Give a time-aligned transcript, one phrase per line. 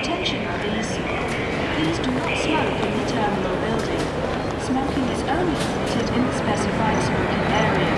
[0.00, 0.96] Attention please.
[1.76, 4.00] Please do not smoke in the terminal building.
[4.64, 7.89] Smoking is only permitted in the specified smoking areas.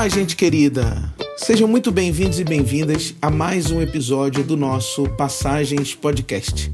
[0.00, 1.12] Olá, gente querida!
[1.36, 6.72] Sejam muito bem-vindos e bem-vindas a mais um episódio do nosso Passagens Podcast.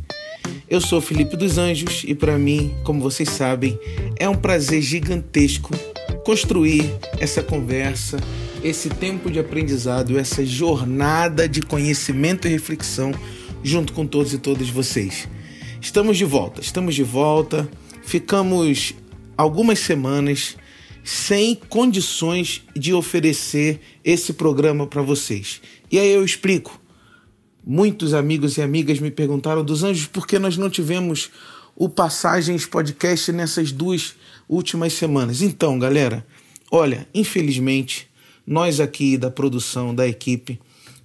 [0.71, 3.77] Eu sou Felipe dos Anjos e para mim, como vocês sabem,
[4.17, 5.75] é um prazer gigantesco
[6.25, 6.85] construir
[7.19, 8.17] essa conversa,
[8.63, 13.13] esse tempo de aprendizado, essa jornada de conhecimento e reflexão
[13.61, 15.29] junto com todos e todas vocês.
[15.81, 17.69] Estamos de volta, estamos de volta.
[18.05, 18.95] Ficamos
[19.37, 20.57] algumas semanas
[21.07, 25.61] sem condições de oferecer esse programa para vocês.
[25.89, 26.81] E aí eu explico.
[27.65, 31.31] Muitos amigos e amigas me perguntaram dos anjos por que nós não tivemos
[31.77, 34.17] o Passagens Podcast nessas duas
[34.49, 35.43] últimas semanas.
[35.43, 36.27] Então, galera,
[36.73, 38.09] olha, infelizmente,
[38.45, 40.59] nós aqui da produção, da equipe,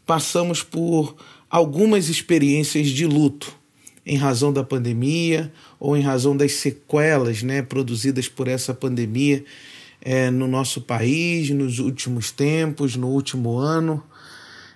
[0.03, 1.15] passamos por
[1.47, 3.55] algumas experiências de luto
[4.03, 9.45] em razão da pandemia ou em razão das sequelas né, produzidas por essa pandemia
[10.01, 14.03] é, no nosso país, nos últimos tempos, no último ano.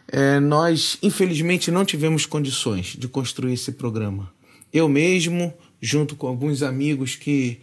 [0.07, 4.31] É, nós, infelizmente, não tivemos condições de construir esse programa.
[4.71, 7.59] Eu mesmo, junto com alguns amigos que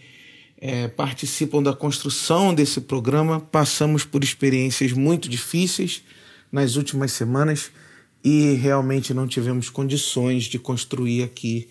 [0.59, 6.03] é, participam da construção desse programa, passamos por experiências muito difíceis
[6.51, 7.71] nas últimas semanas
[8.25, 11.69] e realmente não tivemos condições de construir aqui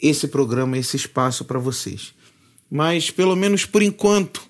[0.00, 2.14] esse programa, esse espaço para vocês.
[2.70, 4.47] Mas, pelo menos por enquanto,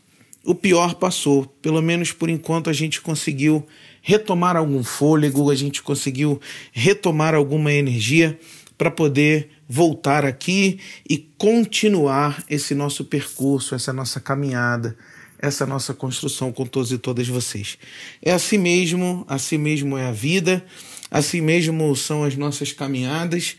[0.49, 1.45] o pior passou.
[1.61, 3.67] Pelo menos por enquanto a gente conseguiu
[4.01, 6.41] retomar algum fôlego, a gente conseguiu
[6.73, 8.41] retomar alguma energia
[8.79, 14.97] para poder voltar aqui e continuar esse nosso percurso, essa nossa caminhada,
[15.39, 17.77] essa nossa construção com todos e todas vocês.
[18.23, 20.65] É assim mesmo, assim mesmo é a vida,
[21.11, 23.55] assim mesmo são as nossas caminhadas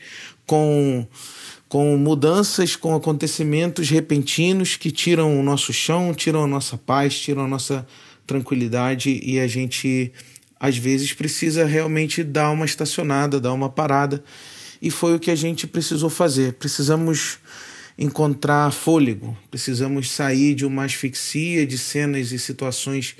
[0.47, 1.05] com
[1.69, 7.43] com mudanças, com acontecimentos repentinos que tiram o nosso chão, tiram a nossa paz, tiram
[7.45, 7.85] a nossa
[8.25, 10.11] tranquilidade e a gente
[10.59, 14.23] às vezes precisa realmente dar uma estacionada, dar uma parada.
[14.81, 16.53] E foi o que a gente precisou fazer.
[16.53, 17.37] Precisamos
[17.97, 23.15] encontrar fôlego, precisamos sair de uma asfixia de cenas e situações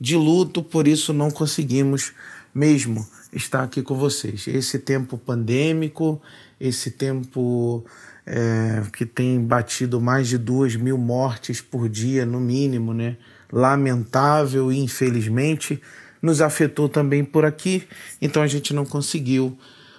[0.00, 2.12] de luto, por isso não conseguimos
[2.54, 4.46] mesmo estar aqui com vocês.
[4.48, 6.20] Esse tempo pandêmico,
[6.60, 7.84] esse tempo
[8.26, 13.16] é, que tem batido mais de duas mil mortes por dia, no mínimo, né?
[13.52, 15.80] Lamentável e infelizmente
[16.22, 17.84] nos afetou também por aqui,
[18.20, 19.56] então a gente não conseguiu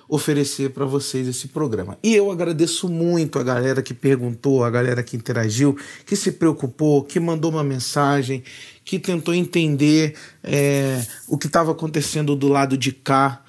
[0.08, 1.98] oferecer para vocês esse programa.
[2.04, 7.02] E eu agradeço muito a galera que perguntou, a galera que interagiu, que se preocupou,
[7.02, 8.44] que mandou uma mensagem,
[8.84, 13.42] que tentou entender é, o que estava acontecendo do lado de cá.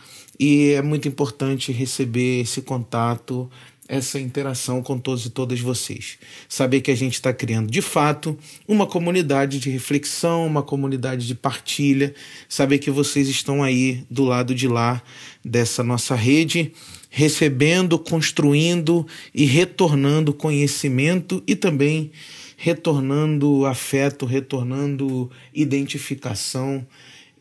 [0.45, 3.49] E é muito importante receber esse contato,
[3.89, 6.19] essa interação com todos e todas vocês.
[6.49, 8.37] Saber que a gente está criando de fato
[8.67, 12.13] uma comunidade de reflexão, uma comunidade de partilha.
[12.49, 15.01] Saber que vocês estão aí do lado de lá
[15.45, 16.73] dessa nossa rede,
[17.09, 22.11] recebendo, construindo e retornando conhecimento e também
[22.57, 26.85] retornando afeto, retornando identificação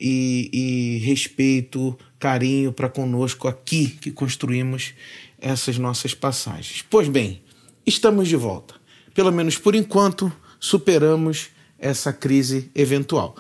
[0.02, 4.96] e, e respeito, carinho para conosco aqui que construímos
[5.40, 6.84] essas nossas passagens.
[6.90, 7.42] Pois bem,
[7.86, 8.74] estamos de volta.
[9.14, 13.36] Pelo menos por enquanto, superamos essa crise eventual.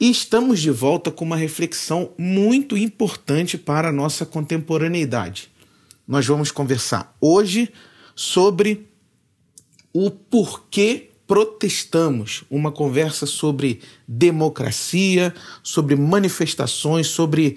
[0.00, 5.48] E estamos de volta com uma reflexão muito importante para a nossa contemporaneidade.
[6.06, 7.72] Nós vamos conversar hoje
[8.16, 8.88] sobre
[9.92, 17.56] o porquê protestamos, uma conversa sobre democracia, sobre manifestações, sobre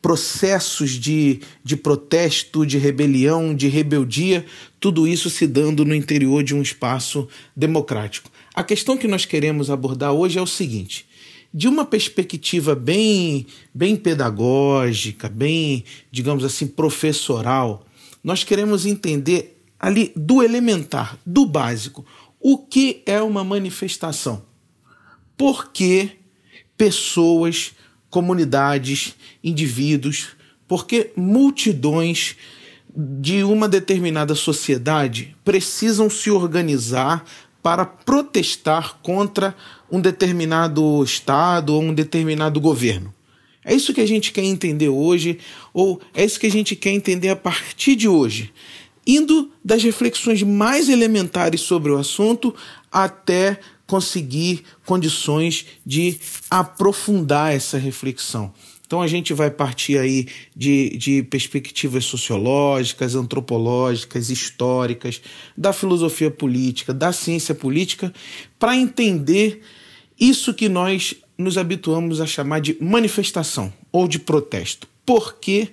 [0.00, 4.46] processos de, de protesto, de rebelião, de rebeldia,
[4.78, 7.26] tudo isso se dando no interior de um espaço
[7.56, 8.30] democrático.
[8.54, 11.06] A questão que nós queremos abordar hoje é o seguinte:
[11.52, 17.84] de uma perspectiva bem, bem pedagógica, bem, digamos assim, professoral,
[18.22, 22.04] nós queremos entender ali do elementar, do básico.
[22.48, 24.44] O que é uma manifestação?
[25.36, 26.10] Por que
[26.76, 27.72] pessoas,
[28.08, 30.28] comunidades, indivíduos
[30.68, 32.36] Porque multidões
[32.88, 37.24] de uma determinada sociedade precisam se organizar
[37.60, 39.52] para protestar contra
[39.90, 43.12] um determinado Estado ou um determinado governo.
[43.64, 45.40] É isso que a gente quer entender hoje,
[45.74, 48.52] ou é isso que a gente quer entender a partir de hoje,
[49.06, 52.54] indo das reflexões mais elementares sobre o assunto
[52.90, 56.18] até conseguir condições de
[56.50, 58.52] aprofundar essa reflexão.
[58.86, 65.20] Então a gente vai partir aí de, de perspectivas sociológicas, antropológicas, históricas,
[65.56, 68.12] da filosofia política, da ciência política,
[68.58, 69.60] para entender
[70.18, 74.86] isso que nós nos habituamos a chamar de manifestação ou de protesto.
[75.04, 75.68] Por que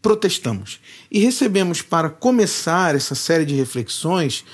[0.00, 0.80] protestamos?
[1.10, 4.44] E recebemos para começar essa série de reflexões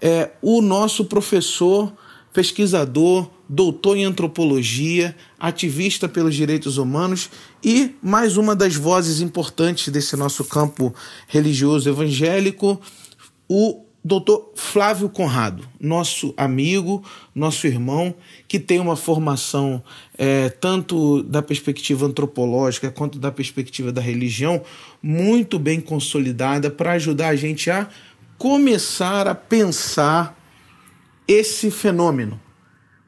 [0.00, 1.92] é, o nosso professor,
[2.32, 7.30] pesquisador, doutor em antropologia, ativista pelos direitos humanos
[7.64, 10.94] e mais uma das vozes importantes desse nosso campo
[11.26, 12.80] religioso evangélico,
[13.48, 18.14] o doutor Flávio Conrado, nosso amigo, nosso irmão,
[18.48, 19.84] que tem uma formação
[20.16, 24.62] é, tanto da perspectiva antropológica quanto da perspectiva da religião
[25.02, 27.86] muito bem consolidada para ajudar a gente a
[28.38, 30.34] começar a pensar
[31.26, 32.40] esse fenômeno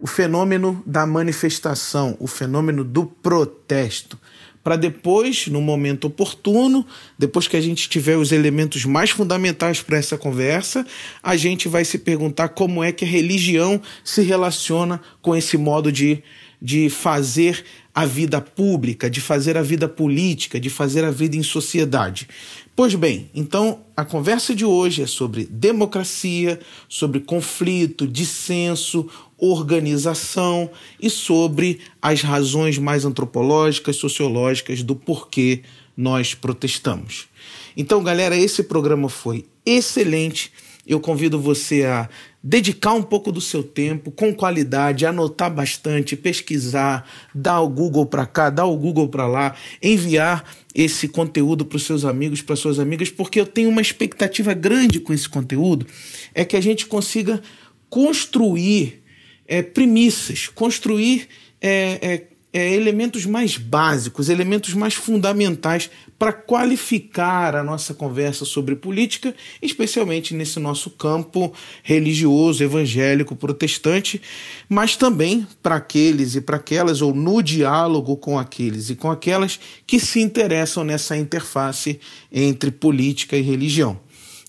[0.03, 4.19] o fenômeno da manifestação, o fenômeno do protesto,
[4.63, 6.87] para depois, no momento oportuno,
[7.19, 10.87] depois que a gente tiver os elementos mais fundamentais para essa conversa,
[11.23, 15.91] a gente vai se perguntar como é que a religião se relaciona com esse modo
[15.91, 16.23] de,
[16.61, 17.65] de fazer
[17.95, 22.29] a vida pública, de fazer a vida política, de fazer a vida em sociedade.
[22.75, 26.59] Pois bem, então a conversa de hoje é sobre democracia,
[26.89, 30.71] sobre conflito, dissenso, organização
[31.01, 35.63] e sobre as razões mais antropológicas, sociológicas do porquê
[35.97, 37.29] nós protestamos.
[37.77, 40.53] Então, galera, esse programa foi excelente.
[40.87, 42.09] Eu convido você a
[42.43, 48.25] dedicar um pouco do seu tempo com qualidade, anotar bastante, pesquisar, dar o Google para
[48.25, 50.45] cá, dar o Google para lá, enviar
[50.75, 55.01] esse conteúdo para os seus amigos, para suas amigas, porque eu tenho uma expectativa grande
[55.01, 55.87] com esse conteúdo,
[56.35, 57.43] é que a gente consiga
[57.91, 59.03] construir
[59.47, 61.29] é, premissas, construir
[61.61, 68.77] é, é, é, elementos mais básicos, elementos mais fundamentais para qualificar a nossa conversa sobre
[68.77, 71.51] política, especialmente nesse nosso campo
[71.83, 74.21] religioso, evangélico, protestante,
[74.69, 79.59] mas também para aqueles e para aquelas, ou no diálogo com aqueles e com aquelas
[79.87, 81.99] que se interessam nessa interface
[82.31, 83.99] entre política e religião.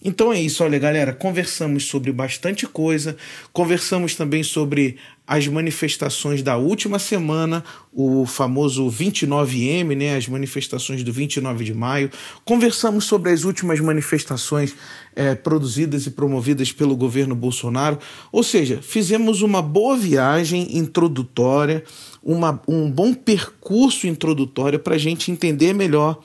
[0.03, 3.15] Então é isso, olha galera, conversamos sobre bastante coisa,
[3.53, 7.63] conversamos também sobre as manifestações da última semana,
[7.93, 12.09] o famoso 29M, né, as manifestações do 29 de maio.
[12.43, 14.75] Conversamos sobre as últimas manifestações
[15.15, 17.99] é, produzidas e promovidas pelo governo Bolsonaro.
[18.31, 21.83] Ou seja, fizemos uma boa viagem introdutória,
[22.23, 26.21] uma, um bom percurso introdutório para a gente entender melhor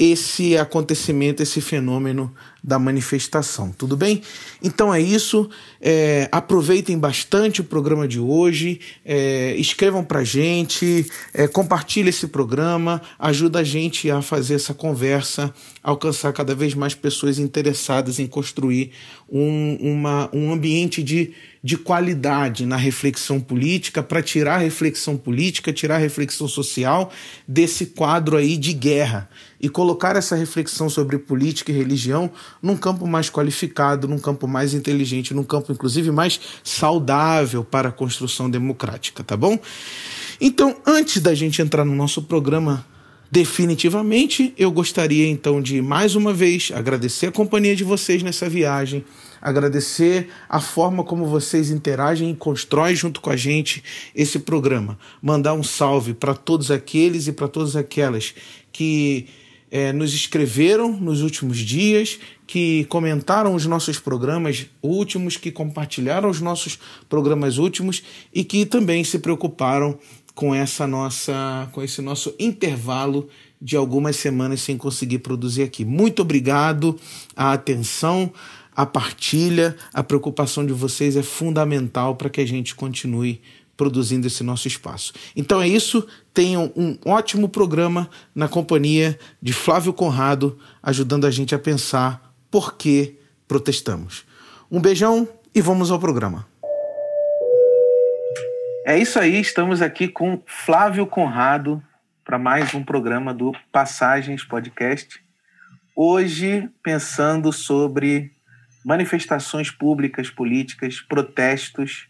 [0.00, 3.72] esse acontecimento, esse fenômeno da manifestação.
[3.72, 4.22] Tudo bem?
[4.62, 5.48] Então é isso.
[5.80, 8.80] É, aproveitem bastante o programa de hoje.
[9.04, 15.52] É, escrevam para gente, é, compartilhe esse programa, ajuda a gente a fazer essa conversa,
[15.82, 18.92] alcançar cada vez mais pessoas interessadas em construir
[19.28, 25.72] um, uma, um ambiente de de qualidade na reflexão política para tirar a reflexão política,
[25.72, 27.12] tirar a reflexão social
[27.46, 29.28] desse quadro aí de guerra
[29.60, 32.30] e colocar essa reflexão sobre política e religião
[32.62, 37.92] num campo mais qualificado, num campo mais inteligente, num campo inclusive mais saudável para a
[37.92, 39.58] construção democrática, tá bom?
[40.40, 42.86] Então, antes da gente entrar no nosso programa
[43.30, 49.04] definitivamente, eu gostaria então de mais uma vez agradecer a companhia de vocês nessa viagem
[49.40, 53.82] agradecer a forma como vocês interagem e constroem junto com a gente
[54.14, 54.98] esse programa.
[55.22, 58.34] Mandar um salve para todos aqueles e para todas aquelas
[58.70, 59.26] que
[59.70, 66.40] é, nos escreveram nos últimos dias, que comentaram os nossos programas últimos, que compartilharam os
[66.40, 68.02] nossos programas últimos
[68.34, 69.98] e que também se preocuparam
[70.34, 73.28] com essa nossa com esse nosso intervalo
[73.60, 75.84] de algumas semanas sem conseguir produzir aqui.
[75.84, 76.98] Muito obrigado,
[77.36, 78.32] a atenção,
[78.74, 83.42] a partilha, a preocupação de vocês é fundamental para que a gente continue
[83.80, 85.14] produzindo esse nosso espaço.
[85.34, 86.06] Então é isso.
[86.34, 92.76] Tenham um ótimo programa na companhia de Flávio Conrado, ajudando a gente a pensar por
[92.76, 93.18] que
[93.48, 94.26] protestamos.
[94.70, 96.46] Um beijão e vamos ao programa.
[98.84, 101.82] É isso aí, estamos aqui com Flávio Conrado,
[102.22, 105.24] para mais um programa do Passagens Podcast.
[105.96, 108.30] Hoje, pensando sobre
[108.84, 112.09] manifestações públicas, políticas, protestos,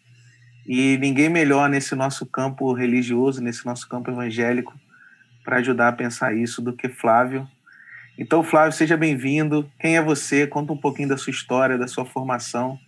[0.66, 4.78] e ninguém melhor nesse nosso campo religioso, nesse nosso campo evangélico,
[5.44, 7.48] para ajudar a pensar isso do que Flávio.
[8.18, 9.70] Então, Flávio, seja bem-vindo.
[9.80, 10.46] Quem é você?
[10.46, 12.78] Conta um pouquinho da sua história, da sua formação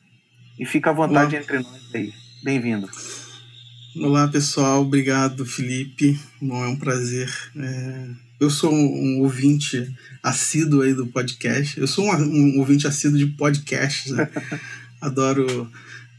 [0.58, 1.42] e fica à vontade Olá.
[1.42, 2.12] entre nós aí.
[2.44, 2.88] Bem-vindo.
[3.96, 4.82] Olá, pessoal.
[4.82, 6.20] Obrigado, Felipe.
[6.40, 7.32] Bom, é um prazer.
[7.56, 8.08] É...
[8.38, 11.78] Eu sou um, ouvinte assíduo aí do podcast.
[11.78, 14.12] Eu sou um, um ouvinte assíduo de podcasts.
[14.12, 14.28] Né?
[15.00, 15.70] Adoro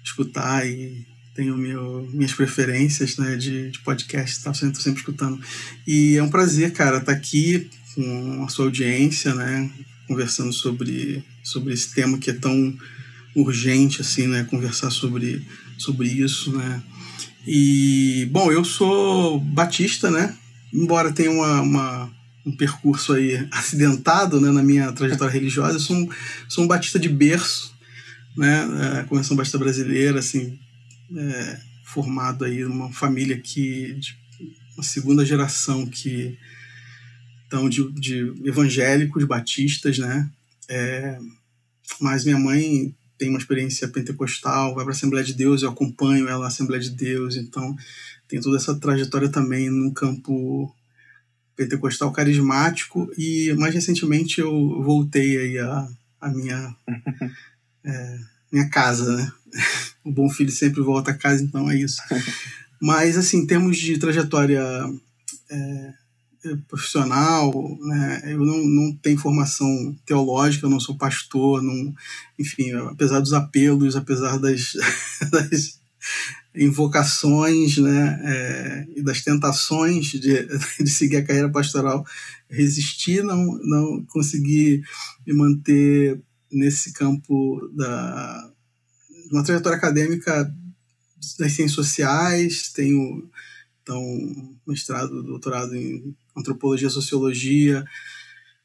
[0.03, 4.53] escutar e tenho meu, minhas preferências né, de, de podcast, tá?
[4.53, 5.39] sempre, sempre escutando.
[5.85, 9.69] E é um prazer, cara, estar tá aqui com a sua audiência, né,
[10.07, 12.75] conversando sobre, sobre esse tema que é tão
[13.35, 15.45] urgente, assim, né, conversar sobre,
[15.77, 16.81] sobre isso, né.
[17.45, 20.35] E, bom, eu sou batista, né,
[20.73, 22.13] embora tenha uma, uma
[22.45, 26.09] um percurso aí acidentado, né, na minha trajetória religiosa, eu sou um,
[26.47, 27.73] sou um batista de berço,
[28.35, 30.59] né, a é, Convenção Batista Brasileira, assim,
[31.17, 34.17] é, formado aí numa família que de
[34.75, 36.37] uma segunda geração que
[37.45, 40.29] então de, de evangélicos batistas, né?
[40.67, 41.19] É,
[41.99, 46.27] mas minha mãe tem uma experiência pentecostal, vai para a Assembleia de Deus, eu acompanho
[46.27, 47.75] ela na Assembleia de Deus, então
[48.27, 50.73] tem toda essa trajetória também no campo
[51.55, 55.87] pentecostal carismático e mais recentemente eu voltei aí a,
[56.19, 56.75] a minha
[57.85, 58.19] é,
[58.51, 59.31] minha casa, né?
[60.03, 62.01] O bom filho sempre volta a casa, então é isso.
[62.81, 64.61] Mas, assim, em termos de trajetória
[65.49, 65.93] é,
[66.67, 71.93] profissional, né, eu não, não tenho formação teológica, eu não sou pastor, não,
[72.37, 74.73] enfim, apesar dos apelos, apesar das,
[75.31, 75.79] das
[76.55, 80.45] invocações né, é, e das tentações de,
[80.79, 82.05] de seguir a carreira pastoral,
[82.49, 84.81] resisti, não, não consegui
[85.25, 88.51] me manter nesse campo da,
[89.33, 90.53] uma trajetória acadêmica
[91.39, 93.29] das ciências sociais, tenho
[93.81, 94.01] então
[94.65, 97.85] mestrado, doutorado em antropologia, sociologia,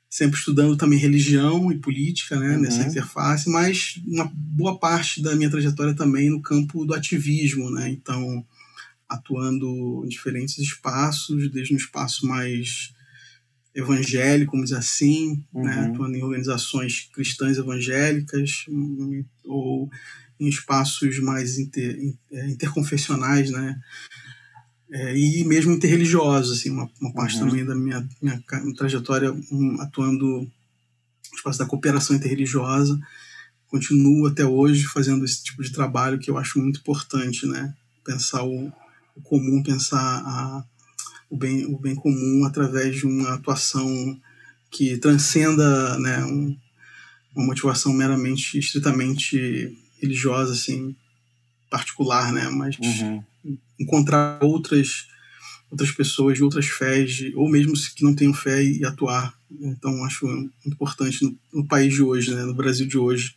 [0.08, 2.62] sempre estudando também religião e política, né, uhum.
[2.62, 7.90] nessa interface, mas uma boa parte da minha trajetória também no campo do ativismo, né,
[7.90, 8.44] então
[9.08, 12.92] atuando em diferentes espaços, desde um espaço mais
[13.74, 15.64] evangélico, vamos dizer assim, né, uhum.
[15.64, 18.66] né, atuando em organizações cristãs evangélicas
[19.44, 19.90] ou
[20.40, 23.80] em espaços mais inter, é, interconfessionais, né?
[24.90, 27.48] É, e mesmo interreligiosos, assim, uma, uma parte uhum.
[27.48, 32.98] também da minha, minha, minha trajetória um, atuando no espaço da cooperação interreligiosa,
[33.66, 37.74] continuo até hoje fazendo esse tipo de trabalho que eu acho muito importante, né?
[38.02, 38.72] Pensar o,
[39.14, 40.64] o comum, pensar a,
[41.28, 44.18] o, bem, o bem comum através de uma atuação
[44.70, 46.56] que transcenda né, um,
[47.34, 50.94] uma motivação meramente, estritamente religiosa, assim,
[51.70, 52.48] particular, né?
[52.48, 53.22] Mas uhum.
[53.78, 55.06] encontrar outras
[55.70, 59.34] outras pessoas de outras fés, ou mesmo que não tenham fé e atuar.
[59.60, 60.26] Então, acho
[60.66, 62.42] importante no, no, país de hoje, né?
[62.42, 63.34] no Brasil de hoje,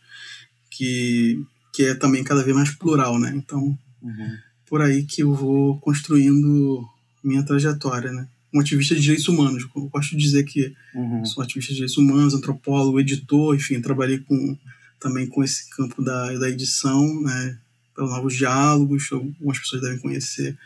[0.70, 1.42] que,
[1.74, 3.32] que é também cada vez mais plural, né?
[3.34, 4.36] Então, uhum.
[4.66, 6.86] por aí que eu vou construindo
[7.22, 8.26] minha trajetória, né?
[8.54, 9.66] Um ativista de direitos humanos.
[9.74, 11.24] Eu gosto de dizer que uhum.
[11.24, 14.56] sou ativista de direitos humanos, antropólogo, editor, enfim, trabalhei com
[15.02, 17.58] também com esse campo da, da edição, né,
[17.94, 20.56] pelos novos diálogos, algumas pessoas devem conhecer,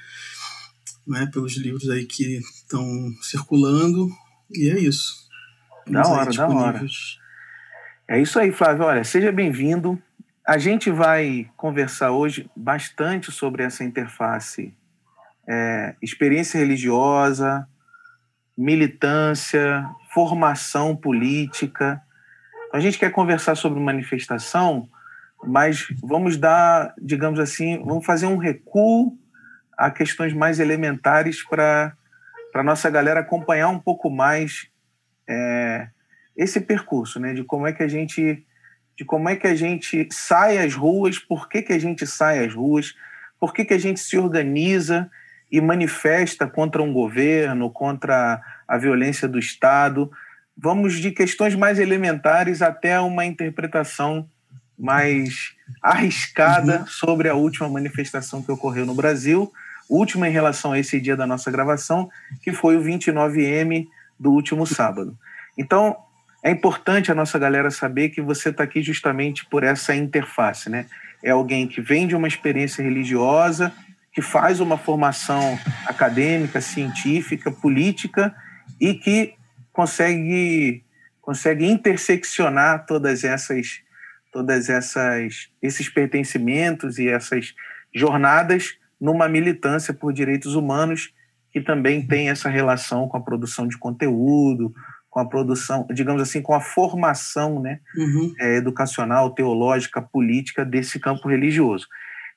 [1.06, 2.84] né, pelos livros aí que estão
[3.22, 4.08] circulando,
[4.52, 5.26] e é isso.
[5.88, 6.86] Da hora, da hora.
[8.08, 8.84] É isso aí, Flávio.
[8.84, 10.00] Olha, seja bem-vindo.
[10.46, 14.72] A gente vai conversar hoje bastante sobre essa interface
[15.48, 17.68] é, experiência religiosa,
[18.56, 22.02] militância, formação política
[22.76, 24.86] a gente quer conversar sobre manifestação,
[25.42, 29.16] mas vamos dar, digamos assim, vamos fazer um recuo
[29.78, 31.96] a questões mais elementares para
[32.54, 34.68] a nossa galera acompanhar um pouco mais
[35.26, 35.88] é,
[36.36, 37.32] esse percurso, né?
[37.32, 38.44] De como é que a gente
[38.94, 42.44] de como é que a gente sai às ruas, por que, que a gente sai
[42.44, 42.94] às ruas,
[43.38, 45.10] por que, que a gente se organiza
[45.50, 50.10] e manifesta contra um governo, contra a violência do Estado,
[50.56, 54.28] vamos de questões mais elementares até uma interpretação
[54.78, 56.86] mais arriscada uhum.
[56.86, 59.52] sobre a última manifestação que ocorreu no Brasil,
[59.88, 62.08] última em relação a esse dia da nossa gravação,
[62.42, 63.86] que foi o 29M
[64.18, 65.16] do último sábado.
[65.56, 65.96] Então,
[66.42, 70.86] é importante a nossa galera saber que você está aqui justamente por essa interface, né?
[71.22, 73.72] É alguém que vem de uma experiência religiosa,
[74.12, 78.34] que faz uma formação acadêmica, científica, política
[78.80, 79.34] e que
[79.76, 80.82] consegue
[81.20, 83.82] consegue interseccionar todas essas
[84.32, 87.54] todas essas esses pertencimentos e essas
[87.94, 91.12] jornadas numa militância por direitos humanos
[91.52, 94.74] que também tem essa relação com a produção de conteúdo,
[95.10, 98.34] com a produção, digamos assim, com a formação né, uhum.
[98.40, 101.86] é, educacional, teológica, política desse campo religioso.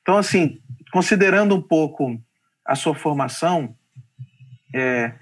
[0.02, 2.22] Então, assim, considerando um pouco
[2.66, 3.76] a sua formação,
[4.74, 5.14] é,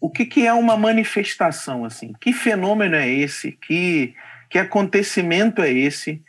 [0.00, 1.84] o que, que é uma manifestação?
[1.84, 2.12] assim?
[2.20, 3.52] Que fenômeno é esse?
[3.52, 4.14] Que,
[4.48, 6.22] que acontecimento é esse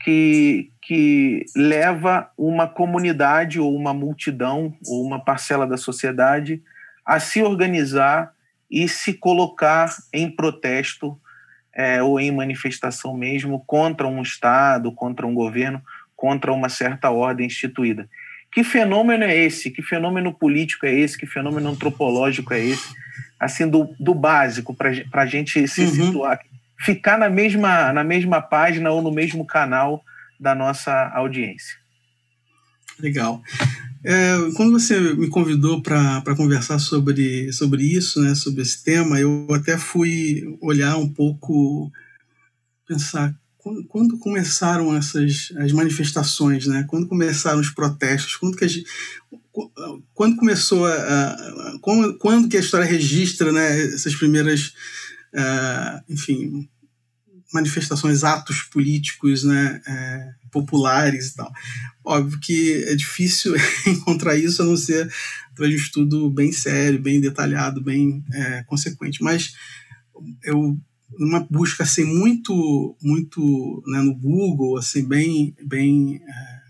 [0.00, 6.62] que, que leva uma comunidade ou uma multidão ou uma parcela da sociedade
[7.04, 8.32] a se organizar
[8.70, 11.18] e se colocar em protesto
[11.72, 15.82] é, ou em manifestação mesmo contra um Estado, contra um governo,
[16.16, 18.08] contra uma certa ordem instituída.
[18.52, 19.70] Que fenômeno é esse?
[19.70, 21.18] Que fenômeno político é esse?
[21.18, 22.94] Que fenômeno antropológico é esse?
[23.38, 26.06] Assim, do, do básico, para a gente se uhum.
[26.06, 26.40] situar,
[26.80, 30.02] ficar na mesma, na mesma página ou no mesmo canal
[30.40, 31.76] da nossa audiência.
[32.98, 33.42] Legal.
[34.04, 39.46] É, quando você me convidou para conversar sobre, sobre isso, né, sobre esse tema, eu
[39.52, 41.90] até fui olhar um pouco,
[42.86, 43.34] pensar
[43.88, 46.84] quando, começaram essas as manifestações, né?
[46.88, 48.36] Quando começaram os protestos?
[48.36, 48.86] Quando que a gente,
[50.14, 53.94] quando começou a, a quando, quando que a história registra, né?
[53.94, 54.72] Essas primeiras,
[55.34, 56.68] uh, enfim,
[57.52, 59.80] manifestações, atos políticos, né?
[59.86, 61.52] Uh, populares e tal.
[62.04, 63.54] Óbvio que é difícil
[63.86, 65.12] encontrar isso a não ser
[65.50, 69.22] através de um estudo bem sério, bem detalhado, bem é, consequente.
[69.22, 69.52] Mas
[70.42, 70.78] eu
[71.18, 76.60] numa busca assim muito muito né, no Google assim bem bem é,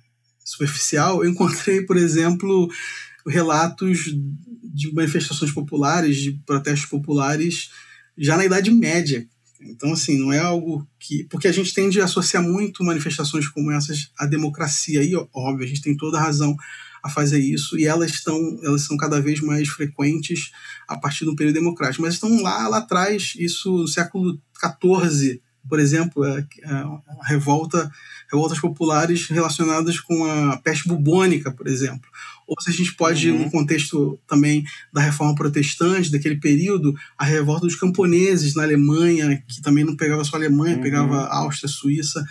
[0.45, 2.69] superficial eu encontrei por exemplo
[3.26, 4.14] relatos
[4.62, 7.71] de manifestações populares de protestos populares
[8.16, 9.26] já na Idade Média
[9.61, 11.25] então, assim, não é algo que.
[11.25, 15.69] Porque a gente tende a associar muito manifestações como essas à democracia, e óbvio, a
[15.69, 16.56] gente tem toda a razão
[17.06, 20.50] a fazer isso, e elas estão elas são cada vez mais frequentes
[20.88, 22.02] a partir do período democrático.
[22.02, 27.90] Mas estão lá, lá atrás, isso no século XIV, por exemplo, a, a, a revolta,
[28.30, 32.08] revoltas populares relacionadas com a peste bubônica, por exemplo,
[32.47, 33.45] ou se a gente pode, uhum.
[33.45, 39.60] no contexto também da reforma protestante, daquele período, a revolta dos camponeses na Alemanha, que
[39.60, 40.82] também não pegava só a Alemanha, uhum.
[40.82, 42.25] pegava Áustria, Suíça,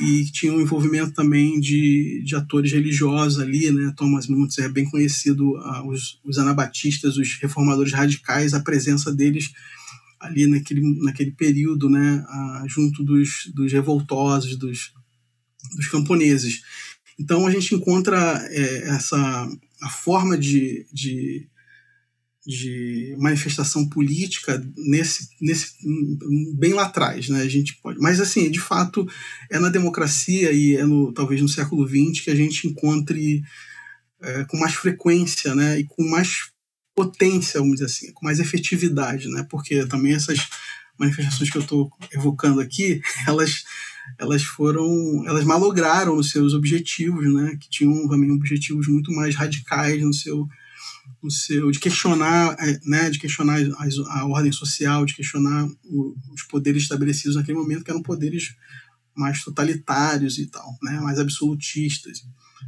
[0.00, 3.92] e tinha um envolvimento também de, de atores religiosos ali, né?
[3.96, 9.52] Thomas Muntz é bem conhecido, uh, os, os anabatistas, os reformadores radicais, a presença deles
[10.20, 12.24] ali naquele, naquele período, né?
[12.28, 14.92] Uh, junto dos, dos revoltosos, dos,
[15.74, 16.62] dos camponeses.
[17.18, 18.16] Então a gente encontra
[18.50, 19.48] é, essa
[19.82, 21.46] a forma de, de,
[22.46, 25.74] de, manifestação política nesse, nesse
[26.54, 27.42] bem lá atrás, né?
[27.42, 29.06] A gente pode, mas assim, de fato,
[29.50, 33.42] é na democracia e é no talvez no século XX que a gente encontre
[34.22, 35.80] é, com mais frequência, né?
[35.80, 36.50] E com mais
[36.94, 39.46] potência, vamos dizer assim, com mais efetividade, né?
[39.50, 40.38] Porque também essas
[40.98, 43.64] manifestações que eu estou evocando aqui, elas
[44.18, 50.00] elas foram, elas malograram os seus objetivos, né, que tinham também objetivos muito mais radicais
[50.00, 50.46] no seu,
[51.26, 56.14] no seu de questionar, é, né, de questionar a, a ordem social, de questionar o,
[56.32, 58.54] os poderes estabelecidos naquele momento, que eram poderes
[59.12, 62.24] mais totalitários e tal, né, mais absolutistas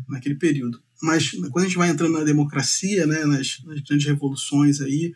[0.08, 0.82] naquele período.
[1.00, 5.14] Mas quando a gente vai entrando na democracia, né, nas, nas grandes revoluções aí,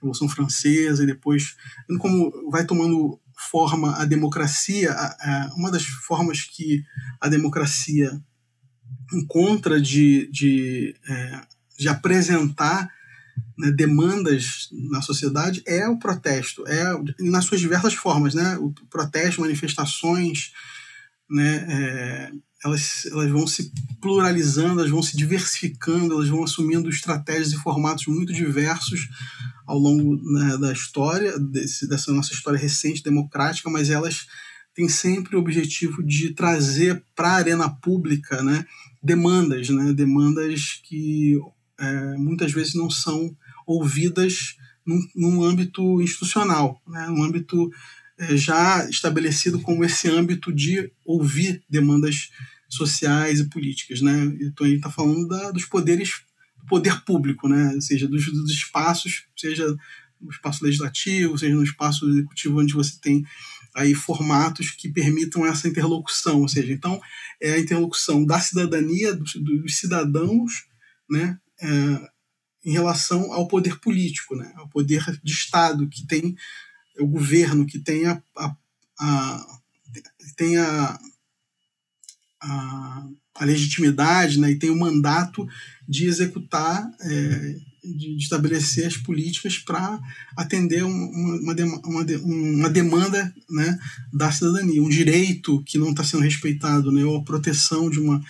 [0.00, 1.54] Revolução Francesa e depois
[2.00, 4.92] como vai tomando forma a democracia,
[5.56, 6.82] uma das formas que
[7.20, 8.20] a democracia
[9.14, 11.40] encontra de, de, é,
[11.82, 12.88] de apresentar
[13.58, 16.84] né, demandas na sociedade é o protesto, é
[17.20, 18.56] nas suas diversas formas, né?
[18.58, 20.52] O protesto, manifestações,
[21.30, 21.66] né?
[21.68, 22.32] É,
[22.64, 28.06] elas, elas vão se pluralizando, elas vão se diversificando, elas vão assumindo estratégias e formatos
[28.06, 29.08] muito diversos
[29.66, 34.26] ao longo né, da história, desse, dessa nossa história recente democrática, mas elas
[34.74, 38.64] têm sempre o objetivo de trazer para a arena pública né,
[39.02, 41.36] demandas, né, demandas que
[41.82, 47.70] é, muitas vezes não são ouvidas num, num âmbito institucional, né, num âmbito
[48.18, 52.30] é, já estabelecido como esse âmbito de ouvir demandas
[52.68, 54.24] sociais e políticas, né?
[54.40, 56.22] Então gente está falando da, dos poderes,
[56.58, 57.72] do poder público, né?
[57.74, 59.66] Ou seja, dos, dos espaços, seja
[60.20, 63.24] no espaço legislativo, seja no espaço executivo, onde você tem
[63.74, 67.00] aí formatos que permitam essa interlocução, ou seja, então
[67.40, 70.64] é a interlocução da cidadania, dos, dos cidadãos,
[71.10, 71.38] né,
[72.64, 76.36] em relação ao poder político, né, ao poder de Estado que tem
[76.98, 78.56] o governo, que tem a, a,
[79.00, 79.46] a
[80.36, 80.98] tem a,
[82.40, 85.46] a, a, legitimidade né, e tem o mandato
[85.88, 90.00] de executar é, de, estabelecer as políticas para
[90.36, 93.78] atender uma, uma, uma, demanda né,
[94.12, 98.22] da cidadania, um direito que não está sendo respeitado, né, ou a proteção de, uma,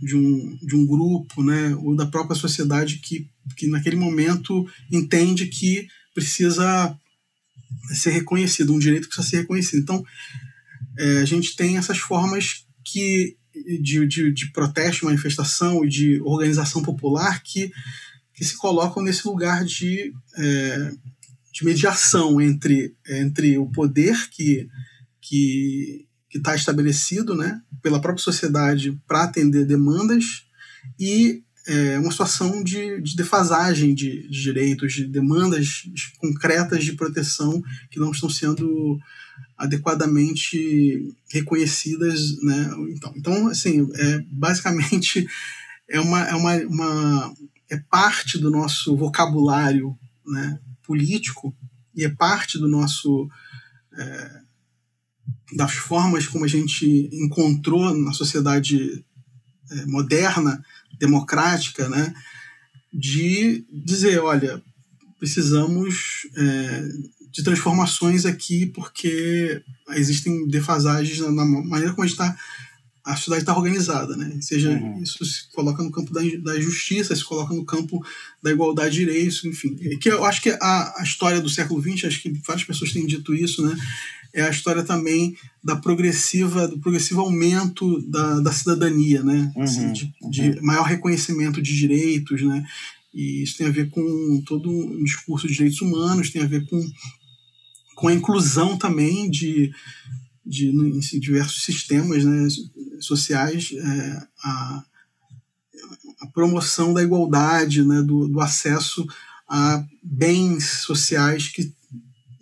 [0.00, 5.46] de, um, de um grupo, né, ou da própria sociedade que, que naquele momento entende
[5.46, 6.96] que precisa
[7.92, 9.82] ser reconhecido, um direito que precisa ser reconhecido.
[9.82, 10.04] Então,
[10.98, 13.36] é, a gente tem essas formas que
[13.80, 17.72] de, de, de protesto, manifestação e de organização popular que
[18.40, 20.92] que se colocam nesse lugar de, é,
[21.52, 24.66] de mediação entre, entre o poder que
[25.20, 30.46] que está estabelecido né, pela própria sociedade para atender demandas
[30.98, 35.82] e é, uma situação de, de defasagem de, de, direitos, de demandas
[36.16, 38.98] concretas de proteção que não estão sendo
[39.58, 42.40] adequadamente reconhecidas.
[42.42, 42.70] Né?
[42.88, 45.28] Então, então assim, é, basicamente
[45.90, 47.34] é uma, é uma, uma
[47.70, 51.56] é parte do nosso vocabulário né, político
[51.94, 53.28] e é parte do nosso
[53.96, 54.40] é,
[55.56, 59.04] das formas como a gente encontrou na sociedade
[59.70, 60.64] é, moderna,
[60.98, 62.14] democrática, né,
[62.92, 64.62] de dizer, olha,
[65.18, 66.88] precisamos é,
[67.30, 72.36] de transformações aqui porque existem defasagens na, na maneira como a gente está
[73.10, 74.38] a sociedade está organizada, né?
[74.40, 75.02] Seja uhum.
[75.02, 78.04] isso se coloca no campo da, da justiça, se coloca no campo
[78.42, 79.74] da igualdade de direitos, enfim.
[79.98, 83.06] Que eu acho que a, a história do século XX, acho que várias pessoas têm
[83.06, 83.76] dito isso, né?
[84.32, 89.52] É a história também da progressiva, do progressivo aumento da, da cidadania, né?
[89.56, 89.62] Uhum.
[89.62, 90.30] Assim, de, uhum.
[90.30, 92.64] de maior reconhecimento de direitos, né?
[93.12, 96.64] E isso tem a ver com todo um discurso de direitos humanos, tem a ver
[96.66, 96.80] com,
[97.96, 99.72] com a inclusão também de,
[100.44, 102.48] de, em diversos sistemas né,
[103.00, 104.84] sociais é, a,
[106.22, 109.06] a, promoção da igualdade, né, do, do, acesso
[109.48, 111.72] a bens sociais que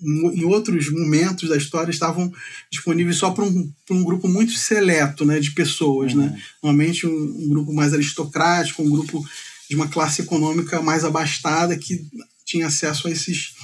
[0.00, 2.32] em outros momentos da história estavam
[2.70, 6.14] disponíveis só para um, um grupo muito seleto né, de pessoas.
[6.14, 6.24] Né.
[6.24, 6.30] Uhum.
[6.30, 6.42] Né?
[6.62, 9.26] Normalmente um, um grupo mais aristocrático, um grupo
[9.68, 12.06] de uma classe econômica mais abastada que
[12.44, 13.54] tinha acesso a esses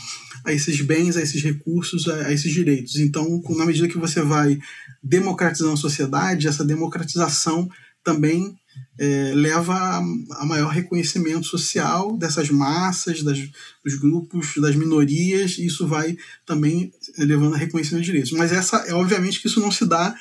[0.44, 2.96] a esses bens, a esses recursos, a, a esses direitos.
[2.96, 4.58] Então, na medida que você vai
[5.02, 7.68] democratizando a sociedade, essa democratização
[8.02, 8.54] também
[8.98, 13.38] é, leva a, a, maior reconhecimento social dessas massas, das,
[13.84, 18.32] dos grupos, das minorias, e isso vai também levando a reconhecimento de direitos.
[18.32, 20.14] Mas essa é obviamente que isso não se dá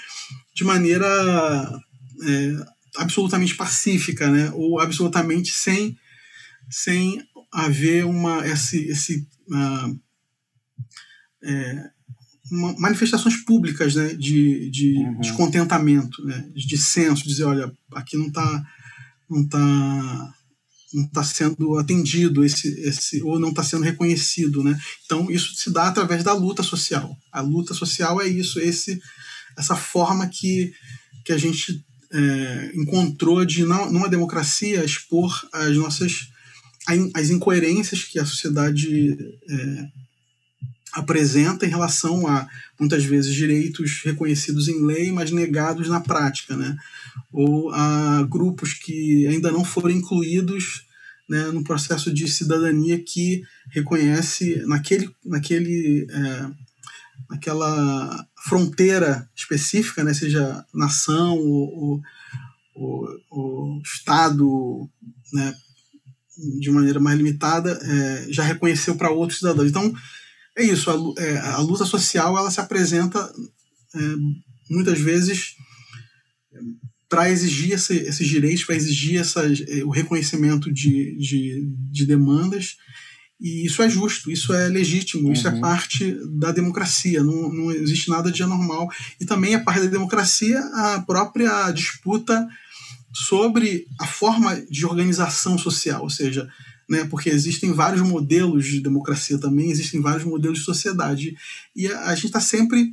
[0.55, 1.05] de maneira
[2.23, 2.65] é,
[2.97, 4.51] absolutamente pacífica, né?
[4.53, 5.97] ou absolutamente sem,
[6.69, 9.99] sem haver uma, esse, esse uh,
[11.43, 11.89] é,
[12.51, 15.19] manifestações públicas né, de, de uhum.
[15.19, 18.65] descontentamento, né, de dissenso, dizer, olha, aqui não está
[19.29, 20.33] não tá,
[20.93, 24.79] não tá sendo atendido esse, esse ou não está sendo reconhecido, né?
[25.05, 27.15] Então isso se dá através da luta social.
[27.31, 29.01] A luta social é isso, esse
[29.57, 30.73] essa forma que,
[31.25, 36.27] que a gente é, encontrou de numa democracia expor as nossas
[37.13, 39.15] as incoerências que a sociedade
[39.49, 39.87] é,
[40.93, 42.47] apresenta em relação a,
[42.79, 46.77] muitas vezes, direitos reconhecidos em lei, mas negados na prática, né?
[47.31, 50.85] ou a grupos que ainda não foram incluídos
[51.27, 56.51] né, no processo de cidadania que reconhece naquele, naquele, é,
[57.29, 62.01] naquela fronteira específica, né, seja nação ou,
[62.75, 64.89] ou, ou Estado,
[65.33, 65.55] né,
[66.59, 69.69] de maneira mais limitada, é, já reconheceu para outros cidadãos.
[69.69, 69.93] Então,
[70.57, 73.31] é isso, a, é, a luta social ela se apresenta
[73.95, 73.99] é,
[74.69, 75.55] muitas vezes
[77.09, 82.75] para exigir esse, esses direitos, para exigir essas, é, o reconhecimento de, de, de, demandas,
[83.39, 85.33] e isso é justo, isso é legítimo, uhum.
[85.33, 85.61] isso é uhum.
[85.61, 88.89] parte da democracia, não, não existe nada de anormal.
[89.19, 92.47] E também é parte da democracia a própria disputa
[93.13, 96.49] sobre a forma de organização social, ou seja,
[96.93, 97.05] né?
[97.05, 101.35] Porque existem vários modelos de democracia também, existem vários modelos de sociedade.
[101.75, 102.91] E a, a gente está sempre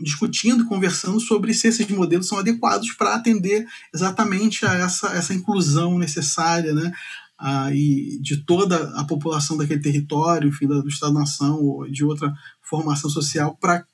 [0.00, 5.98] discutindo, conversando sobre se esses modelos são adequados para atender exatamente a essa, essa inclusão
[5.98, 6.92] necessária, né?
[7.38, 13.10] Ah, e de toda a população daquele território, enfim, do Estado-nação ou de outra formação
[13.10, 13.84] social para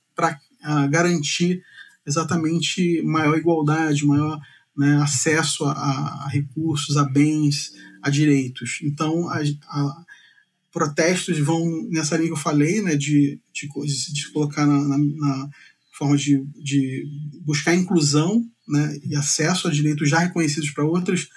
[0.63, 1.63] a garantir
[2.07, 4.39] exatamente maior igualdade, maior
[4.77, 8.79] né, acesso a, a, recursos, a bens, a direitos.
[8.83, 10.05] Então, a, a,
[10.73, 13.69] protestos vão nessa linha que eu falei, né, de, de,
[14.13, 15.49] de colocar na, na, na
[15.93, 17.05] forma de, de,
[17.45, 21.29] buscar inclusão né, e acesso a direitos já reconhecidos para outras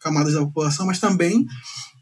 [0.00, 1.46] camadas da população, mas também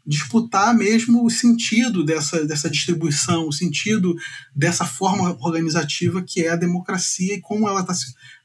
[0.05, 4.15] disputar mesmo o sentido dessa, dessa distribuição, o sentido
[4.55, 7.93] dessa forma organizativa que é a democracia e como ela está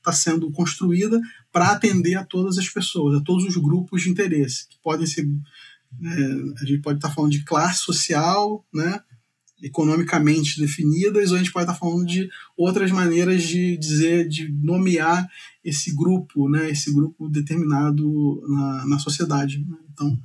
[0.03, 1.21] tá sendo construída
[1.53, 5.29] para atender a todas as pessoas, a todos os grupos de interesse, que podem ser.
[6.03, 8.99] É, a gente pode estar tá falando de classe social, né,
[9.63, 14.51] economicamente definidas, ou a gente pode estar tá falando de outras maneiras de dizer, de
[14.51, 15.29] nomear
[15.63, 19.65] esse grupo, né, esse grupo determinado na, na sociedade.
[19.93, 20.19] Então,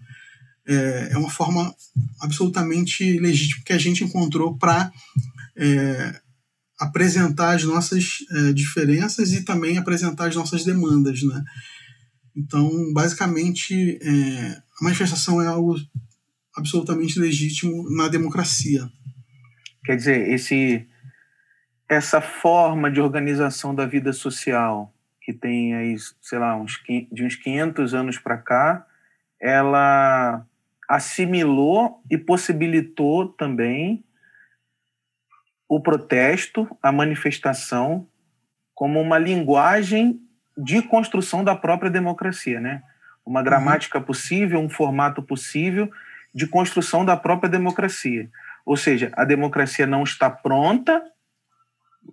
[0.65, 1.75] é, é uma forma
[2.21, 4.91] absolutamente legítima que a gente encontrou para
[5.55, 6.21] é,
[6.79, 11.43] apresentar as nossas é, diferenças e também apresentar as nossas demandas, né?
[12.35, 15.75] Então, basicamente, é, a manifestação é algo
[16.55, 18.87] absolutamente legítimo na democracia.
[19.83, 20.87] Quer dizer, esse,
[21.89, 24.93] essa forma de organização da vida social
[25.27, 28.87] que tem aí, sei lá, uns, de uns 500 anos para cá,
[29.41, 30.45] ela
[30.87, 34.05] assimilou e possibilitou também
[35.67, 38.07] o protesto, a manifestação,
[38.73, 40.19] como uma linguagem
[40.57, 42.81] de construção da própria democracia, né?
[43.25, 45.91] Uma gramática possível, um formato possível
[46.33, 48.29] de construção da própria democracia.
[48.65, 51.03] Ou seja, a democracia não está pronta.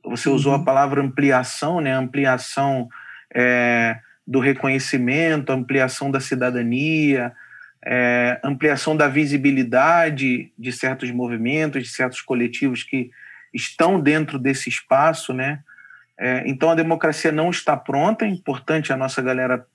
[0.04, 0.64] Você usou a uhum.
[0.64, 1.94] palavra ampliação, né?
[1.94, 2.88] Ampliação
[3.34, 7.32] é, do reconhecimento, ampliação da cidadania,
[7.84, 13.10] é, ampliação da visibilidade de certos movimentos, de certos coletivos que
[13.54, 15.60] estão dentro desse espaço, né?
[16.18, 19.66] É, então a democracia não está pronta, é importante a nossa galera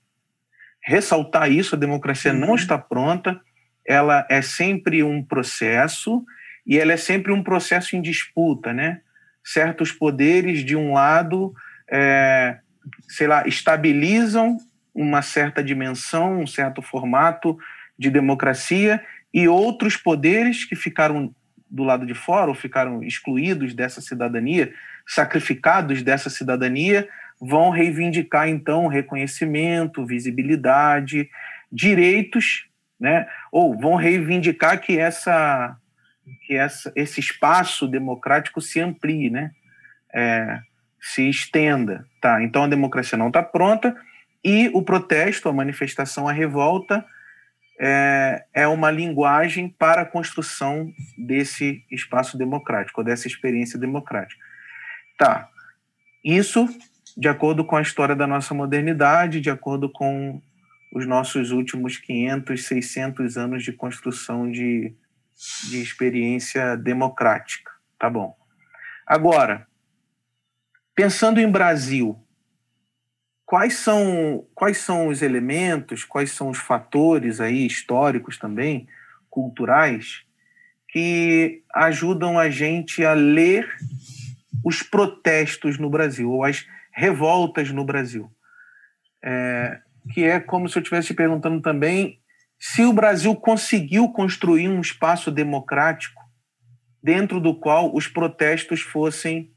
[0.82, 2.40] ressaltar isso, a democracia uhum.
[2.40, 3.40] não está pronta,
[3.86, 6.24] ela é sempre um processo
[6.66, 9.00] e ela é sempre um processo em disputa, né?
[9.44, 11.54] Certos poderes de um lado,
[11.90, 12.58] é,
[13.08, 14.58] sei lá, estabilizam
[14.94, 17.58] uma certa dimensão, um certo formato
[17.98, 21.34] de democracia e outros poderes que ficaram
[21.70, 24.72] do lado de fora ou ficaram excluídos dessa cidadania,
[25.06, 27.08] sacrificados dessa cidadania,
[27.40, 31.30] vão reivindicar então reconhecimento, visibilidade,
[31.72, 32.66] direitos,
[32.98, 33.26] né?
[33.50, 35.76] Ou vão reivindicar que essa
[36.46, 39.52] que essa, esse espaço democrático se amplie, né?
[40.12, 40.60] É,
[41.00, 42.42] se estenda, tá?
[42.42, 43.96] Então a democracia não está pronta
[44.44, 47.04] e o protesto, a manifestação, a revolta
[47.80, 54.44] é, é uma linguagem para a construção desse espaço democrático, dessa experiência democrática.
[55.18, 55.48] Tá.
[56.22, 56.68] Isso
[57.16, 60.40] de acordo com a história da nossa modernidade, de acordo com
[60.92, 64.94] os nossos últimos 500, 600 anos de construção de,
[65.68, 67.72] de experiência democrática.
[67.98, 68.36] Tá bom.
[69.06, 69.66] Agora,
[70.94, 72.18] pensando em Brasil,
[73.50, 78.86] quais são, quais são os elementos, quais são os fatores aí históricos também,
[79.28, 80.22] culturais,
[80.88, 83.68] que ajudam a gente a ler
[84.64, 88.30] os protestos no Brasil, ou as revoltas no Brasil.
[89.20, 89.80] É,
[90.12, 92.20] que é como se eu estivesse perguntando também
[92.56, 96.22] se o Brasil conseguiu construir um espaço democrático
[97.02, 99.50] dentro do qual os protestos fossem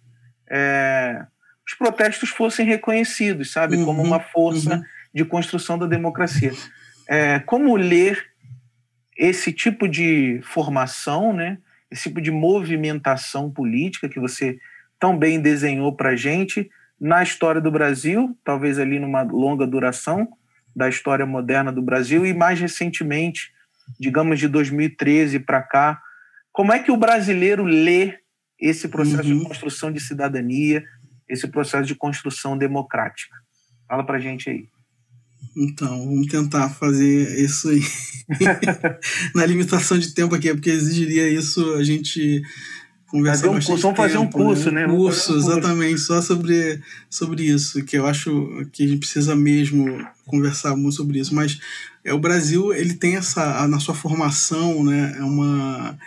[0.49, 1.27] é,
[1.67, 4.83] os protestos fossem reconhecidos, sabe, uhum, como uma força uhum.
[5.13, 6.51] de construção da democracia.
[7.07, 8.25] É, como ler
[9.17, 11.57] esse tipo de formação, né,
[11.89, 14.57] esse tipo de movimentação política que você
[14.99, 20.27] tão bem desenhou para a gente na história do Brasil, talvez ali numa longa duração
[20.75, 23.51] da história moderna do Brasil e mais recentemente,
[23.99, 26.01] digamos de 2013 para cá,
[26.51, 28.17] como é que o brasileiro lê
[28.59, 29.39] esse processo uhum.
[29.39, 30.83] de construção de cidadania,
[31.27, 33.35] esse processo de construção democrática.
[33.87, 34.67] Fala para gente aí.
[35.55, 37.81] Então, vamos tentar fazer isso aí.
[39.35, 42.41] Na limitação de tempo aqui, porque exigiria isso a gente
[43.13, 44.87] conversar um curso, Vamos fazer um curso, né?
[44.87, 44.93] né?
[44.93, 50.03] Curso, um exatamente, só sobre, sobre isso, que eu acho que a gente precisa mesmo
[50.25, 51.35] conversar muito sobre isso.
[51.35, 51.59] Mas
[52.03, 55.99] é, o Brasil, ele tem essa, na sua formação, né, é uma,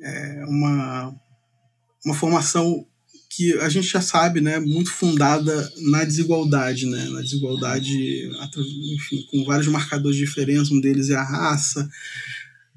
[0.00, 1.14] é uma,
[2.06, 2.86] uma formação
[3.34, 8.30] que a gente já sabe, né, muito fundada na desigualdade, né, na desigualdade,
[8.94, 11.88] enfim, com vários marcadores de diferença, um deles é a raça,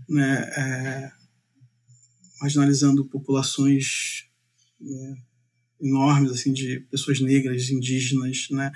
[0.10, 1.12] né, é,
[2.42, 4.26] marginalizando populações
[4.82, 5.14] é,
[5.82, 8.72] enormes assim de pessoas negras, indígenas, né,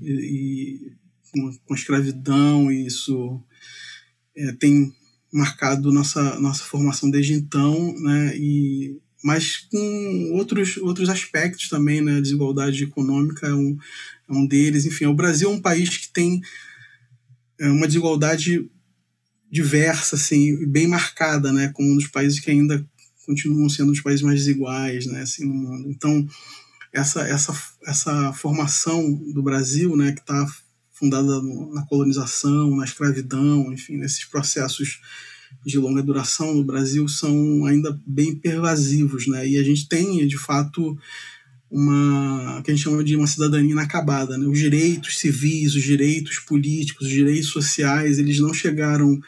[0.00, 0.92] e, e
[1.32, 3.42] com, com escravidão e isso
[4.34, 4.90] é, tem
[5.30, 12.18] marcado nossa nossa formação desde então, né, e mas com outros outros aspectos também, né,
[12.18, 13.76] a desigualdade econômica é um,
[14.28, 16.40] é um deles, enfim, o Brasil é um país que tem
[17.58, 18.70] é, uma desigualdade
[19.50, 22.88] diversa, assim, bem marcada, né, como um dos países que ainda
[23.26, 25.90] continuam sendo os países mais desiguais, né, assim, no mundo.
[25.90, 26.24] Então,
[26.92, 27.52] essa essa
[27.84, 30.46] essa formação do Brasil, né, que está
[30.92, 31.42] fundada
[31.74, 35.00] na colonização, na escravidão, enfim, nesses processos
[35.66, 39.48] de longa duração no Brasil são ainda bem pervasivos, né?
[39.48, 40.96] E a gente tem, de fato,
[41.68, 44.46] uma que a gente chama de uma cidadania inacabada, né?
[44.46, 49.18] Os direitos civis, os direitos políticos, os direitos sociais, eles não chegaram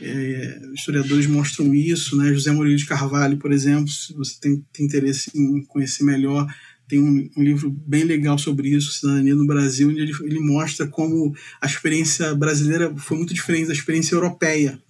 [0.00, 2.32] é, historiadores mostram isso, né?
[2.32, 6.46] José Murilo de Carvalho, por exemplo, se você tem, tem interesse em conhecer melhor,
[6.86, 10.86] tem um, um, livro bem legal sobre isso, Cidadania no Brasil, onde ele, ele mostra
[10.86, 14.80] como a experiência brasileira foi muito diferente da experiência europeia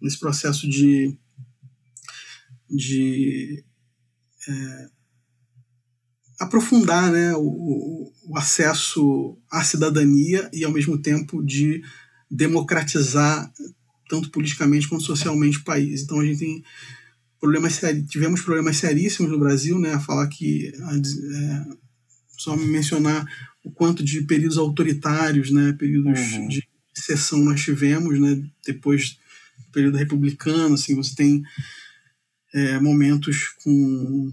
[0.00, 1.16] nesse processo de,
[2.68, 3.64] de
[4.48, 4.88] é,
[6.38, 11.82] aprofundar né, o, o acesso à cidadania e, ao mesmo tempo, de
[12.30, 13.52] democratizar
[14.08, 16.02] tanto politicamente quanto socialmente o país.
[16.02, 16.64] Então a gente tem
[17.40, 19.94] problemas seri tivemos problemas seríssimos no Brasil, né?
[19.94, 21.64] A falar que é,
[22.36, 23.24] só mencionar
[23.64, 25.72] o quanto de períodos autoritários, né?
[25.78, 26.48] Períodos uhum.
[26.48, 28.42] de exceção nós tivemos, né?
[28.66, 29.18] Depois
[29.72, 31.42] período republicano, assim, você tem
[32.54, 34.32] é, momentos com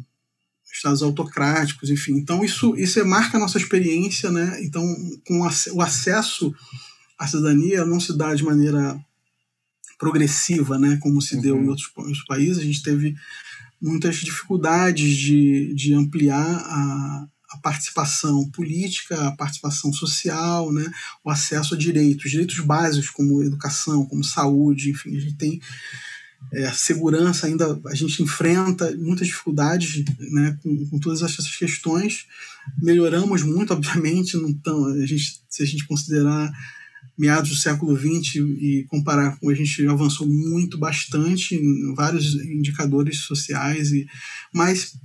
[0.71, 2.13] estados autocráticos, enfim.
[2.13, 4.59] Então isso isso marca a nossa experiência, né?
[4.63, 4.83] Então
[5.25, 5.41] com
[5.73, 6.53] o acesso
[7.17, 8.99] à cidadania não se dá de maneira
[9.97, 11.41] progressiva, né, como se uhum.
[11.41, 11.69] deu em uhum.
[11.69, 13.15] outros, outros, países, a gente teve
[13.81, 20.91] muitas dificuldades de, de ampliar a, a participação política, a participação social, né,
[21.23, 25.61] o acesso a direitos, direitos básicos como educação, como saúde, enfim, a gente tem
[26.51, 32.25] é, segurança ainda a gente enfrenta muitas dificuldades né, com, com, todas essas questões.
[32.81, 36.51] Melhoramos muito obviamente não tão, a gente se a gente considerar
[37.17, 43.19] meados do século XX e comparar com a gente avançou muito bastante em vários indicadores
[43.21, 44.07] sociais e
[44.53, 44.95] mas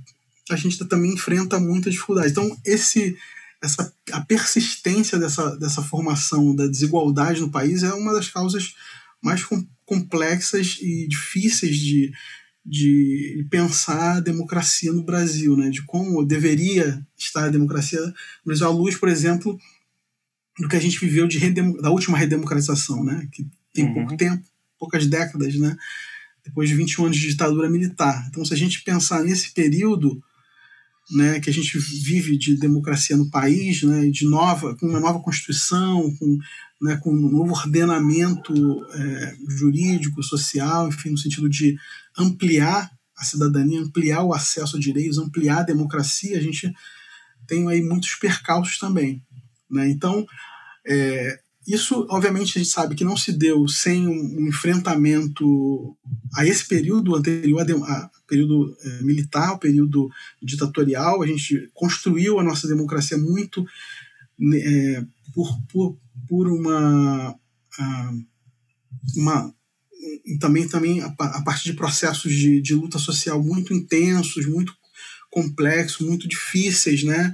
[0.51, 3.17] a gente também enfrenta muita dificuldade então esse
[3.63, 8.75] essa a persistência dessa, dessa formação da desigualdade no país é uma das causas
[9.21, 12.11] mais com, complexas e difíceis de,
[12.65, 15.69] de pensar a democracia no Brasil, né?
[15.69, 18.13] de como deveria estar a democracia no
[18.45, 19.57] Brasil, à luz, por exemplo,
[20.59, 21.39] do que a gente viveu de
[21.81, 23.27] da última redemocratização, né?
[23.31, 23.93] Que tem uhum.
[23.93, 24.43] pouco tempo,
[24.77, 25.75] poucas décadas, né?
[26.45, 28.27] Depois de 21 anos de ditadura militar.
[28.29, 30.21] Então, se a gente pensar nesse período,
[31.11, 35.19] né, que a gente vive de democracia no país, né, de nova, com uma nova
[35.19, 36.37] constituição, com,
[36.81, 38.53] né, com um novo ordenamento
[38.93, 41.77] é, jurídico, social, enfim, no sentido de
[42.17, 46.73] ampliar a cidadania, ampliar o acesso a direitos, ampliar a democracia, a gente
[47.47, 49.21] tem aí muitos percalços também.
[49.69, 49.89] Né?
[49.89, 50.25] Então,
[50.85, 55.95] é, isso, obviamente, a gente sabe que não se deu sem um, enfrentamento
[56.35, 60.09] a esse período anterior, a, período é, militar, o período
[60.41, 61.21] ditatorial.
[61.21, 63.65] A gente construiu a nossa democracia muito
[64.37, 65.97] né, é, por, por,
[66.27, 67.35] por uma,
[69.15, 69.53] uma
[70.39, 74.75] também também a, a partir de processos de, de luta social muito intensos, muito
[75.29, 77.33] complexos, muito difíceis, né?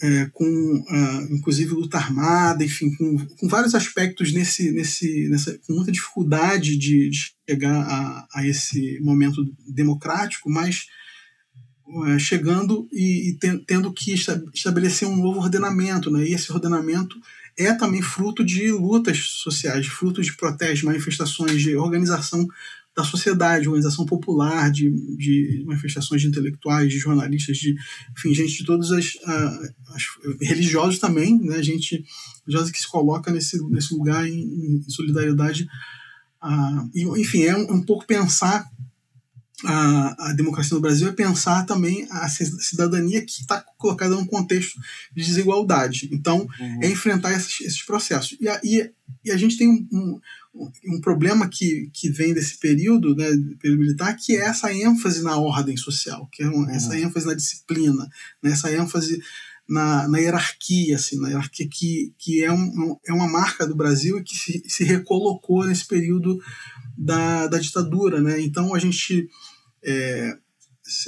[0.00, 5.72] É, com uh, inclusive luta armada, enfim, com, com vários aspectos nesse, nesse, nessa, com
[5.72, 10.86] muita dificuldade de, de chegar a, a, esse momento democrático, mas
[11.86, 14.14] uh, chegando e, e tendo que
[14.54, 16.26] estabelecer um novo ordenamento, né?
[16.26, 17.16] E esse ordenamento
[17.56, 22.46] é também fruto de lutas sociais, fruto de protestos, manifestações, de organização
[22.98, 27.76] da sociedade, organização popular, de, de manifestações de intelectuais, de jornalistas, de
[28.10, 29.16] enfim, gente de todas as,
[29.94, 30.02] as
[30.42, 32.04] religiosos também, né, gente
[32.44, 35.68] religiosa que se coloca nesse, nesse lugar em, em solidariedade.
[36.92, 38.68] E, enfim, é um, um pouco pensar
[39.64, 44.78] a, a, democracia no Brasil é pensar também a cidadania que está colocada num contexto
[45.14, 46.08] de desigualdade.
[46.12, 46.82] Então, uhum.
[46.82, 48.36] é enfrentar esses, esses processos.
[48.40, 48.90] E a, e,
[49.24, 50.20] e a gente tem um, um
[51.00, 53.26] problema que, que vem desse período, né,
[53.60, 56.70] período militar, que é essa ênfase na ordem social, que é uma, uhum.
[56.70, 58.08] essa ênfase na disciplina,
[58.42, 59.22] né, essa ênfase
[59.68, 64.18] na, na hierarquia, assim, na hierarquia que, que é, um, é uma marca do Brasil
[64.18, 66.40] e que se, se recolocou nesse período
[66.96, 68.20] da, da ditadura.
[68.20, 68.40] Né?
[68.40, 69.28] Então a gente
[69.84, 70.38] é,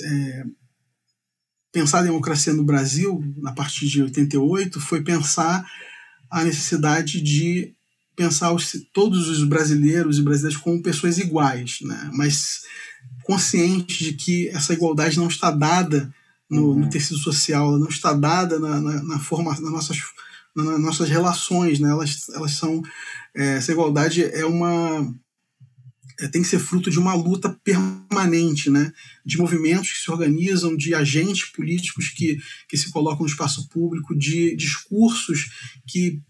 [0.04, 0.44] é,
[1.72, 5.64] pensar a democracia no Brasil, a partir de 88, foi pensar
[6.30, 7.74] a necessidade de
[8.16, 12.10] pensar os, todos os brasileiros e brasileiras como pessoas iguais, né?
[12.12, 12.62] mas
[13.22, 16.12] consciente de que essa igualdade não está dada
[16.48, 16.80] no, uhum.
[16.80, 19.98] no tecido social, não está dada na, na, na forma, nas nossas,
[20.54, 21.90] nas nossas relações, né?
[21.90, 22.82] elas, elas são
[23.34, 25.08] é, essa igualdade é uma
[26.20, 28.92] é, tem que ser fruto de uma luta permanente, né?
[29.24, 32.38] de movimentos que se organizam, de agentes políticos que,
[32.68, 35.50] que se colocam no espaço público, de discursos
[35.86, 36.20] que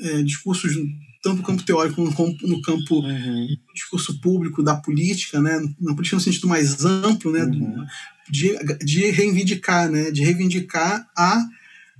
[0.00, 0.74] é, discursos
[1.22, 3.56] tanto no campo teórico como no campo uhum.
[3.74, 5.58] discurso público da política, né?
[5.80, 7.42] na política no sentido mais amplo, né?
[7.42, 7.84] Uhum.
[8.30, 10.10] de, de reivindicar, né?
[10.12, 11.42] de reivindicar a,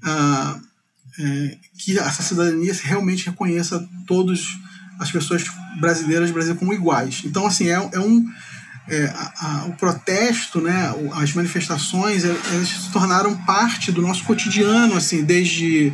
[0.04, 0.60] a
[1.18, 4.58] é, que essa cidadania realmente reconheça todos
[4.98, 5.44] as pessoas
[5.80, 7.22] brasileiras do Brasil como iguais.
[7.24, 8.26] Então, assim, é, é um.
[8.88, 14.94] É, a, a, o protesto, né, as manifestações, elas se tornaram parte do nosso cotidiano,
[14.94, 15.92] assim, desde,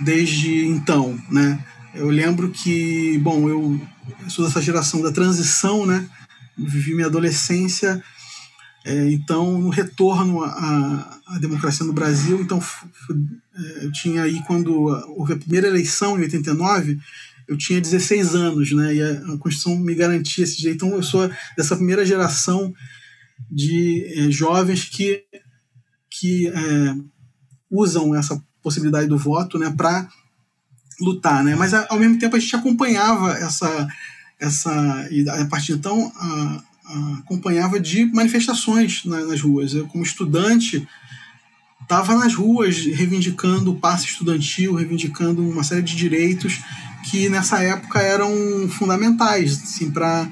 [0.00, 1.64] desde então, né?
[1.94, 3.80] Eu lembro que, bom, eu,
[4.28, 6.08] sou dessa geração da transição, né?
[6.56, 8.02] Vivi minha adolescência
[8.84, 12.62] é, então, no retorno à, à, democracia no Brasil, então
[13.56, 14.74] é, eu tinha aí, quando
[15.16, 16.98] houve a primeira eleição, em 89,
[17.48, 18.94] eu tinha 16 anos, né?
[18.94, 20.84] E a, a Constituição me garantia esse direito.
[20.84, 22.74] Então, eu sou dessa primeira geração
[23.50, 25.24] de é, jovens que,
[26.10, 26.94] que é,
[27.70, 30.08] usam essa possibilidade do voto né, para
[31.00, 31.54] lutar, né?
[31.54, 33.88] Mas, ao mesmo tempo, a gente acompanhava essa...
[34.40, 35.08] essa
[35.38, 36.62] a partir de então, a,
[37.20, 39.72] acompanhava de manifestações nas ruas.
[39.72, 40.86] Eu, como estudante,
[41.80, 46.60] estava nas ruas reivindicando o passe estudantil, reivindicando uma série de direitos
[47.10, 50.28] que nessa época eram fundamentais, assim, para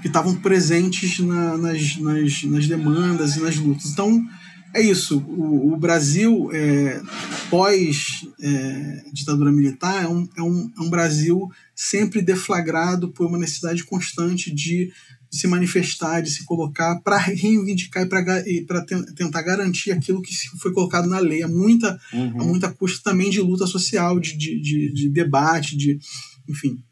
[0.00, 3.86] que estavam presentes na, nas, nas, nas demandas e nas lutas.
[3.86, 4.24] Então,
[4.74, 5.18] é isso.
[5.18, 7.00] O, o Brasil, é,
[7.50, 13.38] pós é, ditadura militar, é um, é, um, é um Brasil sempre deflagrado por uma
[13.38, 14.92] necessidade constante de
[15.32, 18.06] de se manifestar, de se colocar para reivindicar
[18.46, 18.84] e para
[19.16, 21.42] tentar garantir aquilo que foi colocado na lei.
[21.42, 22.48] Há muita, uhum.
[22.48, 25.98] muita custa também de luta social, de, de, de, de debate, de
[26.46, 26.84] enfim.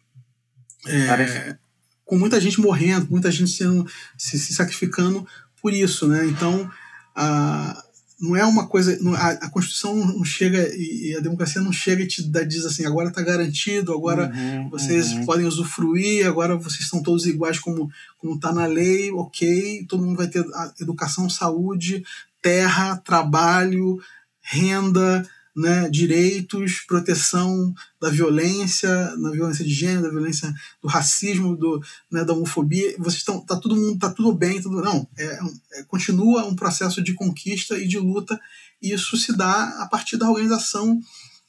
[0.86, 1.54] É,
[2.02, 5.26] com muita gente morrendo, muita gente sendo, se, se sacrificando
[5.60, 6.08] por isso.
[6.08, 6.26] Né?
[6.26, 6.70] Então,
[7.14, 7.82] a,
[8.20, 8.98] não é uma coisa.
[9.16, 12.84] A, a Constituição não chega e a democracia não chega e te dá, diz assim:
[12.84, 15.24] agora está garantido, agora uhum, vocês uhum.
[15.24, 17.90] podem usufruir, agora vocês estão todos iguais como
[18.34, 20.44] está na lei, ok, todo mundo vai ter
[20.80, 22.04] educação, saúde,
[22.42, 23.98] terra, trabalho,
[24.42, 31.82] renda, né, direitos, proteção da violência, da violência de gênero, da violência do racismo, do,
[32.10, 32.94] né, da homofobia.
[32.98, 35.06] Vocês estão, tá todo mundo, tá tudo bem, tudo não.
[35.18, 35.38] É,
[35.72, 38.38] é, continua um processo de conquista e de luta.
[38.80, 41.00] E isso se dá a partir da organização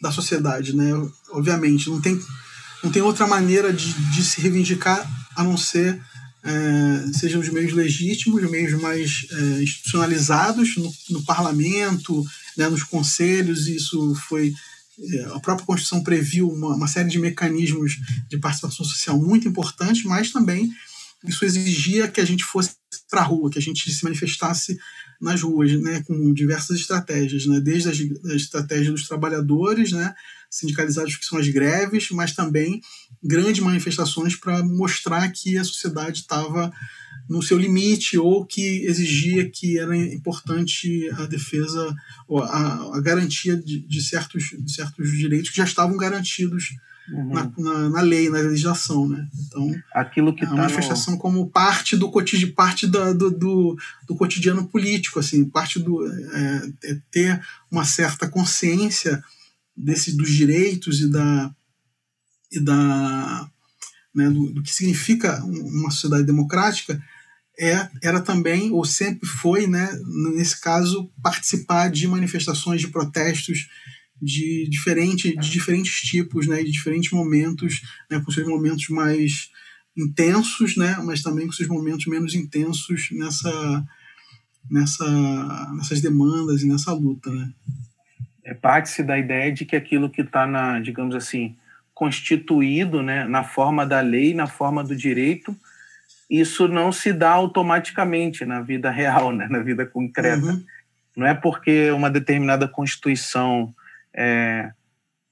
[0.01, 0.91] da sociedade, né?
[1.29, 2.19] Obviamente, não tem,
[2.83, 6.01] não tem outra maneira de, de se reivindicar a não ser
[6.43, 12.25] é, sejam os meios legítimos, meios mais é, institucionalizados no, no parlamento,
[12.57, 14.53] né, nos conselhos, isso foi.
[14.99, 17.97] É, a própria Constituição previu uma, uma série de mecanismos
[18.29, 20.71] de participação social muito importantes, mas também
[21.23, 22.71] isso exigia que a gente fosse
[23.09, 24.77] para a rua, que a gente se manifestasse
[25.19, 27.99] nas ruas, né, com diversas estratégias, né, desde as
[28.33, 30.15] estratégias dos trabalhadores, né,
[30.51, 32.81] sindicalizados que são as greves, mas também
[33.23, 36.71] grandes manifestações para mostrar que a sociedade estava
[37.29, 41.95] no seu limite ou que exigia que era importante a defesa
[42.27, 46.75] ou a, a garantia de, de, certos, de certos direitos que já estavam garantidos
[47.09, 47.29] uhum.
[47.31, 49.25] na, na, na, lei, na legislação, né?
[49.47, 51.19] Então, aquilo que a tá manifestação no...
[51.19, 56.71] como parte do cotidiano, parte da, do, do, do, cotidiano político, assim, parte do é,
[56.83, 57.41] é ter
[57.71, 59.23] uma certa consciência
[59.83, 61.53] desse dos direitos e da
[62.51, 63.49] e da
[64.13, 67.01] né, do, do, que significa uma sociedade democrática
[67.59, 69.89] é, era também ou sempre foi né
[70.35, 73.67] nesse caso participar de manifestações de protestos
[74.21, 79.49] de diferente de diferentes tipos né de diferentes momentos né com seus momentos mais
[79.97, 83.85] intensos né mas também com seus momentos menos intensos nessa
[84.69, 87.53] nessa nessas demandas e nessa luta né
[88.51, 91.55] é, parte-se da ideia de que aquilo que está na, digamos assim,
[91.93, 95.55] constituído, né, na forma da lei, na forma do direito,
[96.29, 100.45] isso não se dá automaticamente na vida real, né, na vida concreta.
[100.45, 100.63] Uhum.
[101.15, 103.73] Não é porque uma determinada constituição
[104.13, 104.71] é,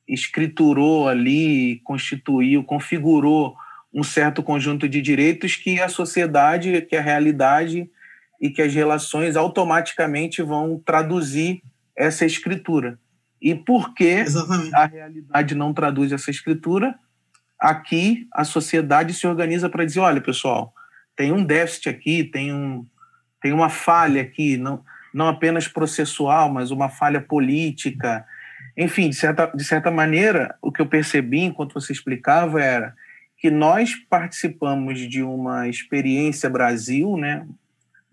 [0.07, 3.55] escriturou ali, constituiu, configurou
[3.93, 7.89] um certo conjunto de direitos que a sociedade, que a realidade
[8.39, 11.61] e que as relações automaticamente vão traduzir
[11.95, 12.97] essa escritura.
[13.41, 14.75] E por que Exatamente.
[14.75, 16.95] a realidade não traduz essa escritura?
[17.59, 20.73] Aqui a sociedade se organiza para dizer: olha, pessoal,
[21.15, 22.85] tem um déficit aqui, tem, um,
[23.41, 24.83] tem uma falha aqui, não,
[25.13, 28.25] não apenas processual, mas uma falha política.
[28.77, 32.93] Enfim, de certa, de certa maneira, o que eu percebi enquanto você explicava era
[33.37, 37.45] que nós participamos de uma experiência Brasil, né?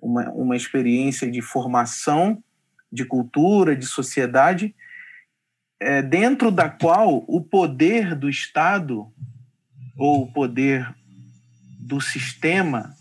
[0.00, 2.42] uma, uma experiência de formação
[2.92, 4.74] de cultura, de sociedade,
[5.80, 9.06] é, dentro da qual o poder do Estado
[9.96, 10.88] ou o poder
[11.78, 12.94] do sistema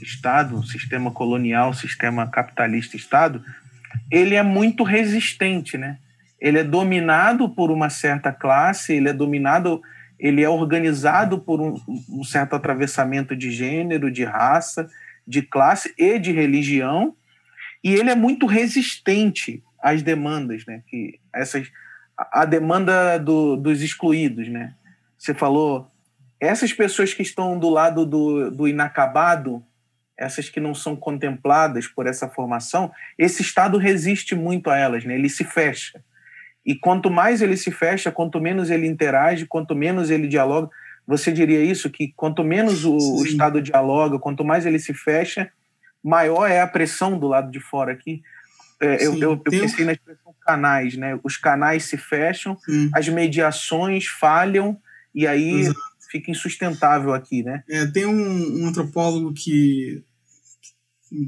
[0.00, 3.44] Estado, sistema colonial, sistema capitalista Estado,
[4.10, 5.98] ele é muito resistente, né?
[6.40, 9.82] Ele é dominado por uma certa classe, ele é dominado,
[10.18, 11.78] ele é organizado por um,
[12.08, 14.88] um certo atravessamento de gênero, de raça,
[15.26, 17.14] de classe e de religião,
[17.84, 20.82] e ele é muito resistente às demandas, né?
[20.86, 21.70] Que essas
[22.30, 24.74] a demanda do, dos excluídos, né?
[25.16, 25.90] Você falou
[26.38, 29.62] essas pessoas que estão do lado do, do inacabado,
[30.16, 35.14] essas que não são contempladas por essa formação, esse Estado resiste muito a elas, né?
[35.14, 36.02] Ele se fecha.
[36.64, 40.70] E quanto mais ele se fecha, quanto menos ele interage, quanto menos ele dialoga,
[41.06, 45.50] você diria isso que quanto menos o, o Estado dialoga, quanto mais ele se fecha,
[46.02, 48.22] maior é a pressão do lado de fora aqui.
[48.80, 51.18] É, eu, eu, eu pensei na expressão canais, né?
[51.22, 52.90] Os canais se fecham, Sim.
[52.94, 54.76] as mediações falham
[55.14, 55.80] e aí Exato.
[56.10, 57.62] fica insustentável aqui, né?
[57.68, 60.02] É, tem um, um antropólogo que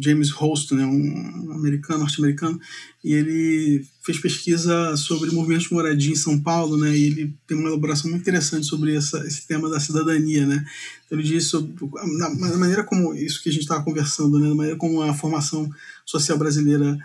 [0.00, 2.58] James Holst, né, um americano, norte-americano,
[3.02, 7.56] e ele fez pesquisa sobre movimentos de moradia em São Paulo, né, e ele tem
[7.56, 10.64] uma elaboração muito interessante sobre essa, esse tema da cidadania, né.
[11.04, 11.74] Então ele diz sobre
[12.16, 15.12] na, na maneira como isso que a gente estava conversando, né, na maneira como a
[15.12, 15.68] formação
[16.06, 16.96] social brasileira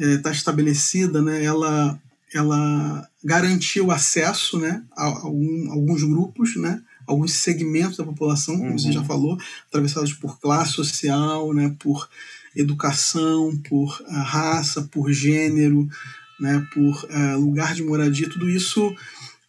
[0.00, 2.00] está é, estabelecida, né, ela
[2.32, 8.70] ela garantiu acesso, né, a, a, um, alguns grupos, né, alguns segmentos da população, como
[8.70, 8.78] uhum.
[8.78, 9.36] você já falou,
[9.66, 12.08] atravessados por classe social, né, por
[12.54, 15.88] educação, por uh, raça, por gênero,
[16.38, 18.94] né, por uh, lugar de moradia, tudo isso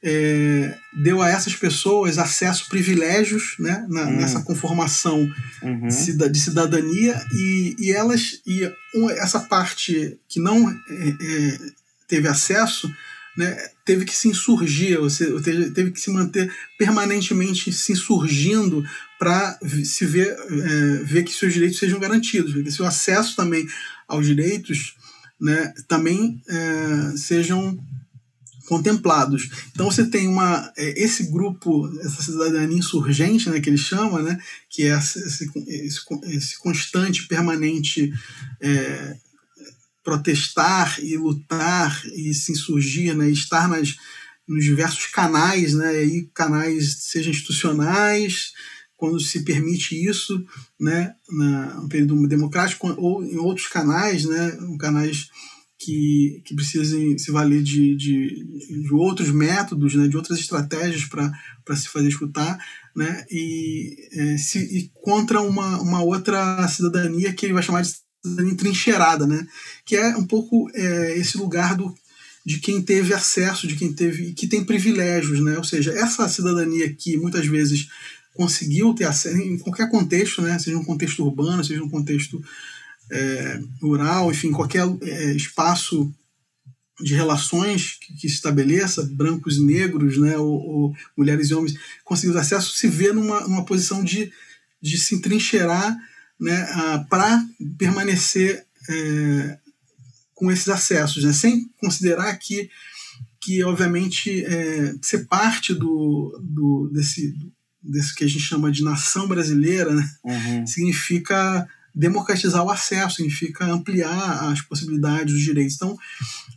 [0.03, 4.17] é, deu a essas pessoas acesso, privilégios né, na, uhum.
[4.17, 5.31] nessa conformação
[5.61, 5.87] uhum.
[5.87, 8.71] de cidadania e, e elas e
[9.17, 10.75] essa parte que não é,
[11.09, 11.59] é,
[12.07, 12.91] teve acesso
[13.37, 15.39] né, teve que se insurgir, ou seja,
[15.73, 18.83] teve que se manter permanentemente se insurgindo
[19.17, 23.65] para se ver, é, ver que seus direitos sejam garantidos, que seu acesso também
[24.07, 24.95] aos direitos
[25.39, 27.79] né, também é, sejam
[28.67, 29.49] contemplados.
[29.71, 34.39] Então você tem uma é, esse grupo, essa cidadania insurgente, né, que ele chama, né,
[34.69, 35.51] que é esse, esse,
[36.25, 38.11] esse constante, permanente
[38.59, 39.15] é,
[40.03, 43.95] protestar e lutar e se insurgir, né, estar nas,
[44.47, 48.51] nos diversos canais, né, aí canais sejam institucionais,
[48.97, 50.45] quando se permite isso,
[50.79, 55.27] né, no período democrático, ou em outros canais, né, canais
[55.83, 61.75] que, que precisem se valer de, de, de outros métodos, né, de outras estratégias para
[61.75, 62.59] se fazer escutar,
[62.95, 67.91] né, e, é, se, e contra uma, uma outra cidadania que ele vai chamar de
[68.43, 69.47] entrincheirada, né?
[69.83, 71.91] Que é um pouco é, esse lugar do,
[72.45, 75.57] de quem teve acesso, de quem teve que tem privilégios, né?
[75.57, 77.87] Ou seja, essa cidadania que muitas vezes
[78.35, 80.59] conseguiu ter acesso em qualquer contexto, né?
[80.59, 82.39] Seja um contexto urbano, seja um contexto
[83.11, 86.11] é, rural, enfim, qualquer é, espaço
[86.99, 91.75] de relações que, que, se estabeleça, brancos e negros, né, ou, ou mulheres e homens,
[92.05, 94.31] conseguiu acesso, se vê numa, numa posição de,
[94.81, 95.97] de se entrincheirar
[96.39, 97.43] né, para
[97.77, 99.57] permanecer é,
[100.33, 102.69] com esses acessos, né, sem considerar que,
[103.39, 107.35] que obviamente, é, ser parte do, do, desse,
[107.81, 110.67] desse que a gente chama de nação brasileira né, uhum.
[110.67, 115.75] significa democratizar o acesso, significa ampliar as possibilidades dos direitos.
[115.75, 115.97] Então,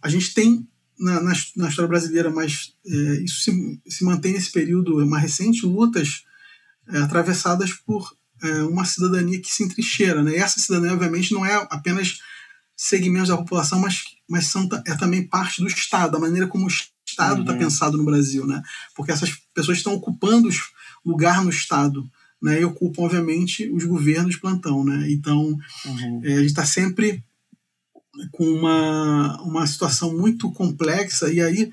[0.01, 0.67] a gente tem
[0.99, 5.67] na, na, na história brasileira, mas é, isso se, se mantém nesse período mais recente,
[5.67, 6.25] lutas
[6.89, 10.23] é, atravessadas por é, uma cidadania que se entrincheira.
[10.23, 10.33] Né?
[10.33, 12.19] E essa cidadania, obviamente, não é apenas
[12.77, 16.71] segmentos da população, mas, mas são, é também parte do Estado, da maneira como o
[17.07, 17.59] Estado está uhum.
[17.59, 18.47] pensado no Brasil.
[18.47, 18.63] Né?
[18.95, 20.49] Porque essas pessoas estão ocupando
[21.05, 22.09] lugar no Estado.
[22.43, 24.85] Né, e ocupam, obviamente, os governos de plantão.
[24.85, 25.11] Né?
[25.11, 25.57] Então,
[25.87, 26.21] uhum.
[26.23, 27.25] é, a gente está sempre
[28.33, 31.71] com uma, uma situação muito complexa, e aí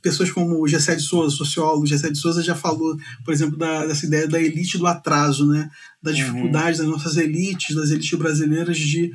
[0.00, 3.86] pessoas como o Gessé de Souza, sociólogo, Gessé de Souza já falou, por exemplo, da,
[3.86, 5.70] dessa ideia da elite do atraso, né?
[6.02, 6.16] da uhum.
[6.16, 6.86] dificuldade uhum.
[6.86, 9.12] das nossas elites, das elites brasileiras de,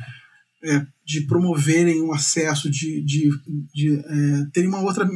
[0.63, 3.29] é, de promoverem o acesso, de, de,
[3.73, 5.09] de é, terem uma outra,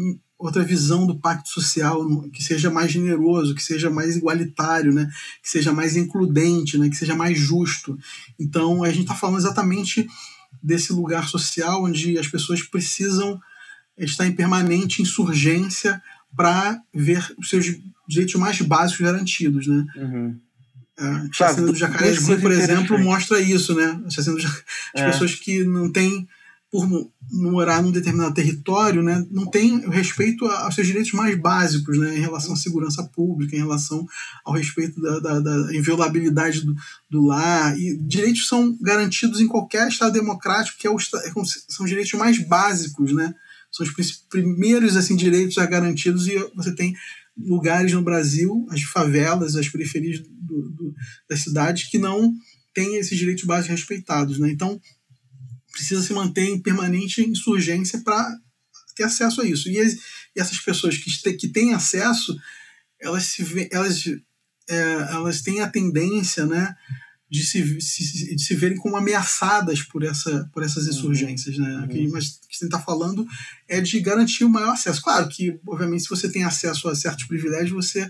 [0.44, 5.10] outra visão do pacto social que seja mais generoso, que seja mais igualitário, né?
[5.42, 6.90] que seja mais includente, né?
[6.90, 7.98] que seja mais justo.
[8.38, 10.08] Então, a gente está falando exatamente
[10.62, 13.40] desse lugar social onde as pessoas precisam
[13.98, 16.02] estar em permanente insurgência
[16.36, 17.66] para ver os seus
[18.08, 19.66] direitos mais básicos garantidos.
[19.66, 19.86] Né?
[19.96, 20.40] Uhum.
[21.00, 24.00] A chacina do Jacarezinho, por exemplo, mostra isso, né?
[24.06, 24.64] A chacina do As
[24.96, 25.06] é.
[25.06, 26.28] pessoas que não têm,
[26.74, 26.90] por
[27.32, 32.20] morar num determinado território, né, não têm respeito aos seus direitos mais básicos, né, em
[32.20, 34.04] relação à segurança pública, em relação
[34.44, 36.74] ao respeito da, da, da inviolabilidade do,
[37.12, 37.80] do lar.
[37.80, 42.14] E direitos são garantidos em qualquer Estado democrático, que é o, é são os direitos
[42.14, 43.36] mais básicos, né?
[43.72, 46.96] São os primeiros assim, direitos garantidos e você tem
[47.38, 50.94] lugares no Brasil, as favelas, as periferias do, do,
[51.30, 52.34] das cidades, que não
[52.74, 54.40] têm esses direitos básicos respeitados.
[54.40, 54.50] Né?
[54.50, 54.82] Então,
[55.74, 58.32] precisa se manter em permanente insurgência para
[58.96, 59.68] ter acesso a isso.
[59.70, 62.38] E, as, e, essas pessoas que, que têm acesso,
[63.02, 64.06] elas, se, elas,
[64.70, 66.76] é, elas têm a tendência né,
[67.30, 70.92] de se, se, de se verem como ameaçadas por, essa, por essas uhum.
[70.92, 71.58] insurgências.
[71.58, 71.76] Né?
[71.78, 71.88] Uhum.
[71.88, 73.26] Que, mas o que você está falando
[73.68, 75.02] é de garantir o maior acesso.
[75.02, 78.08] Claro que, obviamente, se você tem acesso a certos privilégios, você,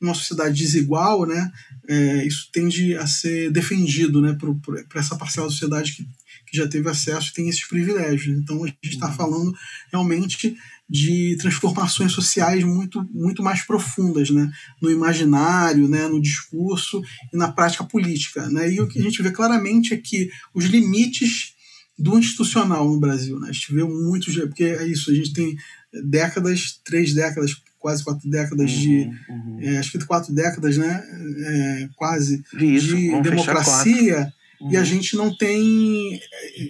[0.00, 1.52] numa sociedade desigual, né,
[1.86, 6.08] é, isso tende a ser defendido né, por essa parcela da sociedade que,
[6.52, 8.38] que já teve acesso e tem esses privilégios.
[8.38, 9.14] Então, a gente está uhum.
[9.14, 9.54] falando
[9.90, 10.54] realmente
[10.88, 14.52] de transformações sociais muito, muito mais profundas, né?
[14.80, 16.06] no imaginário, né?
[16.06, 18.46] no discurso e na prática política.
[18.50, 18.74] Né?
[18.74, 21.54] E o que a gente vê claramente é que os limites
[21.98, 23.48] do institucional no Brasil, né?
[23.48, 25.56] a gente vê muitos, porque é isso, a gente tem
[26.04, 29.58] décadas, três décadas, quase quatro décadas uhum, de, uhum.
[29.60, 31.04] É, acho que quatro décadas, né,
[31.44, 34.32] é, quase, isso, de democracia,
[34.62, 34.70] uhum.
[34.70, 34.86] e a uhum.
[34.86, 36.20] gente não tem é,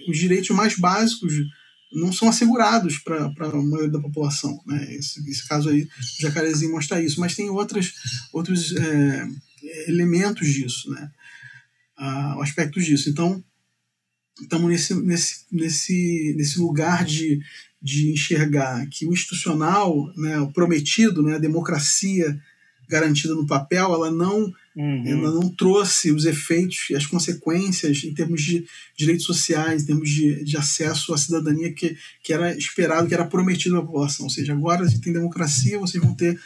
[0.08, 1.34] os direitos mais básicos
[1.92, 4.58] não são assegurados para a maioria da população.
[4.66, 4.94] Né?
[4.94, 7.92] Esse, esse caso aí, o Jacarezinho mostra isso, mas tem outras,
[8.32, 9.28] outros é,
[9.88, 11.10] elementos disso, né?
[11.96, 13.10] Ah, aspectos disso.
[13.10, 13.44] Então,
[14.40, 17.40] estamos nesse, nesse, nesse, nesse lugar de,
[17.80, 22.40] de enxergar que o institucional, né, o prometido, né, a democracia
[22.88, 25.06] garantida no papel, ela não Uhum.
[25.06, 28.64] Ela não trouxe os efeitos e as consequências em termos de
[28.96, 33.26] direitos sociais, em termos de, de acesso à cidadania que, que era esperado, que era
[33.26, 34.24] prometido à população.
[34.24, 36.40] Ou seja, agora a gente tem democracia, vocês vão ter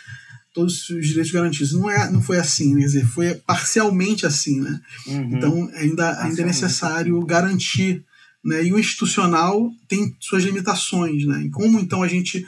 [0.52, 1.72] todos os direitos garantidos.
[1.72, 2.80] Não, é, não foi assim, né?
[2.80, 4.60] quer dizer, foi parcialmente assim.
[4.60, 4.80] Né?
[5.06, 5.36] Uhum.
[5.36, 8.04] Então, ainda, ainda é necessário garantir.
[8.44, 8.64] Né?
[8.64, 11.24] E o institucional tem suas limitações.
[11.24, 11.42] Né?
[11.44, 12.44] E como então a gente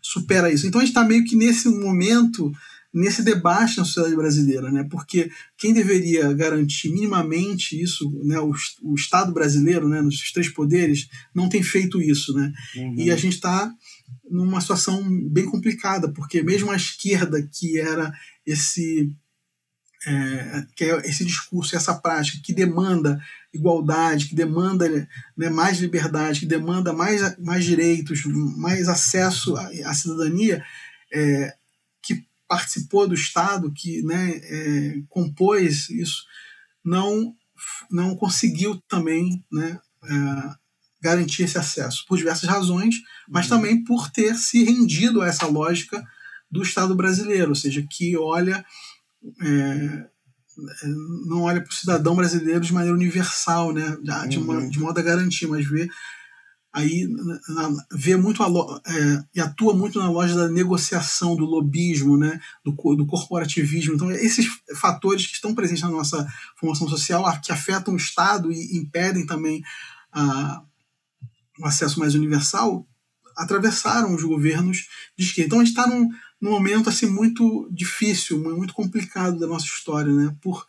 [0.00, 0.68] supera isso?
[0.68, 2.52] Então, a gente está meio que nesse momento
[2.96, 4.86] nesse debate na sociedade brasileira, né?
[4.90, 8.40] Porque quem deveria garantir minimamente isso, né?
[8.40, 10.00] O, o Estado brasileiro, né?
[10.00, 12.50] Nos três poderes, não tem feito isso, né?
[12.74, 12.94] Uhum.
[12.96, 13.70] E a gente está
[14.30, 18.10] numa situação bem complicada, porque mesmo a esquerda, que era
[18.46, 19.14] esse
[20.06, 23.20] é, que é esse discurso, essa prática que demanda
[23.52, 24.88] igualdade, que demanda
[25.36, 28.24] né, mais liberdade, que demanda mais, mais direitos,
[28.56, 30.64] mais acesso à, à cidadania,
[31.12, 31.54] é,
[32.48, 36.24] participou do Estado, que né, é, compôs isso,
[36.84, 37.34] não,
[37.90, 40.54] não conseguiu também né, é,
[41.00, 42.96] garantir esse acesso, por diversas razões,
[43.28, 43.56] mas uhum.
[43.56, 46.04] também por ter se rendido a essa lógica
[46.50, 48.64] do Estado brasileiro, ou seja, que olha.
[49.42, 50.16] É,
[51.26, 53.94] não olha para o cidadão brasileiro de maneira universal, né,
[54.26, 54.70] de, uma, uhum.
[54.70, 55.86] de modo a garantir, mas vê
[56.76, 62.38] aí na, vê muito é, e atua muito na loja da negociação, do lobismo, né,
[62.62, 63.94] do, do corporativismo.
[63.94, 64.46] Então, esses
[64.78, 69.64] fatores que estão presentes na nossa formação social, que afetam o Estado e impedem também
[70.12, 70.62] a,
[71.58, 72.86] o acesso mais universal,
[73.34, 75.46] atravessaram os governos de esquerda.
[75.46, 80.12] Então, a gente está num, num momento assim, muito difícil, muito complicado da nossa história,
[80.12, 80.66] né, por,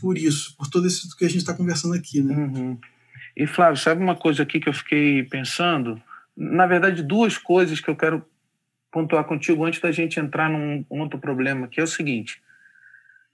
[0.00, 2.22] por isso, por tudo isso que a gente está conversando aqui.
[2.22, 2.36] Né?
[2.36, 2.78] Uhum.
[3.38, 6.02] E Flávio, sabe uma coisa aqui que eu fiquei pensando?
[6.36, 8.28] Na verdade, duas coisas que eu quero
[8.90, 12.42] pontuar contigo antes da gente entrar num outro problema, que é o seguinte: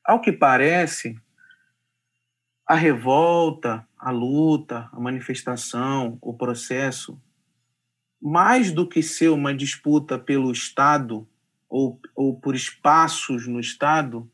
[0.05, 1.19] ao que parece,
[2.67, 7.19] a revolta, a luta, a manifestação, o processo,
[8.21, 11.27] mais do que ser uma disputa pelo Estado
[11.67, 14.31] ou, ou por espaços no Estado,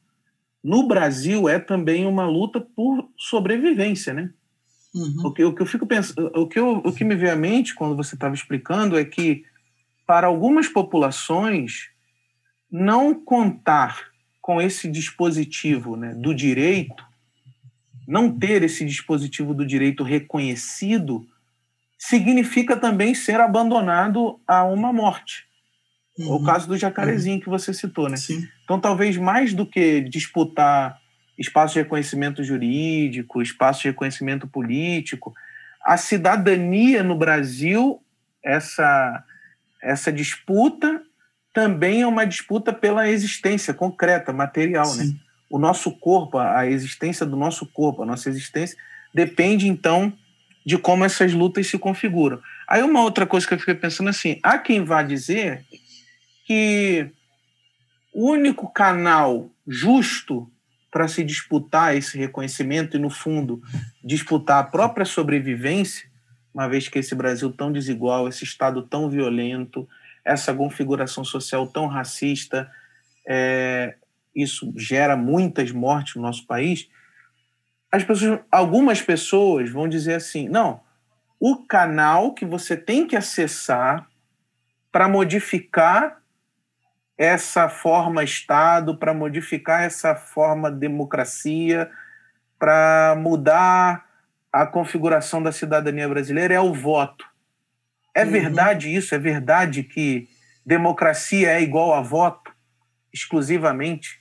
[0.64, 4.32] no Brasil é também uma luta por sobrevivência, né?
[4.94, 5.26] Uhum.
[5.26, 7.36] O, que, o que eu fico pensando, o que, eu, o que me veio à
[7.36, 9.44] mente quando você estava explicando é que
[10.06, 11.90] para algumas populações
[12.70, 14.10] não contar
[14.40, 17.04] com esse dispositivo né, do direito,
[18.06, 21.24] não ter esse dispositivo do direito reconhecido,
[21.96, 25.44] significa também ser abandonado a uma morte.
[26.18, 26.34] Uhum.
[26.34, 27.42] O caso do jacarezinho uhum.
[27.42, 28.16] que você citou, né?
[28.16, 28.48] Sim.
[28.64, 30.99] Então, talvez mais do que disputar
[31.40, 35.32] espaço de reconhecimento jurídico, espaço de reconhecimento político,
[35.82, 38.02] a cidadania no Brasil,
[38.44, 39.24] essa,
[39.82, 41.02] essa disputa
[41.52, 45.12] também é uma disputa pela existência concreta, material, né?
[45.48, 48.78] O nosso corpo, a existência do nosso corpo, a nossa existência
[49.12, 50.12] depende então
[50.64, 52.40] de como essas lutas se configuram.
[52.68, 55.64] Aí uma outra coisa que eu fiquei pensando assim, há quem vá dizer
[56.46, 57.10] que
[58.12, 60.48] o único canal justo
[60.90, 63.62] para se disputar esse reconhecimento e, no fundo,
[64.02, 66.10] disputar a própria sobrevivência,
[66.52, 69.88] uma vez que esse Brasil tão desigual, esse Estado tão violento,
[70.24, 72.70] essa configuração social tão racista,
[73.26, 73.94] é,
[74.34, 76.88] isso gera muitas mortes no nosso país.
[77.90, 80.80] As pessoas, algumas pessoas vão dizer assim: não,
[81.38, 84.08] o canal que você tem que acessar
[84.90, 86.19] para modificar
[87.20, 91.90] essa forma Estado, para modificar essa forma democracia,
[92.58, 94.06] para mudar
[94.50, 97.26] a configuração da cidadania brasileira é o voto.
[98.14, 98.30] É uhum.
[98.30, 99.14] verdade isso?
[99.14, 100.30] É verdade que
[100.64, 102.50] democracia é igual a voto
[103.12, 104.18] exclusivamente?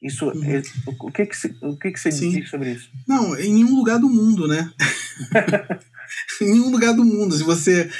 [0.00, 0.44] Isso, uhum.
[0.44, 2.92] É, o que que, o que, que você diz sobre isso?
[3.08, 4.70] Não, em nenhum lugar do mundo, né?
[6.40, 7.34] em nenhum lugar do mundo.
[7.34, 7.90] Se você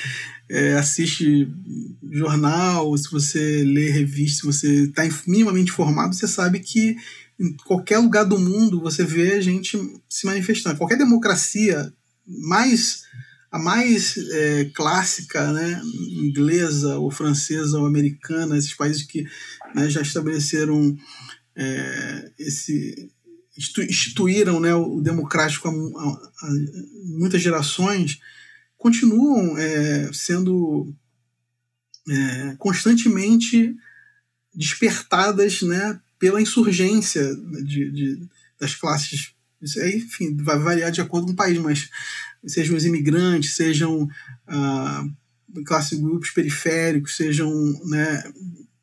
[0.49, 1.49] é, assiste
[2.13, 6.97] jornal, se você lê revista, se você está minimamente informado, você sabe que
[7.39, 9.79] em qualquer lugar do mundo você vê a gente
[10.09, 10.79] se manifestando.
[10.79, 11.93] Qualquer democracia
[12.27, 13.03] mais
[13.51, 15.81] a mais é, clássica, né,
[16.11, 19.25] inglesa ou francesa ou americana, esses países que
[19.73, 20.97] né, já estabeleceram
[21.55, 23.13] é, esse
[23.57, 26.09] instituíram né, o democrático há, há,
[26.43, 26.51] há
[27.05, 28.19] muitas gerações,
[28.85, 30.95] continuam é, sendo
[32.07, 33.74] é, constantemente
[34.55, 38.28] despertadas né, pela insurgência de, de,
[38.61, 39.32] das classes.
[39.95, 41.89] Enfim, vai variar de acordo com o país, mas
[42.47, 44.07] sejam os imigrantes, sejam
[44.47, 45.03] ah,
[45.64, 47.51] classes grupos periféricos, sejam
[47.87, 48.22] né,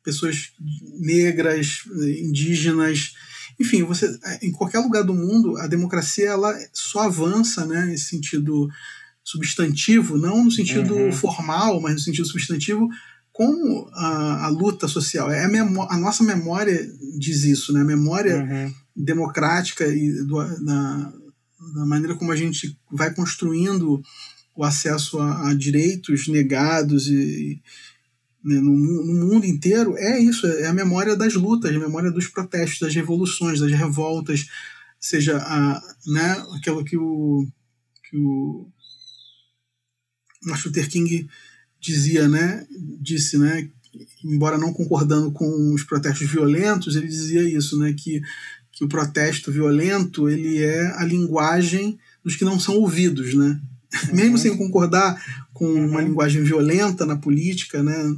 [0.02, 0.50] pessoas
[0.98, 1.84] negras,
[2.18, 3.14] indígenas,
[3.60, 8.68] enfim, você em qualquer lugar do mundo a democracia ela só avança, né, nesse sentido
[9.24, 11.12] substantivo, não no sentido uhum.
[11.12, 12.88] formal, mas no sentido substantivo,
[13.32, 15.30] com a, a luta social.
[15.30, 16.86] É a, a, nossa memória
[17.18, 17.80] diz isso, né?
[17.80, 18.74] A memória uhum.
[18.94, 21.12] democrática e do, da,
[21.74, 24.02] da, maneira como a gente vai construindo
[24.54, 27.62] o acesso a, a direitos negados e,
[28.44, 32.26] né, no, no, mundo inteiro é isso, é a memória das lutas, a memória dos
[32.26, 34.46] protestos, das revoluções, das revoltas,
[35.00, 37.46] seja a, né, aquilo que o,
[38.10, 38.70] que o
[40.44, 41.28] Martin Luther King
[41.80, 42.66] dizia, né,
[43.00, 43.68] disse, né,
[44.24, 48.22] embora não concordando com os protestos violentos, ele dizia isso, né, que,
[48.72, 53.60] que o protesto violento ele é a linguagem dos que não são ouvidos, né?
[54.08, 54.14] Uhum.
[54.14, 55.20] Mesmo sem concordar
[55.52, 55.88] com uhum.
[55.88, 58.16] uma linguagem violenta na política, né?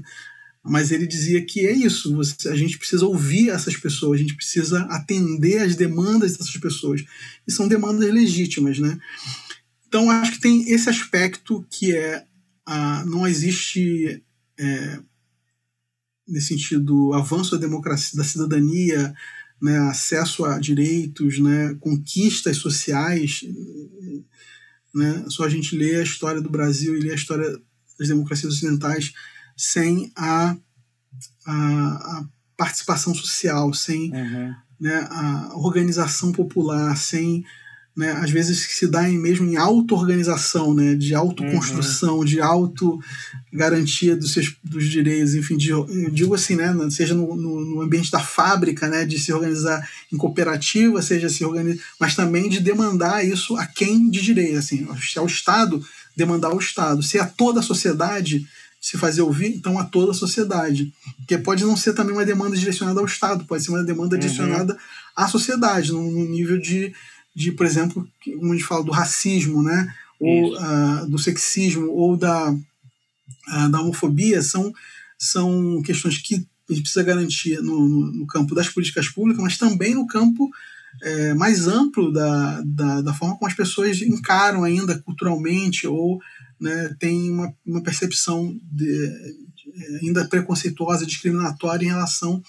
[0.62, 4.34] Mas ele dizia que é isso, você, a gente precisa ouvir essas pessoas, a gente
[4.34, 7.04] precisa atender às demandas dessas pessoas.
[7.46, 8.98] E são demandas legítimas, né?
[9.94, 12.26] Então, acho que tem esse aspecto que é
[12.66, 14.20] ah, não existe,
[14.58, 14.98] é,
[16.26, 19.14] nesse sentido, avanço da democracia, da cidadania,
[19.62, 23.44] né, acesso a direitos, né, conquistas sociais.
[24.92, 27.56] Né, só a gente lê a história do Brasil e lê a história
[27.96, 29.12] das democracias ocidentais
[29.56, 30.56] sem a,
[31.46, 34.54] a, a participação social, sem uhum.
[34.80, 37.44] né, a organização popular, sem
[37.96, 42.24] né, às vezes se dá em, mesmo em auto-organização, né, de autoconstrução, uhum.
[42.24, 47.60] de auto-garantia dos seus dos direitos, enfim, de, eu digo assim, né, seja no, no,
[47.60, 52.48] no, ambiente da fábrica, né, de se organizar em cooperativa, seja se organizar, mas também
[52.48, 55.80] de demandar isso a quem de direito, assim, se é o Estado,
[56.16, 58.44] demandar ao Estado, se é toda a sociedade
[58.80, 60.92] se fazer ouvir, então a toda a sociedade,
[61.26, 64.20] que pode não ser também uma demanda direcionada ao Estado, pode ser uma demanda uhum.
[64.20, 64.76] direcionada
[65.16, 66.92] à sociedade, no, no nível de
[67.34, 69.92] de, por exemplo, como a gente fala do racismo, né?
[70.20, 74.72] ou uh, do sexismo, ou da, uh, da homofobia, são,
[75.18, 79.58] são questões que a gente precisa garantir no, no, no campo das políticas públicas, mas
[79.58, 80.50] também no campo
[81.02, 86.20] é, mais amplo da, da, da, forma como as pessoas encaram ainda culturalmente ou
[86.58, 89.08] né, tem uma, uma percepção de,
[89.53, 89.53] de,
[90.02, 92.42] ainda preconceituosa, discriminatória em relação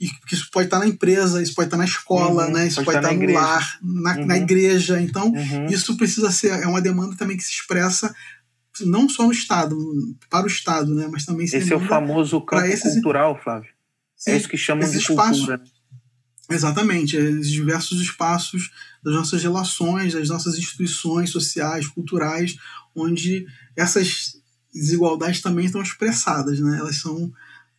[0.00, 2.66] e que isso pode estar na empresa, isso pode estar na escola, uhum, né?
[2.68, 4.26] Isso pode, estar, estar no lar, na, uhum.
[4.26, 5.00] na igreja.
[5.00, 5.66] Então, uhum.
[5.66, 8.14] isso precisa ser é uma demanda também que se expressa
[8.80, 9.76] não só no Estado,
[10.30, 11.08] para o Estado, né?
[11.10, 12.94] Mas também Esse é o famoso campo esses...
[12.94, 13.70] cultural, Flávio.
[14.16, 15.58] Sim, é isso que chamam de espaços, cultura.
[15.58, 15.64] Né?
[16.50, 18.70] Exatamente, esses diversos espaços
[19.02, 22.56] das nossas relações, das nossas instituições sociais, culturais,
[22.94, 23.46] onde
[23.76, 24.37] essas
[24.78, 26.78] desigualdades também estão expressadas, né?
[26.78, 27.32] Elas são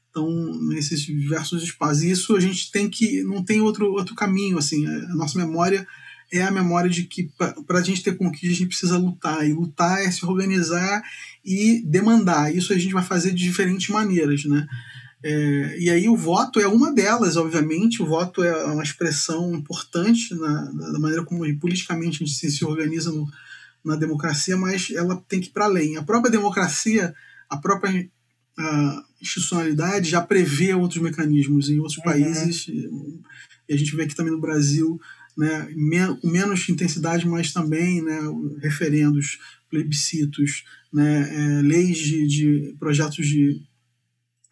[0.08, 0.28] estão
[0.68, 2.04] nesses diversos espaços.
[2.04, 4.86] E isso a gente tem que não tem outro outro caminho assim.
[4.86, 5.88] A nossa memória
[6.32, 7.32] é a memória de que
[7.66, 11.02] para a gente ter conquista a gente precisa lutar e lutar é se organizar
[11.44, 12.54] e demandar.
[12.54, 14.68] Isso a gente vai fazer de diferentes maneiras, né?
[15.22, 18.02] É, e aí o voto é uma delas, obviamente.
[18.02, 22.64] O voto é uma expressão importante na, na maneira como politicamente a gente se, se
[22.64, 23.28] organiza no,
[23.84, 25.98] na democracia, mas ela tem que ir para além.
[25.98, 27.14] A própria democracia,
[27.50, 28.10] a própria
[28.60, 32.04] a institucionalidade já prevê outros mecanismos em outros uhum.
[32.04, 32.68] países.
[32.68, 35.00] E a gente vê aqui também no Brasil,
[35.38, 35.70] né,
[36.22, 38.20] com menos intensidade, mas também né,
[38.62, 43.62] referendos, plebiscitos, né, é, leis de, de, projetos de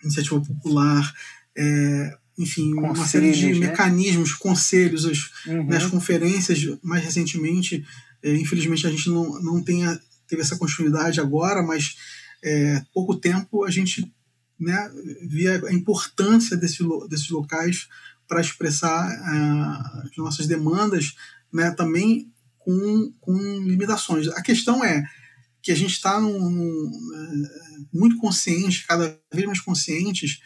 [0.03, 1.13] iniciativa popular,
[1.57, 3.67] é, enfim, uma série de né?
[3.67, 5.65] mecanismos, conselhos, as, uhum.
[5.65, 7.83] né, as conferências, mais recentemente,
[8.23, 11.95] é, infelizmente a gente não, não tenha, teve essa continuidade agora, mas
[12.43, 14.11] é, pouco tempo a gente
[14.59, 14.91] né,
[15.21, 17.87] via a importância desse, desses locais
[18.27, 21.15] para expressar uh, as nossas demandas,
[21.53, 24.27] né, também com, com limitações.
[24.29, 25.03] A questão é
[25.61, 26.91] que a gente está uh,
[27.93, 30.41] muito consciente, cada vez mais conscientes,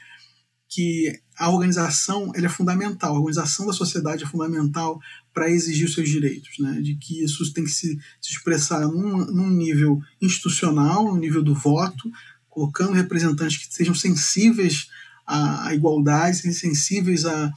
[0.71, 5.01] que a organização é fundamental, a organização da sociedade é fundamental
[5.33, 6.79] para exigir os seus direitos, né?
[6.81, 11.53] de que isso tem que se, se expressar num, num, nível institucional, no nível do
[11.53, 12.09] voto,
[12.49, 14.87] colocando representantes que sejam sensíveis
[15.27, 17.53] à, à igualdade, sensíveis à,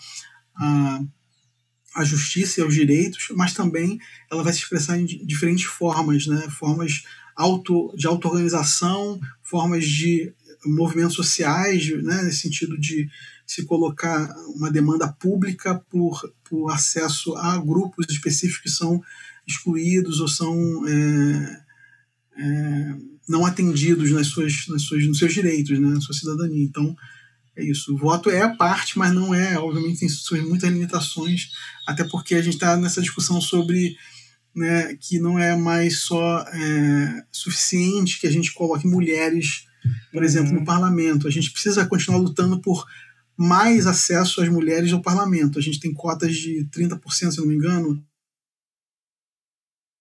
[0.56, 1.00] à,
[1.94, 6.48] à, justiça e aos direitos, mas também ela vai se expressar em diferentes formas, né?
[6.50, 7.04] formas
[7.36, 10.32] auto, de auto-organização, formas de
[10.66, 12.22] movimentos sociais, né?
[12.22, 13.08] nesse sentido de
[13.46, 19.02] se colocar uma demanda pública por, por acesso a grupos específicos que são
[19.46, 20.56] excluídos ou são
[20.88, 21.60] é,
[22.38, 22.94] é,
[23.28, 26.64] não atendidos nas suas, nas suas, nos seus direitos, né, na sua cidadania.
[26.64, 26.96] Então,
[27.56, 27.94] é isso.
[27.94, 29.58] O voto é a parte, mas não é.
[29.58, 31.50] Obviamente, tem suas muitas limitações,
[31.86, 33.96] até porque a gente está nessa discussão sobre
[34.54, 39.66] né, que não é mais só é, suficiente que a gente coloque mulheres,
[40.12, 40.24] por uhum.
[40.24, 41.26] exemplo, no parlamento.
[41.26, 42.86] A gente precisa continuar lutando por
[43.36, 45.58] mais acesso às mulheres ao parlamento.
[45.58, 48.02] A gente tem cotas de 30%, se não me engano.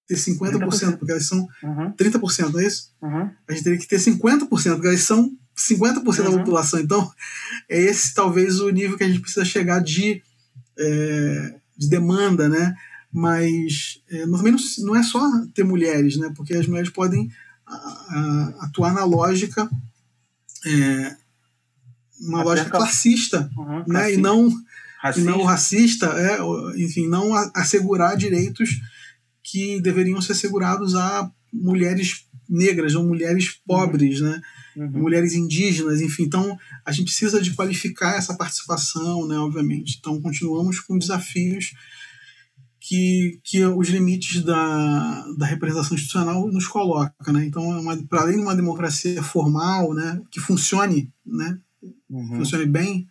[0.07, 0.97] Ter 50%, 30%.
[0.97, 1.93] porque elas são uhum.
[1.93, 2.93] 30%, não é isso?
[3.01, 3.29] Uhum.
[3.47, 6.31] A gente teria que ter 50%, porque elas são 50% uhum.
[6.31, 6.79] da população.
[6.79, 7.11] Então,
[7.69, 10.21] é esse talvez o nível que a gente precisa chegar de,
[10.77, 12.75] é, de demanda, né?
[13.11, 15.21] Mas é, também não, não é só
[15.53, 16.33] ter mulheres, né?
[16.35, 17.29] Porque as mulheres podem
[17.73, 19.69] a, a, atuar na lógica
[20.65, 21.15] é,
[22.21, 24.13] uma Até lógica classista, uhum, né?
[24.13, 24.49] E não
[25.01, 25.21] racista.
[25.21, 28.69] e não racista, é, enfim, não assegurar direitos
[29.43, 34.29] que deveriam ser assegurados a mulheres negras ou mulheres pobres, uhum.
[34.29, 34.41] né?
[34.75, 35.01] Uhum.
[35.01, 36.23] Mulheres indígenas, enfim.
[36.23, 39.37] Então, a gente precisa de qualificar essa participação, né?
[39.37, 39.97] Obviamente.
[39.99, 41.73] Então, continuamos com desafios
[42.85, 47.45] que, que os limites da, da representação institucional nos coloca, né?
[47.45, 50.21] Então, é para além de uma democracia formal, né?
[50.29, 51.57] Que funcione, né?
[52.09, 52.37] uhum.
[52.37, 53.07] funcione bem,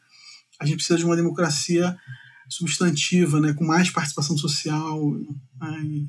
[0.60, 1.96] a gente precisa de uma democracia
[2.48, 5.10] substantiva, né, com mais participação social,
[5.60, 6.06] né,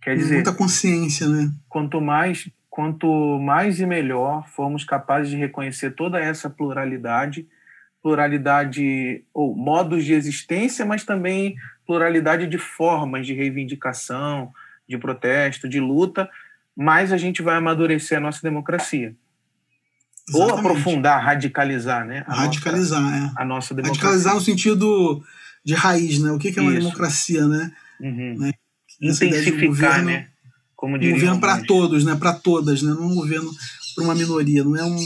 [0.00, 1.50] Quer dizer, muita consciência, né?
[1.68, 3.08] Quanto mais, quanto
[3.40, 7.48] mais e melhor formos capazes de reconhecer toda essa pluralidade,
[8.06, 14.52] pluralidade ou modos de existência, mas também pluralidade de formas de reivindicação,
[14.88, 16.30] de protesto, de luta,
[16.76, 19.12] mais a gente vai amadurecer a nossa democracia.
[20.28, 20.52] Exatamente.
[20.52, 22.22] Ou aprofundar, radicalizar, né?
[22.28, 23.42] A radicalizar, nossa, é.
[23.42, 24.02] A nossa democracia.
[24.04, 25.24] Radicalizar no sentido
[25.64, 26.30] de raiz, né?
[26.30, 26.82] O que é uma Isso.
[26.82, 27.72] democracia, né?
[28.00, 28.36] Uhum.
[28.38, 28.52] né?
[29.02, 30.28] Intensificar, governo, né?
[30.76, 32.14] Como diria um governo para todos, né?
[32.14, 32.92] Para todas, né?
[32.92, 33.50] Não um governo
[33.96, 34.96] para uma minoria, não é um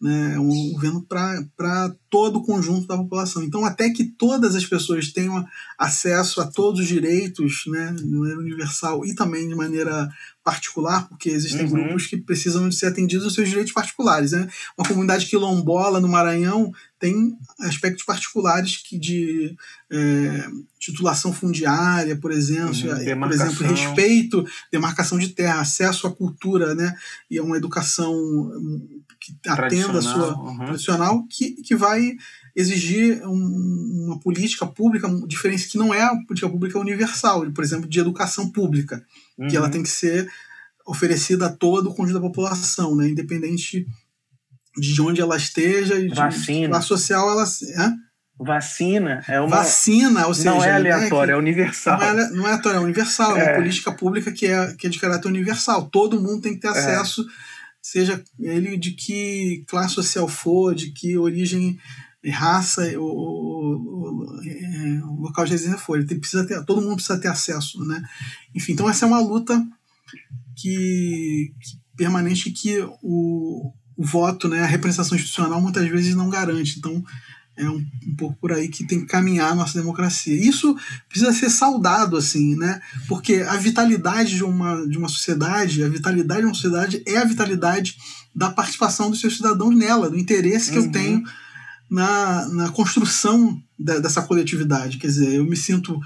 [0.00, 3.42] né, é um governo para todo o conjunto da população.
[3.42, 5.44] Então, até que todas as pessoas tenham
[5.76, 10.08] acesso a todos os direitos né, de maneira universal e também de maneira
[10.44, 11.72] particular, porque existem uhum.
[11.72, 14.32] grupos que precisam de ser atendidos os seus direitos particulares.
[14.32, 14.48] Né?
[14.78, 19.54] Uma comunidade quilombola no Maranhão tem aspectos particulares que de
[19.90, 23.20] é, titulação fundiária, por exemplo, uhum.
[23.20, 26.94] por exemplo, respeito, demarcação de terra, acesso à cultura, né,
[27.30, 28.50] e a uma educação
[29.42, 30.56] que atenda a sua uhum.
[30.58, 32.16] tradicional, que, que vai
[32.54, 37.88] exigir um, uma política pública diferente que não é a política pública universal, por exemplo,
[37.88, 39.04] de educação pública,
[39.38, 39.48] uhum.
[39.48, 39.72] que ela uhum.
[39.72, 40.28] tem que ser
[40.86, 43.08] oferecida a todo o conjunto da população, né?
[43.08, 43.86] independente
[44.76, 46.00] de onde ela esteja.
[46.00, 46.78] De, Vacina.
[46.78, 47.44] A social, ela.
[47.44, 48.08] É?
[48.40, 49.48] Vacina é uma.
[49.48, 50.50] Vacina, ou seja.
[50.50, 51.98] Não é né, aleatório, que- é universal.
[51.98, 53.36] Não é, não é aleatório, é universal.
[53.36, 53.56] É uma É.
[53.56, 55.88] política pública que é, que é de caráter universal.
[55.90, 57.26] Todo mundo tem que ter acesso,
[57.90, 61.78] seja ele de que classe social for, de que origem,
[62.30, 65.96] raça ou, ou- ou, é, local de residência for.
[65.96, 67.82] Ele tem, precisa ter, todo mundo precisa ter acesso.
[67.86, 68.02] Né?
[68.54, 69.66] Enfim, então essa é uma luta
[70.54, 76.78] que, que permanente que o, o voto, né, a representação institucional muitas vezes não garante.
[76.78, 77.02] Então
[77.58, 80.34] é um, um pouco por aí que tem que caminhar a nossa democracia.
[80.34, 80.76] Isso
[81.08, 82.80] precisa ser saudado assim, né?
[83.08, 87.24] Porque a vitalidade de uma, de uma sociedade, a vitalidade de uma sociedade é a
[87.24, 87.96] vitalidade
[88.34, 90.92] da participação dos seus cidadãos nela, do interesse que eu Uhum.
[90.92, 91.22] tenho
[91.90, 94.98] na, na construção da- dessa coletividade.
[94.98, 95.98] Quer dizer, eu me sinto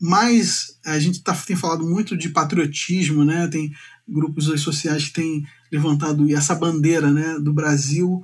[0.00, 0.78] mais.
[0.84, 3.46] A gente tá, tem falado muito de patriotismo, né?
[3.48, 3.72] Tem
[4.08, 8.22] grupos sociais que têm levantado essa bandeira né, do Brasil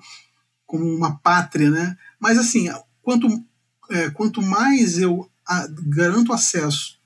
[0.67, 1.97] como uma pátria, né?
[2.21, 2.69] Mas assim,
[3.03, 3.29] quanto,
[3.91, 6.99] é, quanto mais eu a- garanto acesso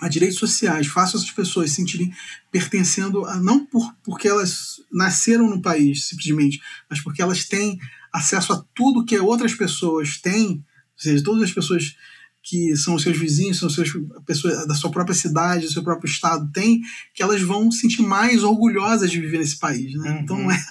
[0.00, 2.12] a direitos sociais, faço essas pessoas se sentirem
[2.50, 7.78] pertencendo, a, não por, porque elas nasceram no país, simplesmente, mas porque elas têm
[8.12, 10.64] acesso a tudo que outras pessoas têm,
[10.96, 11.94] ou seja, todas as pessoas
[12.42, 13.90] que são os seus vizinhos, são seus,
[14.24, 16.80] pessoas da sua própria cidade, do seu próprio estado têm,
[17.14, 19.94] que elas vão se sentir mais orgulhosas de viver nesse país.
[19.94, 20.10] Né?
[20.10, 20.20] Uhum.
[20.20, 20.64] Então, não é,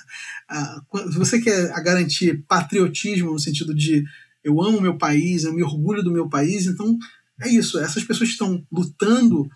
[1.12, 4.04] se você quer a garantir patriotismo no sentido de
[4.44, 6.98] eu amo meu país, eu me orgulho do meu país, então
[7.42, 7.78] é isso.
[7.80, 9.48] Essas pessoas estão lutando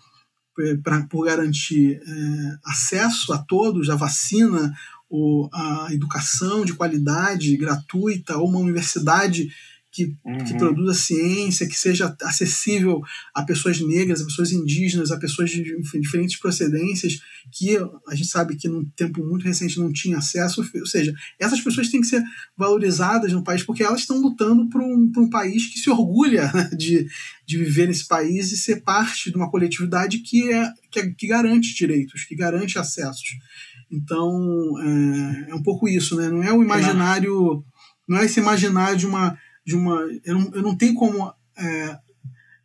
[0.60, 4.72] eh, pra, por garantir eh, acesso a todos, a vacina,
[5.08, 9.48] ou a educação de qualidade gratuita, ou uma universidade
[9.94, 10.06] que,
[10.44, 10.58] que Uhum.
[10.58, 13.00] produza ciência, que seja acessível
[13.32, 17.20] a pessoas negras, a pessoas indígenas, a pessoas de enfim, diferentes procedências,
[17.52, 17.76] que
[18.08, 20.68] a gente sabe que num tempo muito recente não tinha acesso.
[20.74, 22.22] Ou seja, essas pessoas têm que ser
[22.56, 26.50] valorizadas no país porque elas estão lutando por um, por um país que se orgulha
[26.52, 27.06] né, de,
[27.46, 31.26] de viver nesse país e ser parte de uma coletividade que, é, que, é- que
[31.28, 33.36] garante direitos, que garante acessos.
[33.90, 36.28] Então, é, é um pouco isso, né?
[36.28, 37.64] Não é o imaginário,
[38.08, 39.38] não é esse imaginário de uma.
[39.66, 41.98] De uma eu, não, eu não tenho como é,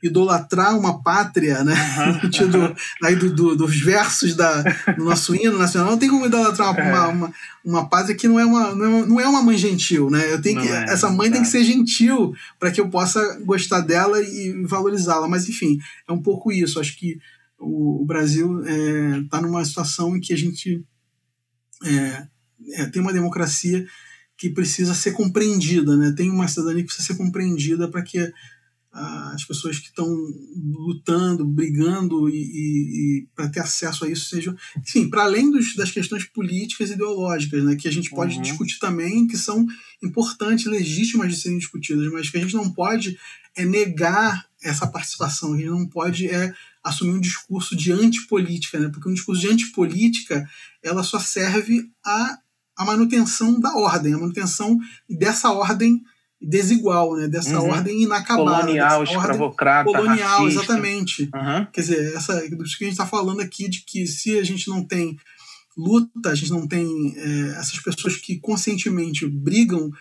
[0.01, 1.73] idolatrar uma pátria, né?
[1.73, 2.13] Aham.
[2.15, 4.61] No sentido aí do, do- dos versos da,
[4.97, 6.91] do nosso hino nacional, não tem como idolatrar uma, É.
[6.91, 7.33] uma, uma,
[7.65, 10.31] uma pátria que não é uma, não é uma, não é uma mãe gentil, né?
[10.33, 13.39] Eu tenho Não que, é, essa mãe tem que ser gentil para que eu possa
[13.45, 15.27] gostar dela e valorizá-la.
[15.27, 15.77] Mas, enfim,
[16.07, 16.79] é um pouco isso.
[16.79, 17.17] Acho que
[17.57, 18.61] o, o Brasil
[19.23, 20.81] está numa situação em que a gente
[21.85, 22.27] é,
[22.73, 23.85] é, tem uma democracia
[24.39, 26.13] que precisa ser compreendida, né?
[26.15, 28.17] Tem uma cidadania que precisa ser compreendida para que
[28.91, 30.07] ah, as pessoas que estão
[30.55, 35.75] lutando, brigando e, e, e para ter acesso a isso sejam, enfim, para além dos,
[35.75, 37.75] das questões políticas e ideológicas, né?
[37.75, 38.41] Que a gente pode Uhum.
[38.41, 39.65] discutir também, que são
[40.01, 43.17] importantes, legítimas de serem discutidas, mas que a gente não pode
[43.57, 48.87] é negar essa participação, a gente não pode é assumir um discurso de antipolítica, né?
[48.87, 50.49] Porque um discurso de antipolítica
[50.81, 52.37] ela só serve a,
[52.79, 56.01] a manutenção da ordem, a manutenção dessa ordem
[56.41, 57.27] desigual, né?
[57.27, 57.67] Dessa Uhum.
[57.69, 60.63] ordem inacabada, Colonial, escravocrata, colonial, racista.
[60.63, 61.29] exatamente.
[61.35, 61.67] Aham.
[61.73, 64.69] Quer dizer, essa, isso que a gente está falando aqui de que se a gente
[64.69, 65.17] não tem
[65.77, 69.91] luta, a gente não tem é, essas pessoas que conscientemente brigam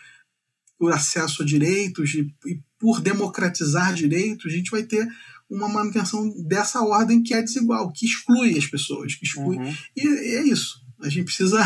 [0.79, 5.09] por acesso a direitos e, e por democratizar direitos, a gente vai ter
[5.51, 9.57] uma manutenção dessa ordem que é desigual, que exclui as pessoas, que exclui.
[9.57, 9.74] Uhum.
[9.97, 10.81] E, e é isso.
[11.03, 11.59] A gente precisa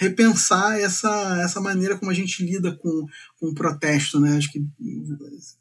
[0.00, 3.06] repensar essa, essa maneira como a gente lida com,
[3.38, 4.34] com o protesto, né?
[4.34, 4.64] Acho que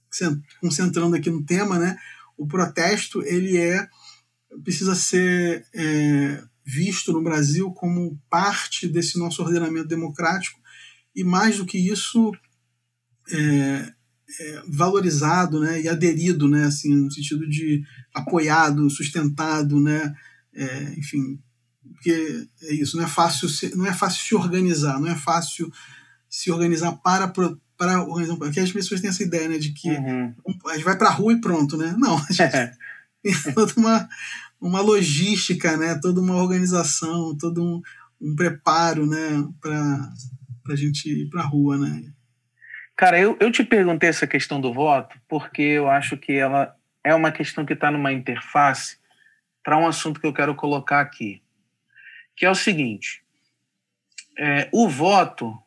[0.09, 1.97] cen- concentrando aqui no tema, né?
[2.37, 3.85] O protesto ele é
[4.63, 10.57] precisa ser é, visto no Brasil como parte desse nosso ordenamento democrático
[11.13, 12.31] e mais do que isso
[13.29, 13.93] é,
[14.39, 15.81] é, valorizado, né?
[15.81, 16.63] E aderido, né?
[16.63, 17.83] Assim, no sentido de
[18.13, 20.15] apoiado, sustentado, né?
[20.53, 21.37] É, enfim,
[22.00, 25.72] porque é isso, não é fácil se, não é fácil se organizar, não é fácil
[26.30, 30.34] se organizar para para organizar, porque as pessoas têm essa ideia, né, de que Uhum.
[30.68, 31.95] a gente vai para a rua e pronto, né?
[31.97, 32.52] Não, a gente
[33.24, 34.10] tem toda uma,
[34.60, 35.95] uma logística, né?
[36.02, 37.82] Toda uma organização, todo um,
[38.22, 42.04] um preparo, né, para a gente ir para a rua, né?
[42.97, 47.16] Cara, eu, eu te perguntei essa questão do voto porque eu acho que ela é
[47.16, 48.97] uma questão que está numa interface
[49.64, 51.41] para um assunto que eu quero colocar aqui,
[52.39, 53.21] que é o seguinte:
[54.37, 55.61] é, o voto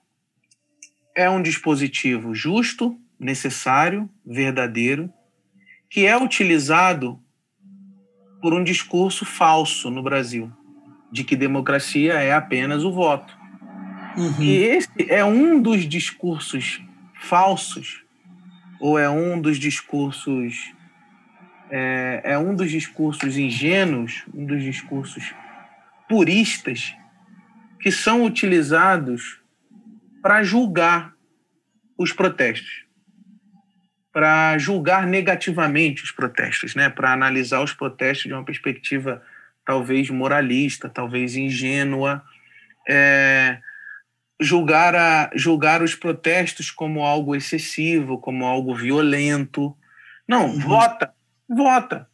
[1.14, 5.12] é um dispositivo justo, necessário, verdadeiro,
[5.90, 7.20] que é utilizado
[8.40, 10.50] por um discurso falso no Brasil.
[11.12, 13.36] de que democracia é apenas o voto.
[14.16, 14.34] Uhum.
[14.40, 16.80] E esse é um dos discursos
[17.20, 18.02] falsos,
[18.80, 20.72] ou é um dos discursos
[21.70, 25.34] é, é um dos discursos ingênuos, um dos discursos
[26.12, 26.94] puristas
[27.80, 29.40] que são utilizados
[30.20, 31.14] para julgar
[31.96, 32.84] os protestos,
[34.12, 36.90] para julgar negativamente os protestos, né?
[36.90, 39.22] para analisar os protestos de uma perspectiva
[39.64, 42.22] talvez moralista, talvez ingênua,
[42.86, 43.58] é,
[44.38, 49.74] julgar, a, julgar os protestos como algo excessivo, como algo violento.
[50.28, 50.60] Não, uhum.
[50.60, 51.14] vota,
[51.48, 52.06] vota.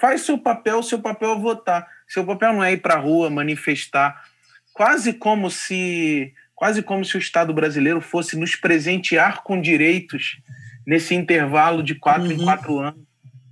[0.00, 1.97] Faz seu papel, seu papel é votar.
[2.08, 4.24] Seu papel não é ir para a rua manifestar,
[4.72, 10.40] quase como se quase como se o Estado brasileiro fosse nos presentear com direitos
[10.84, 12.32] nesse intervalo de quatro uhum.
[12.32, 13.00] em quatro anos,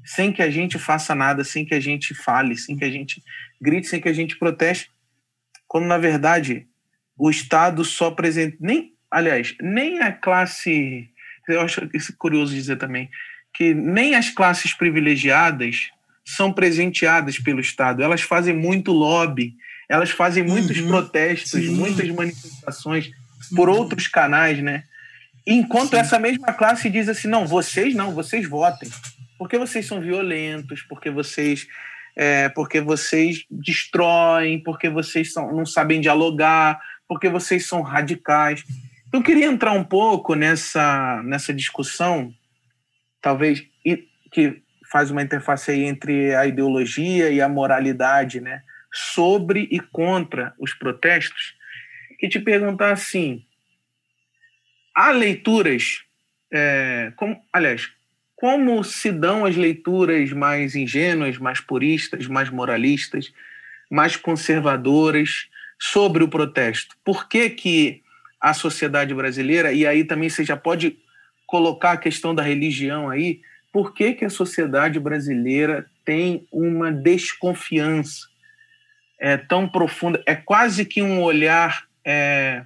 [0.04, 3.22] sem que a gente faça nada, sem que a gente fale, sem que a gente
[3.60, 4.90] grite, sem que a gente proteste,
[5.68, 6.66] quando na verdade
[7.16, 11.08] o Estado só presente nem, aliás, nem a classe,
[11.48, 13.08] eu acho isso curioso dizer também,
[13.54, 15.90] que nem as classes privilegiadas
[16.26, 18.02] são presenteadas pelo Estado.
[18.02, 19.54] Elas fazem muito lobby,
[19.88, 21.68] elas fazem muitos uhum, protestos, sim.
[21.68, 23.10] muitas manifestações
[23.54, 23.76] por uhum.
[23.76, 24.82] outros canais, né?
[25.46, 25.96] Enquanto sim.
[25.96, 28.90] essa mesma classe diz assim, não, vocês não, vocês votem,
[29.38, 31.68] porque vocês são violentos, porque vocês
[32.16, 38.64] é, porque vocês destroem, porque vocês são, não sabem dialogar, porque vocês são radicais.
[39.06, 42.34] Então, eu queria entrar um pouco nessa, nessa discussão
[43.20, 43.62] talvez
[44.32, 44.62] que
[44.96, 50.72] faz uma interface aí entre a ideologia e a moralidade, né, sobre e contra os
[50.72, 51.54] protestos,
[52.18, 53.44] e te perguntar assim:
[54.94, 56.02] há leituras,
[56.50, 57.90] é, como, aliás,
[58.34, 63.30] como se dão as leituras mais ingênuas, mais puristas, mais moralistas,
[63.90, 65.46] mais conservadoras
[65.78, 66.96] sobre o protesto?
[67.04, 68.02] Por que que
[68.40, 70.96] a sociedade brasileira, e aí também você já pode
[71.46, 73.42] colocar a questão da religião aí,
[73.76, 78.26] por que, que a sociedade brasileira tem uma desconfiança
[79.20, 80.22] é, tão profunda?
[80.24, 81.84] É quase que um olhar.
[82.02, 82.64] É,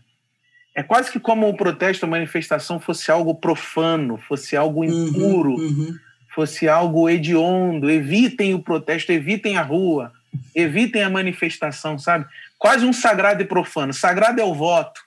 [0.72, 5.54] é quase que como o protesto, a manifestação fosse algo profano, fosse algo uhum, impuro,
[5.54, 5.98] uhum, uhum.
[6.32, 7.90] fosse algo hediondo.
[7.90, 10.12] Evitem o protesto, evitem a rua,
[10.54, 12.24] evitem a manifestação, sabe?
[12.56, 13.92] Quase um sagrado e profano.
[13.92, 15.00] Sagrado é o voto,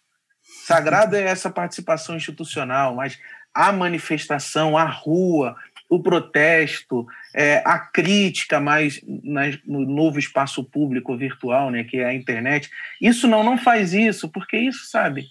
[0.65, 3.17] sagrado é essa participação institucional, mas
[3.53, 5.55] a manifestação, a rua,
[5.95, 12.05] o protesto, é, a crítica mais nas, no novo espaço público virtual, né, que é
[12.05, 12.69] a internet.
[12.99, 15.27] Isso não, não faz isso, porque isso, sabe?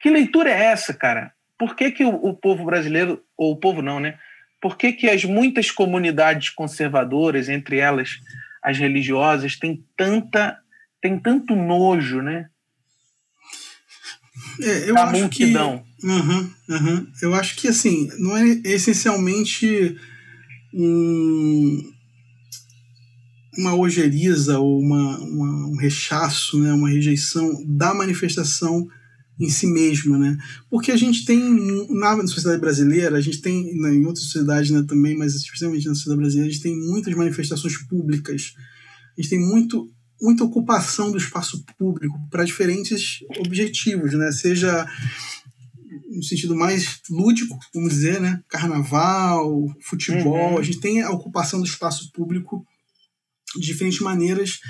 [0.00, 1.32] Que leitura é essa, cara?
[1.56, 4.18] Por que, que o, o povo brasileiro, ou o povo não, né?
[4.60, 8.20] Por que, que as muitas comunidades conservadoras, entre elas
[8.62, 10.58] as religiosas, têm tanta
[11.00, 12.48] tem tanto nojo, né?
[14.60, 15.80] É, eu da acho multidão.
[15.80, 19.96] Que, uhum, uhum, eu acho que assim, não é essencialmente
[20.72, 21.92] um,
[23.58, 28.88] uma ojeriza ou uma, uma, um rechaço, né, uma rejeição da manifestação
[29.40, 30.38] em si mesma, né?
[30.70, 31.40] Porque a gente tem
[31.90, 35.94] na sociedade brasileira, a gente tem né, em outras sociedades né, também, mas especialmente na
[35.94, 38.54] sociedade brasileira, a gente tem muitas manifestações públicas.
[39.16, 39.90] A gente tem muito
[40.20, 44.30] muita ocupação do espaço público para diferentes objetivos, né?
[44.30, 44.86] Seja
[46.14, 48.42] no sentido mais lúdico, vamos dizer, né?
[48.48, 50.58] Carnaval, futebol, uhum.
[50.58, 52.64] a gente tem a ocupação do espaço público
[53.56, 54.60] de diferentes maneiras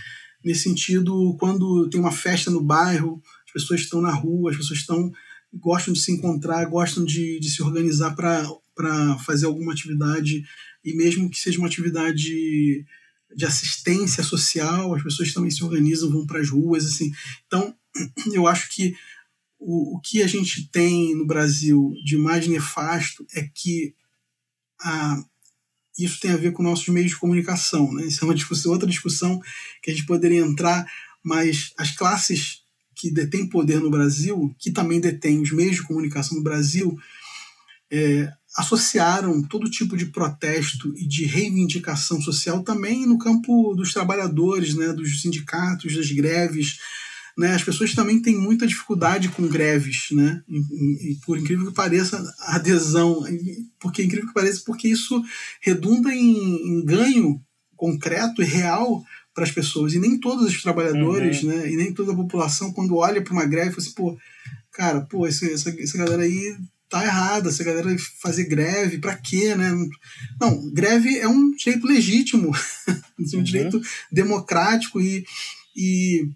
[0.44, 4.80] nesse sentido, quando tem uma festa no bairro, as pessoas estão na rua, as pessoas
[4.80, 5.12] estão
[5.54, 10.42] gostam de se encontrar, gostam de, de se organizar para fazer alguma atividade,
[10.84, 12.84] e mesmo que seja uma atividade
[13.34, 17.12] de assistência social, as pessoas também se organizam, vão para as ruas, assim.
[17.46, 17.74] Então,
[18.32, 18.94] eu acho que
[19.64, 23.94] o, o que a gente tem no Brasil de mais nefasto é que
[24.80, 25.22] a,
[25.98, 28.06] isso tem a ver com nossos meios de comunicação, né?
[28.06, 29.40] Isso é uma discussão, outra discussão
[29.82, 30.84] que a gente poderia entrar,
[31.22, 32.62] mas as classes
[32.94, 36.98] que detêm poder no Brasil, que também detêm os meios de comunicação no Brasil,
[37.90, 44.74] é, associaram todo tipo de protesto e de reivindicação social também no campo dos trabalhadores,
[44.74, 46.78] né, dos sindicatos, das greves.
[47.36, 51.72] Né, as pessoas também têm muita dificuldade com greves, né, e, e, por incrível que
[51.72, 53.24] pareça, adesão,
[53.80, 55.22] porque incrível que pareça, porque isso
[55.60, 57.40] redunda em, em ganho
[57.74, 59.02] concreto e real
[59.34, 59.94] para as pessoas.
[59.94, 61.48] E nem todos os trabalhadores, uhum.
[61.48, 64.18] né, e nem toda a população, quando olha para uma greve, fala assim, pô,
[64.72, 66.56] cara, pô, essa, essa, galera aí
[66.88, 69.72] tá errada, essa galera fazer greve, para quê, né?
[70.38, 72.54] Não, greve é um jeito legítimo
[72.86, 72.92] é
[73.34, 73.42] um uhum.
[73.42, 73.80] direito
[74.10, 75.24] democrático e,
[75.74, 76.28] e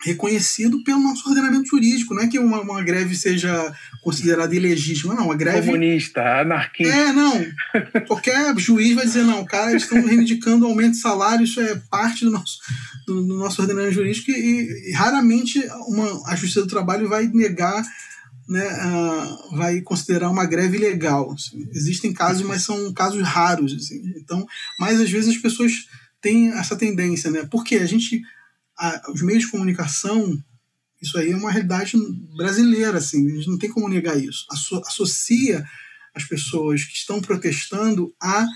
[0.00, 2.14] reconhecido pelo nosso ordenamento jurídico.
[2.14, 3.72] Não é que uma, uma greve seja
[4.02, 5.30] considerada ilegítima, não.
[5.30, 5.66] A greve.
[5.66, 6.94] Comunista, anarquista.
[6.94, 7.44] É, não.
[8.06, 12.24] Qualquer juiz vai dizer, não, cara, eles estão reivindicando aumento de salário, isso é parte
[12.24, 12.58] do nosso,
[13.06, 17.82] do, do nosso ordenamento jurídico e, e, raramente uma, a Justiça do Trabalho vai negar.
[18.48, 21.32] Né, uh, vai considerar uma greve legal.
[21.32, 21.68] Assim.
[21.74, 23.74] Existem casos, mas são casos raros.
[23.74, 24.00] Assim.
[24.16, 24.46] Então,
[24.80, 25.86] mas às vezes as pessoas
[26.22, 27.46] têm essa tendência, né?
[27.50, 28.22] Porque a gente
[28.78, 30.38] a, os meios de comunicação,
[31.00, 31.96] isso aí é uma realidade
[32.36, 34.46] brasileira, assim, a gente não tem como negar isso.
[34.50, 35.64] Asso, associa
[36.14, 38.46] as pessoas que estão protestando a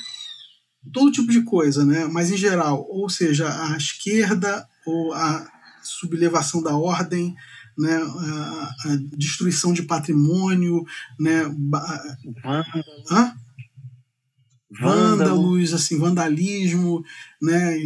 [0.92, 2.06] todo tipo de coisa, né?
[2.06, 5.48] mas em geral, ou seja, a esquerda ou a
[5.82, 7.34] sublevação da ordem,
[7.78, 10.84] né, a, a destruição de patrimônio,
[11.18, 11.44] né,
[13.10, 13.34] Hã?
[14.80, 17.04] Vândalos, assim, vandalismo,
[17.40, 17.76] né?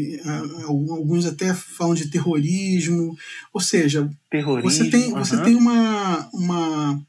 [0.65, 3.17] Alguns até falam de terrorismo.
[3.53, 5.19] Ou seja, terrorismo, você tem, uhum.
[5.19, 7.07] você tem uma, uma,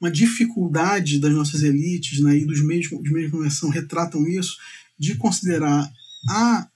[0.00, 4.56] uma dificuldade das nossas elites né, e dos meios, dos meios de comunicação retratam isso,
[4.98, 5.90] de considerar
[6.30, 6.68] a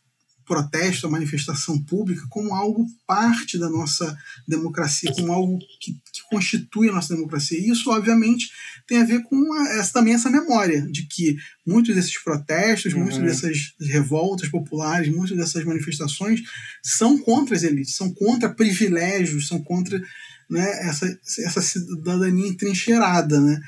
[0.49, 4.17] protesto, a manifestação pública, como algo parte da nossa
[4.49, 7.59] democracia, como algo que, que constitui a nossa democracia.
[7.59, 8.51] E isso, obviamente,
[8.87, 13.03] tem a ver com a, essa, também essa memória de que muitos desses protestos, uhum.
[13.03, 16.41] muitas dessas revoltas populares, muitas dessas manifestações
[16.83, 20.03] são contra as elites, são contra privilégios, são contra
[20.51, 21.07] né, essa,
[21.41, 23.39] essa cidadania entrincheirada.
[23.39, 23.61] Né?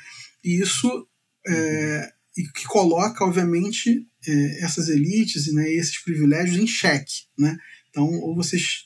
[0.43, 1.07] E isso
[1.47, 7.23] é, e que coloca, obviamente, é, essas elites né, e esses privilégios em xeque.
[7.37, 7.57] Né?
[7.89, 8.85] Então, ou vocês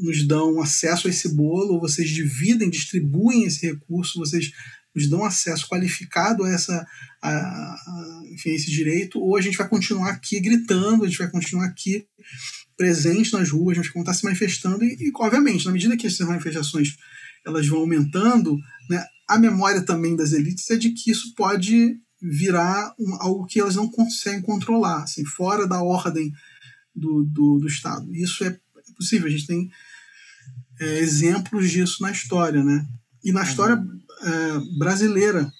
[0.00, 4.52] nos dão acesso a esse bolo, ou vocês dividem, distribuem esse recurso, vocês
[4.94, 6.86] nos dão acesso qualificado a, essa,
[7.22, 11.30] a, a, enfim, esse direito, ou a gente vai continuar aqui gritando, a gente vai
[11.30, 12.06] continuar aqui
[12.76, 16.06] presente nas ruas, a gente vai estar se manifestando, e, e, obviamente, na medida que
[16.06, 16.96] essas manifestações
[17.44, 18.56] elas vão aumentando,
[18.88, 23.58] né, a memória também das elites é de que isso pode virar um, algo que
[23.58, 26.32] elas não conseguem controlar, assim, fora da ordem
[26.94, 28.14] do, do, do Estado.
[28.14, 28.56] Isso é
[28.96, 29.70] possível, a gente tem
[30.80, 32.86] é, exemplos disso na história, né?
[33.24, 33.82] E na história
[34.22, 35.52] é, brasileira,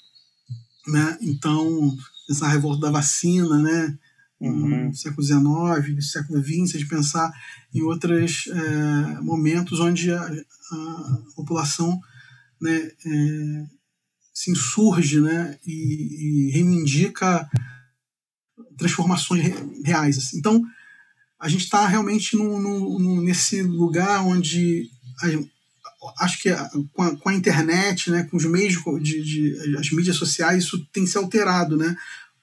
[0.87, 1.19] né?
[1.21, 1.97] Então,
[2.31, 3.99] essa revolta da vacina, né?
[4.41, 4.87] Uhum.
[4.89, 7.33] No século XIX, no século XX, de pensar
[7.73, 12.01] em outros é, momentos onde a, a população
[12.61, 13.67] né, é,
[14.43, 17.49] se insurge né, e, e reivindica
[18.77, 19.55] transformações
[19.85, 20.19] reais.
[20.19, 20.39] Assim.
[20.39, 20.61] Então,
[21.39, 24.91] a gente está realmente no, no, no, nesse lugar onde
[25.23, 29.77] a, acho que a, com, a, com, a, internet, né, com os meios de, de,
[29.77, 31.97] as mídias sociais, isso tem se alterado, né?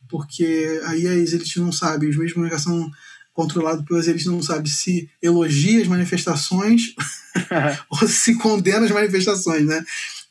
[0.08, 2.90] Porque aí as elites não sabem, os meios de comunicação
[3.34, 6.94] controlados pelas elites não sabem se elogia as manifestações
[7.90, 9.84] ou se condena as manifestações, né?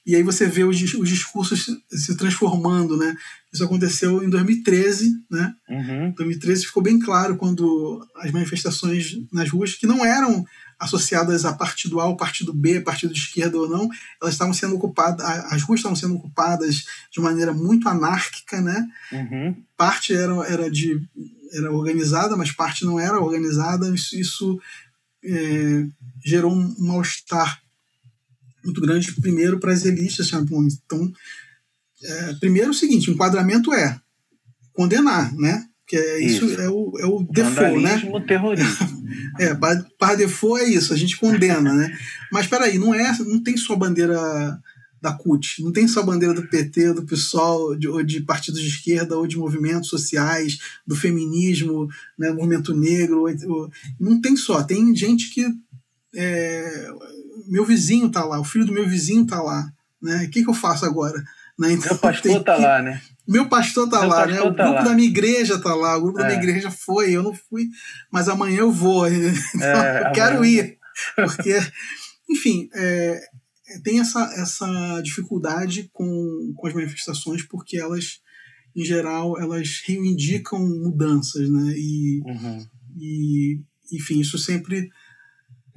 [0.08, 3.14] E aí você vê os, os discursos se transformando, né?
[3.52, 5.54] Isso aconteceu em 2013, né?
[5.68, 6.12] Uhum.
[6.12, 10.46] 2013 ficou bem claro quando as manifestações nas ruas, que não eram
[10.80, 13.86] associadas a partido A ou partido B, partido de esquerda ou não,
[14.22, 15.22] elas estavam sendo ocupadas,
[15.52, 18.88] as ruas estavam sendo ocupadas de maneira muito anárquica, né?
[19.12, 19.62] Uhum.
[19.76, 21.06] Parte era, era de
[21.52, 23.94] era organizada, mas parte não era organizada.
[23.94, 24.58] Isso, isso
[25.22, 25.86] é,
[26.24, 27.60] gerou um mal-estar
[28.64, 30.20] muito grande, primeiro, para as elites.
[30.20, 30.44] Assim,
[30.84, 31.12] então,
[32.02, 34.00] é, primeiro é o seguinte: o enquadramento é
[34.72, 35.66] condenar, né?
[35.86, 37.98] Que é, isso, isso é o, é o default, né?
[38.26, 39.02] terrorismo.
[39.40, 39.54] é,
[39.98, 41.96] para default é isso, a gente condena, né?
[42.30, 44.60] Mas peraí, não, é, não tem só bandeira
[45.00, 48.68] da CUT, não tem só bandeira do PT, do PSOL, de, ou de partidos de
[48.68, 54.94] esquerda, ou de movimentos sociais, do feminismo, né, movimento negro, ou, não tem só, tem
[54.94, 55.46] gente que
[56.14, 56.88] é,
[57.48, 59.70] meu vizinho tá lá, o filho do meu vizinho tá lá,
[60.02, 60.24] né?
[60.24, 61.22] O que, que eu faço agora?
[61.58, 61.72] Né?
[61.72, 63.02] Então, meu pastor tá lá, né?
[63.26, 64.32] Meu pastor tá meu lá, né?
[64.34, 64.50] pastor né?
[64.50, 64.84] O tá grupo lá.
[64.84, 66.22] da minha igreja tá lá, o grupo é.
[66.22, 66.42] da minha é.
[66.42, 67.68] igreja foi, eu não fui,
[68.10, 69.06] mas amanhã eu vou.
[69.54, 70.78] Então, é, eu quero ir.
[71.14, 71.58] Porque,
[72.30, 73.20] enfim, é,
[73.82, 78.20] tem essa, essa dificuldade com, com as manifestações, porque elas,
[78.74, 81.74] em geral, elas reivindicam mudanças, né?
[81.76, 82.66] E, uhum.
[82.96, 83.60] e
[83.92, 84.90] enfim, isso sempre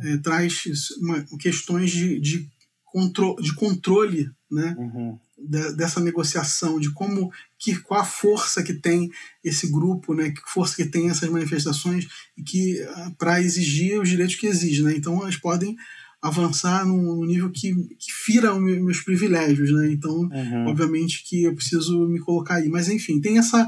[0.01, 0.63] é, traz
[0.99, 2.47] uma, questões de, de,
[2.85, 5.17] contro de controle né, uhum.
[5.37, 9.09] de, dessa negociação, de como que qual a força que tem
[9.43, 12.07] esse grupo, né, que força que tem essas manifestações
[12.37, 14.93] e que ah, para exigir os direitos que exigem, né?
[14.95, 15.75] Então elas podem
[16.21, 19.91] avançar num nível que, que fira os meus privilégios, né?
[19.91, 20.67] Então, uhum.
[20.67, 22.69] obviamente que eu preciso me colocar aí.
[22.69, 23.67] Mas enfim, tem essa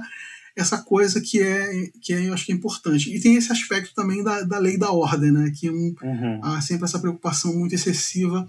[0.56, 3.16] essa coisa que é que é, eu acho que é importante.
[3.16, 5.52] E tem esse aspecto também da, da lei da ordem, né?
[5.56, 6.40] Que um, uhum.
[6.44, 8.46] há sempre essa preocupação muito excessiva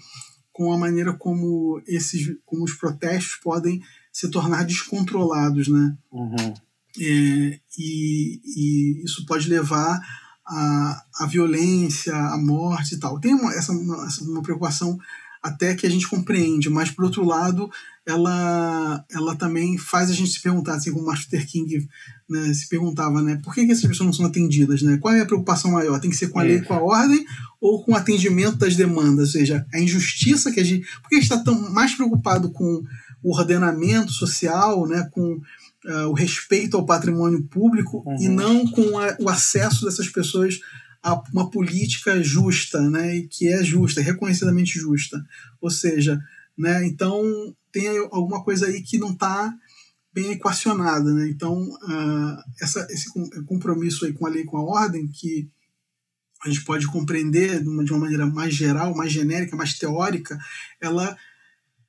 [0.53, 3.83] com a maneira como esses como os protestos podem
[4.13, 5.97] se tornar descontrolados, né?
[6.13, 6.55] Uhum.
[7.01, 10.01] É, e, e, isso pode levar
[10.47, 13.19] à, à violência, à morte e tal.
[13.19, 14.97] Tem uma, essa uma, uma preocupação
[15.43, 17.69] até que a gente compreende, mas por outro lado,
[18.07, 21.89] ela, ela também faz a gente se perguntar, assim como Martin Luther King
[22.29, 24.99] né, se perguntava, né, por que, que essas pessoas não são atendidas, né?
[24.99, 25.99] Qual é a preocupação maior?
[26.01, 27.25] Tem que ser com a lei, com a ordem
[27.61, 29.29] ou com o atendimento das demandas?
[29.29, 30.87] Ou seja, a injustiça que a gente...
[31.01, 32.83] Por que a gente está tão mais preocupado com
[33.23, 35.41] o ordenamento social, né, com
[35.87, 38.17] uh, o respeito ao patrimônio público uhum.
[38.21, 40.61] e não com a, o acesso dessas pessoas
[41.03, 45.23] a uma política justa, né, e que é justa, reconhecidamente justa.
[45.61, 46.19] Ou seja,
[46.57, 47.23] né, então
[47.73, 49.53] tem alguma coisa aí que não está
[50.13, 51.29] bem equacionada, né?
[51.29, 53.13] Então uh, essa, esse
[53.47, 55.51] compromisso aí com a lei, com a ordem, que
[56.45, 60.39] a gente pode compreender de uma, de uma maneira mais geral, mais genérica, mais teórica,
[60.81, 61.17] ela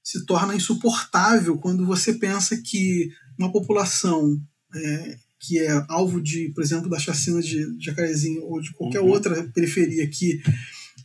[0.03, 4.41] se torna insuportável quando você pensa que uma população
[4.73, 9.09] é, que é alvo de, por exemplo, da chacina de Jacarezinho ou de qualquer uhum.
[9.09, 10.41] outra periferia que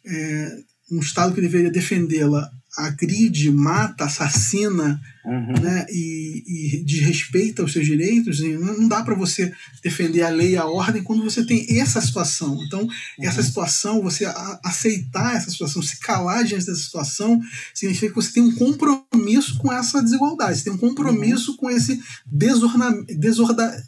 [0.06, 5.60] é, um Estado que deveria defendê-la agride, mata, assassina uhum.
[5.60, 9.52] né, e, e desrespeita os seus direitos, não dá para você
[9.82, 12.62] defender a lei e a ordem quando você tem essa situação.
[12.64, 12.90] Então, uhum.
[13.20, 14.24] essa situação, você
[14.64, 17.40] aceitar essa situação, se calar diante dessa situação,
[17.74, 21.56] significa que você tem um compromisso com essa desigualdade, você tem um compromisso uhum.
[21.56, 23.84] com esse desorna, desorda,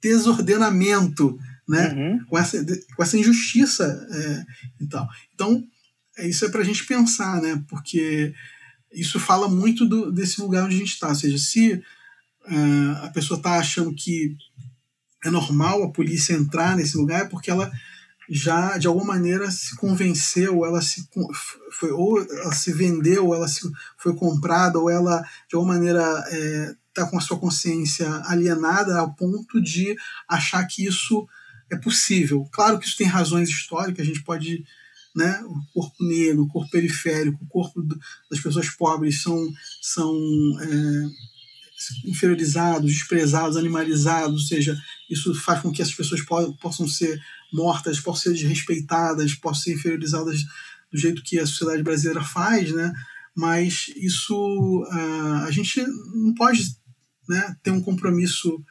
[0.00, 1.38] desordenamento,
[1.68, 1.92] né?
[1.92, 2.24] Uhum.
[2.26, 2.64] Com, essa,
[2.96, 4.44] com essa injustiça é,
[4.84, 5.08] e tal.
[5.34, 5.64] Então,
[6.18, 7.62] isso é para a gente pensar, né?
[7.68, 8.34] Porque
[8.92, 11.08] isso fala muito do, desse lugar onde a gente está.
[11.08, 14.36] Ou seja, se uh, a pessoa está achando que
[15.24, 17.70] é normal a polícia entrar nesse lugar, é porque ela
[18.28, 21.08] já de alguma maneira se convenceu, ela se
[21.70, 23.60] foi ou ela se vendeu, ou ela se,
[23.96, 26.02] foi comprada, ou ela de alguma maneira
[26.88, 29.96] está é, com a sua consciência alienada ao ponto de
[30.28, 31.28] achar que isso
[31.70, 32.48] é possível.
[32.52, 34.64] Claro que isso tem razões históricas, a gente pode
[35.16, 35.42] né?
[35.46, 37.82] o corpo negro, o corpo periférico, o corpo
[38.30, 40.14] das pessoas pobres são, são
[40.60, 41.08] é,
[42.04, 44.78] inferiorizados, desprezados, animalizados, ou seja,
[45.08, 47.18] isso faz com que essas pessoas po possam ser
[47.50, 50.44] mortas, possam ser desrespeitadas, possam ser inferiorizadas
[50.92, 52.92] do jeito que a sociedade brasileira faz, né?
[53.34, 54.34] mas isso
[54.84, 55.82] uh, a gente
[56.14, 56.62] não pode
[57.26, 58.62] né, ter um compromisso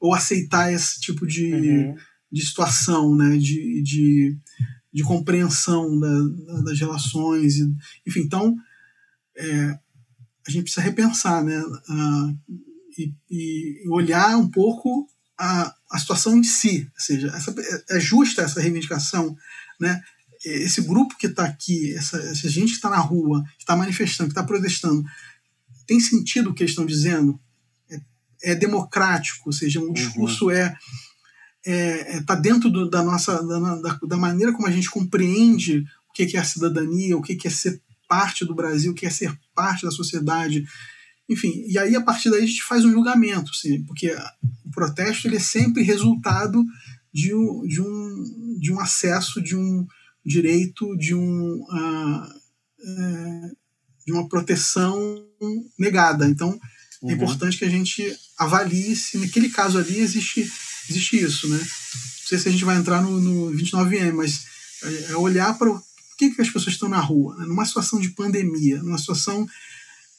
[0.00, 1.96] ou aceitar esse tipo de, uhum.
[2.30, 4.36] de situação, né, de, de
[4.98, 7.54] de compreensão da, das relações.
[7.56, 7.72] E,
[8.04, 8.56] enfim, então
[9.36, 9.78] é,
[10.44, 12.38] a gente precisa repensar né, uh,
[12.98, 15.08] e, e, olhar um pouco
[15.38, 16.90] a, a situação em si.
[16.92, 17.54] Ou seja, essa,
[17.90, 19.36] é justa essa reivindicação,
[19.80, 20.02] né?
[20.44, 24.30] esse grupo que está aqui, essa, essa, gente que está na rua, que está manifestando,
[24.30, 25.04] que está protestando,
[25.86, 27.38] tem sentido o que eles estão dizendo?
[27.88, 28.00] É,
[28.50, 30.50] é democrático, ou seja, um discurso uhum.
[30.50, 30.76] é
[31.64, 35.84] está é, é tá dentro do, da nossa da, da, maneira como a gente compreende
[36.08, 39.10] o que é a cidadania, o que é ser parte do Brasil, o que é
[39.10, 40.64] ser parte da sociedade.
[41.28, 44.10] Enfim, e aí a partir daí a gente faz um julgamento, sim, porque
[44.64, 46.64] o protesto ele é sempre resultado
[47.12, 49.86] de um, de um, de um acesso, de um
[50.24, 52.38] direito, de, um, uh,
[54.06, 54.96] de uma proteção
[55.78, 56.26] negada.
[56.26, 56.58] Então,
[57.02, 57.10] é uhum.
[57.10, 60.50] é importante que a gente avalie se naquele caso ali existe
[60.88, 61.58] existe isso, né?
[61.58, 64.44] Não sei se a gente vai entrar no, no 29M, mas
[64.82, 65.82] é, é olhar para o
[66.16, 67.46] que, que as pessoas estão na rua, né?
[67.46, 69.48] numa situação de pandemia, numa situação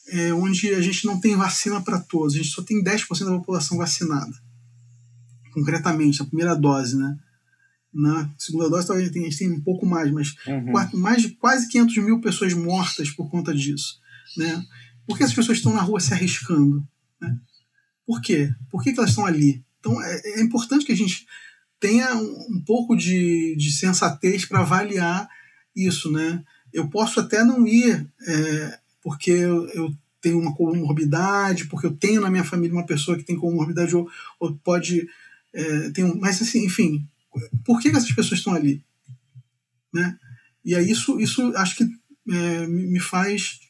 [0.08, 3.38] é, onde a gente não tem vacina para todos, a gente só tem 10% da
[3.38, 4.32] população vacinada,
[5.52, 7.16] concretamente, a primeira dose, né?
[7.92, 11.00] Na segunda dose, talvez a gente tenha um pouco mais, mas uhum.
[11.00, 14.00] mais de quase 500 mil pessoas mortas por conta disso,
[14.36, 14.64] né?
[15.06, 16.86] Por que as pessoas estão na rua se arriscando?
[17.20, 17.36] Né?
[18.06, 18.54] Por quê?
[18.70, 19.64] Por que, que elas estão ali?
[19.80, 21.26] Então é, é importante que a gente
[21.80, 25.28] tenha um, um pouco de, de sensatez para avaliar
[25.74, 26.44] isso, né?
[26.72, 32.20] Eu posso até não ir é, porque eu, eu, tenho uma comorbidade, porque eu tenho
[32.20, 34.06] na minha família uma pessoa que tem comorbidade ou,
[34.38, 35.08] ou pode
[35.52, 37.08] é, tem um, mas assim, enfim,
[37.64, 38.84] por que, essas pessoas estão ali,
[39.92, 40.18] né?
[40.64, 41.84] E aí isso, isso acho que
[42.28, 43.60] é, me faz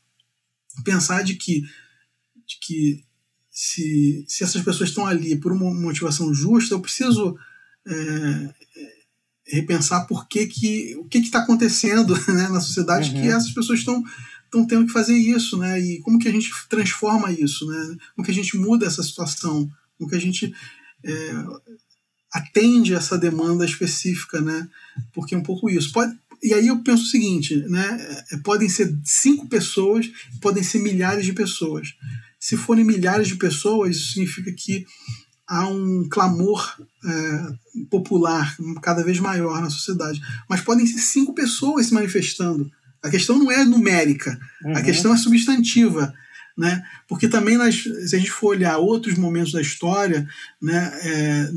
[0.85, 1.62] pensar de que,
[2.47, 3.05] de que
[3.62, 7.37] se, se essas pessoas estão ali por uma motivação justa, eu preciso
[7.87, 13.20] é, é repensar por que que, o que está acontecendo né, na sociedade uhum.
[13.20, 14.03] que essas pessoas estão
[14.47, 15.78] estão tendo que fazer isso, né?
[15.78, 17.97] E como que a gente transforma isso, né?
[18.16, 19.70] Como que a gente muda essa situação?
[19.97, 20.53] Como que a gente
[21.05, 21.32] é,
[22.32, 24.69] atende essa demanda específica, né?
[25.12, 25.93] Porque é um pouco isso.
[25.93, 28.24] Pode, e aí eu penso o seguinte, né?
[28.32, 30.11] É, podem ser cinco pessoas,
[30.41, 31.95] podem ser milhares de pessoas.
[32.41, 34.87] Se forem milhares de pessoas, isso significa que
[35.47, 40.23] há um clamor é, popular cada vez maior na sociedade.
[40.49, 42.71] Mas podem ser cinco pessoas se manifestando.
[43.03, 44.77] A questão não é numérica, uhum.
[44.77, 46.15] a questão é substantiva.
[46.57, 46.85] Né?
[47.09, 50.29] Porque também, nas, se a gente for olhar outros momentos da história,
[50.61, 51.51] né, é,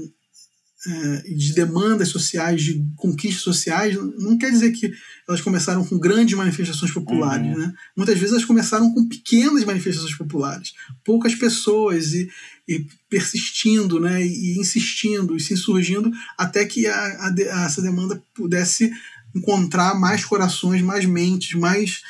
[1.25, 4.91] de demandas sociais, de conquistas sociais, não quer dizer que
[5.27, 7.47] elas começaram com grandes manifestações populares.
[7.47, 7.57] Uhum.
[7.57, 7.73] Né?
[7.95, 10.73] Muitas vezes elas começaram com pequenas manifestações populares,
[11.03, 12.29] poucas pessoas e,
[12.67, 14.25] e persistindo, né?
[14.25, 18.91] e, insistindo, e se insurgindo até que a, a, essa demanda pudesse
[19.33, 22.01] encontrar mais corações, mais mentes, mais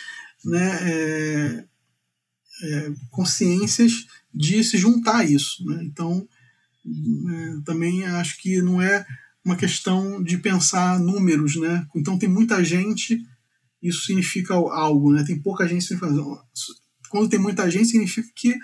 [0.43, 1.63] né, é,
[2.63, 5.63] é, consciências de se juntar a isso.
[5.65, 5.83] Né?
[5.83, 6.27] Então,
[7.65, 9.05] também acho que não é
[9.43, 11.85] uma questão de pensar números, né?
[11.95, 13.25] Então tem muita gente,
[13.81, 15.23] isso significa algo, né?
[15.23, 15.97] Tem pouca gente,
[17.09, 18.57] quando tem muita gente significa que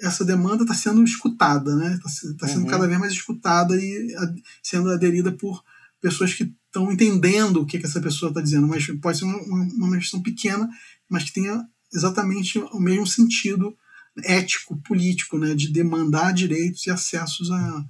[0.00, 1.94] essa demanda está sendo escutada, né?
[1.94, 2.70] Está tá sendo uhum.
[2.70, 4.14] cada vez mais escutada e
[4.62, 5.62] sendo aderida por
[6.00, 9.38] pessoas que estão entendendo o que, que essa pessoa está dizendo, mas pode ser uma,
[9.38, 10.68] uma questão pequena,
[11.08, 13.76] mas que tenha exatamente o mesmo sentido
[14.24, 17.84] ético, político, né, de demandar direitos e acessos a,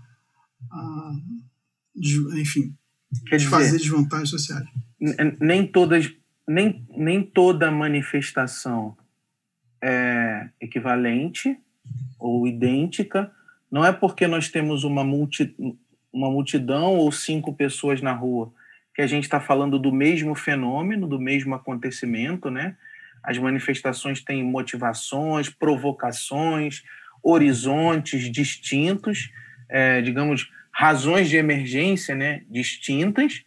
[0.70, 1.12] a
[1.94, 2.74] de, enfim,
[3.26, 4.66] Quer de dizer, fazer desvantagens sociais.
[5.40, 6.12] Nem todas,
[6.46, 8.96] nem, nem toda manifestação
[9.82, 11.56] é equivalente
[12.18, 13.30] ou idêntica.
[13.70, 15.54] Não é porque nós temos uma, multi,
[16.12, 18.52] uma multidão ou cinco pessoas na rua
[18.94, 22.76] que a gente está falando do mesmo fenômeno, do mesmo acontecimento, né?
[23.28, 26.82] As manifestações têm motivações, provocações,
[27.22, 29.30] horizontes distintos,
[29.68, 33.44] é, digamos, razões de emergência né, distintas.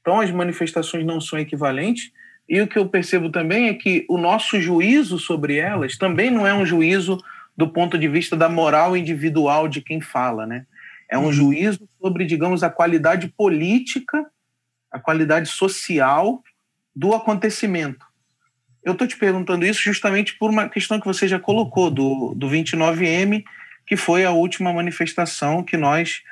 [0.00, 2.10] Então, as manifestações não são equivalentes.
[2.48, 6.44] E o que eu percebo também é que o nosso juízo sobre elas também não
[6.44, 7.16] é um juízo
[7.56, 10.66] do ponto de vista da moral individual de quem fala, né?
[11.08, 11.32] É um uhum.
[11.32, 14.26] juízo sobre, digamos, a qualidade política,
[14.90, 16.42] a qualidade social
[16.96, 18.09] do acontecimento.
[18.82, 22.48] Eu estou te perguntando isso justamente por uma questão que você já colocou, do, do
[22.48, 23.44] 29M,
[23.86, 26.22] que foi a última manifestação que nós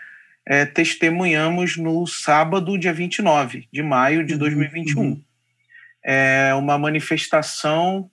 [0.46, 5.02] é, testemunhamos no sábado, dia 29 de maio de 2021.
[5.02, 5.22] Uhum.
[6.02, 8.10] É uma manifestação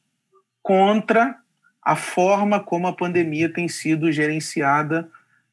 [0.62, 1.36] contra
[1.82, 5.08] a forma como a pandemia tem sido gerenciada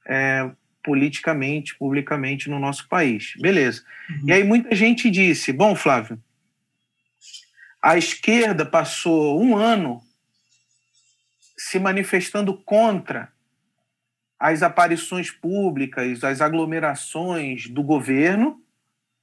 [0.06, 0.50] é,
[0.82, 3.34] politicamente, publicamente no nosso país.
[3.38, 3.82] Beleza.
[4.10, 4.22] Uhum.
[4.26, 6.18] E aí muita gente disse: bom, Flávio,
[7.82, 10.00] a esquerda passou um ano
[11.58, 13.28] se manifestando contra
[14.38, 18.60] as aparições públicas, as aglomerações do governo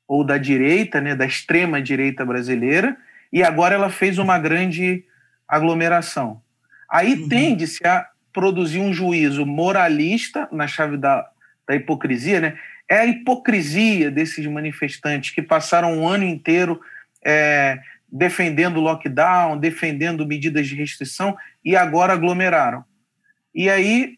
[0.07, 2.97] ou da direita, né, da extrema direita brasileira,
[3.31, 5.05] e agora ela fez uma grande
[5.47, 6.41] aglomeração.
[6.89, 7.29] Aí uhum.
[7.29, 11.29] tende-se a produzir um juízo moralista na chave da,
[11.67, 12.59] da hipocrisia, né?
[12.87, 16.81] É a hipocrisia desses manifestantes que passaram um ano inteiro
[17.23, 17.79] é,
[18.11, 22.83] defendendo lockdown, defendendo medidas de restrição e agora aglomeraram.
[23.53, 24.17] E aí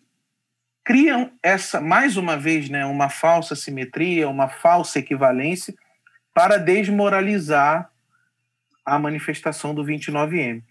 [0.83, 5.73] criam essa, mais uma vez, né, uma falsa simetria, uma falsa equivalência
[6.33, 7.89] para desmoralizar
[8.85, 10.63] a manifestação do 29M.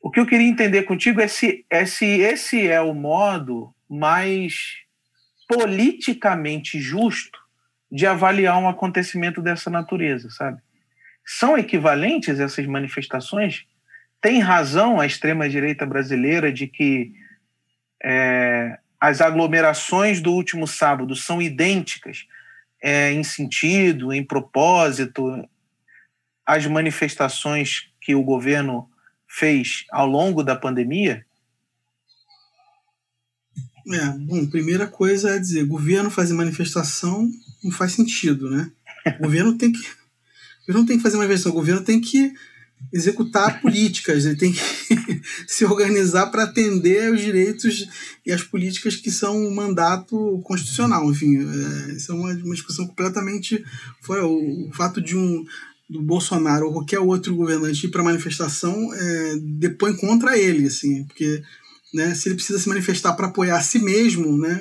[0.00, 4.82] O que eu queria entender contigo é se, é se esse é o modo mais
[5.48, 7.38] politicamente justo
[7.90, 10.60] de avaliar um acontecimento dessa natureza, sabe?
[11.24, 13.64] São equivalentes essas manifestações?
[14.20, 17.12] Tem razão a extrema-direita brasileira de que
[18.02, 22.26] é, as aglomerações do último sábado são idênticas
[22.82, 25.48] é, em sentido, em propósito,
[26.44, 28.88] às manifestações que o governo
[29.26, 31.24] fez ao longo da pandemia?
[33.90, 37.28] É, bom, primeira coisa é dizer, governo fazer manifestação
[37.62, 38.70] não faz sentido, né?
[39.18, 40.03] O governo tem que
[40.64, 42.32] o governo tem que fazer uma inversão, o governo tem que
[42.92, 44.60] executar políticas, ele tem que
[45.46, 47.86] se organizar para atender os direitos
[48.24, 51.10] e as políticas que são um mandato constitucional.
[51.10, 53.64] Enfim, é, isso é uma, uma discussão completamente
[54.02, 54.26] fora.
[54.26, 55.44] O, o fato de um
[55.88, 61.42] do Bolsonaro ou qualquer outro governante ir para manifestação é, depõe contra ele, assim, porque
[61.92, 64.60] né, se ele precisa se manifestar para apoiar a si mesmo, né,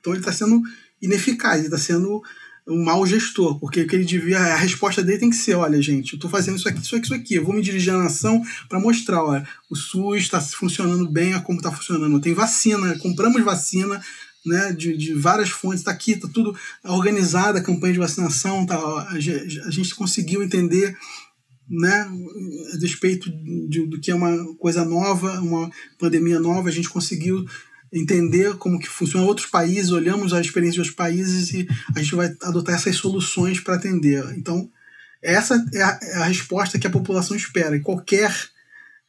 [0.00, 0.62] então ele está sendo
[1.02, 2.22] ineficaz, ele está sendo
[2.68, 6.16] um mau gestor, porque ele devia, a resposta dele tem que ser, olha, gente, eu
[6.16, 8.78] estou fazendo isso aqui, isso aqui, isso aqui, eu vou me dirigir à nação para
[8.78, 14.00] mostrar, olha, o SUS está funcionando bem, a como está funcionando, tem vacina, compramos vacina,
[14.44, 16.54] né, de, de várias fontes, está aqui, está tudo
[16.84, 20.96] organizada a campanha de vacinação, tá, a, gente conseguiu entender
[21.68, 22.08] né,
[22.74, 23.30] a respeito
[23.68, 27.44] de, do que é uma coisa nova, uma pandemia nova, a gente conseguiu
[27.92, 32.14] entender como que funciona outros países, olhamos a experiência de outros países e a gente
[32.14, 34.24] vai adotar essas soluções para atender.
[34.36, 34.70] Então,
[35.22, 38.32] essa é a, é a, resposta que a população espera, e qualquer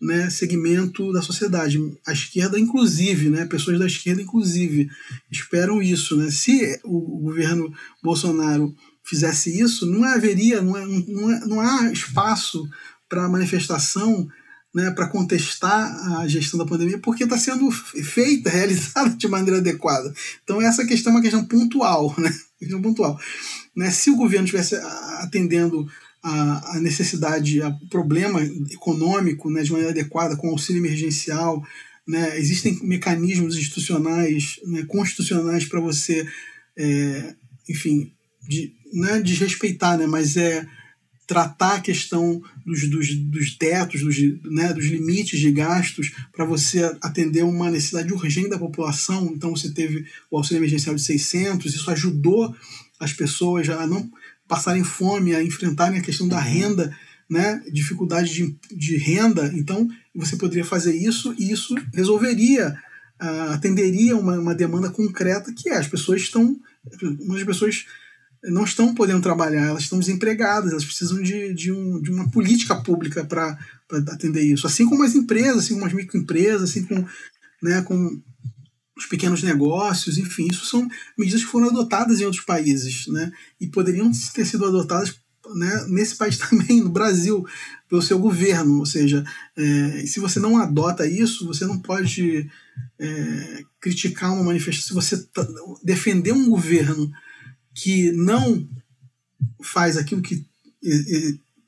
[0.01, 1.77] né, segmento da sociedade.
[2.07, 4.89] A esquerda, inclusive, né, pessoas da esquerda, inclusive,
[5.29, 6.15] esperam isso.
[6.17, 6.31] Né?
[6.31, 8.73] Se o governo Bolsonaro
[9.03, 12.67] fizesse isso, não haveria, não, é, não, é, não há espaço
[13.09, 14.27] para manifestação
[14.73, 20.13] né, para contestar a gestão da pandemia, porque está sendo feita, realizada de maneira adequada.
[20.43, 22.13] Então, essa questão é uma questão pontual.
[22.17, 22.33] Né?
[22.59, 23.17] Questão pontual.
[23.73, 23.89] Né?
[23.89, 24.75] Se o governo estivesse
[25.21, 25.87] atendendo
[26.21, 31.63] a, a necessidade, o problema econômico né, de maneira adequada, com auxílio emergencial,
[32.05, 36.27] né, existem mecanismos institucionais, né, constitucionais para você,
[36.75, 37.35] é,
[37.69, 38.11] enfim,
[38.47, 40.67] de, não é desrespeitar, né, mas é
[41.29, 44.17] tratar a questão dos, dos, dos tetos, dos,
[44.51, 49.31] né, dos limites de gastos para você atender uma necessidade urgente da população.
[49.35, 52.55] Então você teve o auxílio emergencial de 600, isso ajudou
[52.99, 54.09] as pessoas a não
[54.47, 56.97] passarem fome, a enfrentarem a questão da renda,
[57.29, 59.51] né, dificuldade de, de renda.
[59.53, 62.75] Então, você poderia fazer isso e isso resolveria,
[63.21, 66.59] uh, atenderia uma, uma demanda concreta que é as pessoas estão,
[67.19, 67.85] muitas pessoas
[68.43, 72.75] não estão podendo trabalhar, elas estão desempregadas, elas precisam de, de, um, de uma política
[72.75, 73.57] pública para
[74.07, 74.65] atender isso.
[74.65, 77.07] Assim como as empresas, assim como as microempresas, assim como,
[77.61, 78.21] né, com
[78.97, 80.87] os pequenos negócios, enfim, isso são
[81.17, 83.31] medidas que foram adotadas em outros países, né?
[83.59, 85.15] E poderiam ter sido adotadas
[85.55, 87.45] né, nesse país também, no Brasil,
[87.87, 88.79] pelo seu governo.
[88.79, 89.23] Ou seja,
[89.57, 92.49] é, se você não adota isso, você não pode
[92.99, 95.01] é, criticar uma manifestação.
[95.01, 95.47] Se você tá,
[95.83, 97.09] defender um governo
[97.73, 98.67] que não
[99.61, 100.45] faz aquilo que,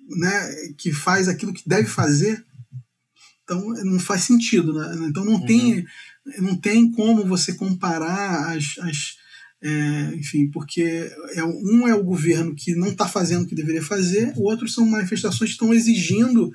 [0.09, 2.43] né, que faz aquilo que deve fazer,
[3.43, 4.73] então não faz sentido.
[4.73, 5.07] Né?
[5.07, 5.45] Então não uhum.
[5.45, 5.85] tem
[6.37, 9.15] não tem como você comparar as, as
[9.63, 13.81] é, enfim, porque é, um é o governo que não está fazendo o que deveria
[13.81, 16.51] fazer, o outro são manifestações que estão exigindo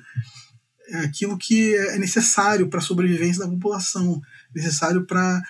[0.93, 4.21] aquilo que é necessário para a sobrevivência da população,
[4.53, 5.41] necessário para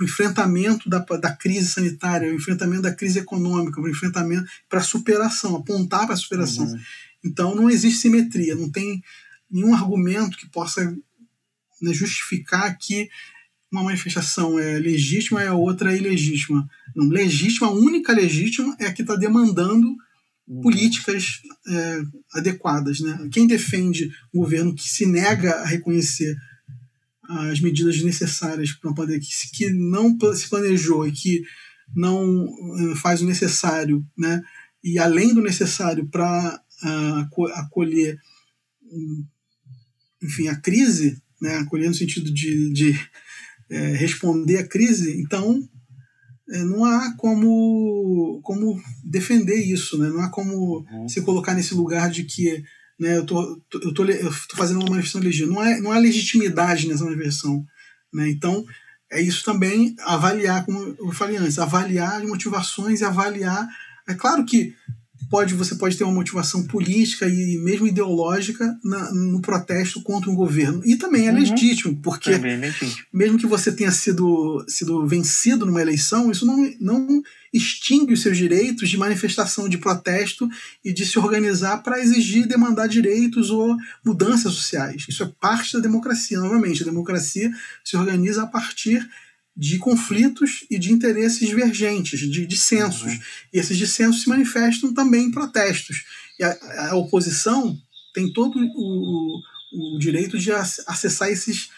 [0.00, 4.84] o enfrentamento da, da crise sanitária, o enfrentamento da crise econômica, o enfrentamento para a
[4.84, 6.66] superação, apontar para a superação.
[6.66, 6.78] Uhum.
[7.24, 9.02] Então não existe simetria, não tem
[9.50, 10.84] nenhum argumento que possa
[11.80, 13.08] né, justificar que
[13.70, 16.68] uma manifestação é legítima e a outra é ilegítima.
[16.94, 19.94] Não, legítima, a única legítima é a que está demandando
[20.46, 20.60] uhum.
[20.62, 22.02] políticas é,
[22.34, 23.00] adequadas.
[23.00, 23.28] Né?
[23.30, 26.36] Quem defende um governo que se nega a reconhecer
[27.28, 31.42] as medidas necessárias para uma pandemia, que, que não se planejou e que
[31.94, 32.46] não
[32.92, 34.42] é, faz o necessário, né?
[34.82, 38.18] e além do necessário para uh, acolher
[40.22, 41.56] enfim, a crise, né?
[41.56, 43.08] acolher no sentido de, de
[43.70, 45.68] é, responder à crise, então
[46.48, 50.08] é, não há como, como defender isso, né?
[50.08, 51.08] não há como uhum.
[51.08, 52.62] se colocar nesse lugar de que
[52.98, 55.52] né, eu tô, eu tô, eu tô fazendo uma manifestação legítima.
[55.52, 57.64] Não, é, não há legitimidade nessa manifestação.
[58.12, 58.30] Né?
[58.30, 58.64] Então,
[59.10, 63.68] é isso também avaliar, como eu falei antes, avaliar as motivações e avaliar.
[64.08, 64.74] É claro que
[65.30, 70.34] pode você pode ter uma motivação política e mesmo ideológica na, no protesto contra um
[70.34, 70.82] governo.
[70.84, 71.38] E também é uhum.
[71.38, 73.04] legítimo, porque é legítimo.
[73.12, 77.22] mesmo que você tenha sido, sido vencido numa eleição, isso não, não
[77.52, 80.48] extingue os seus direitos de manifestação, de protesto
[80.84, 85.06] e de se organizar para exigir e demandar direitos ou mudanças sociais.
[85.08, 86.82] Isso é parte da democracia, novamente.
[86.82, 87.50] A democracia
[87.84, 89.08] se organiza a partir
[89.56, 93.12] de conflitos e de interesses divergentes, de dissensos.
[93.12, 93.20] Uhum.
[93.54, 96.04] E esses dissensos se manifestam também em protestos.
[96.38, 97.76] E a, a oposição
[98.14, 99.40] tem todo o,
[99.72, 101.70] o direito de acessar esses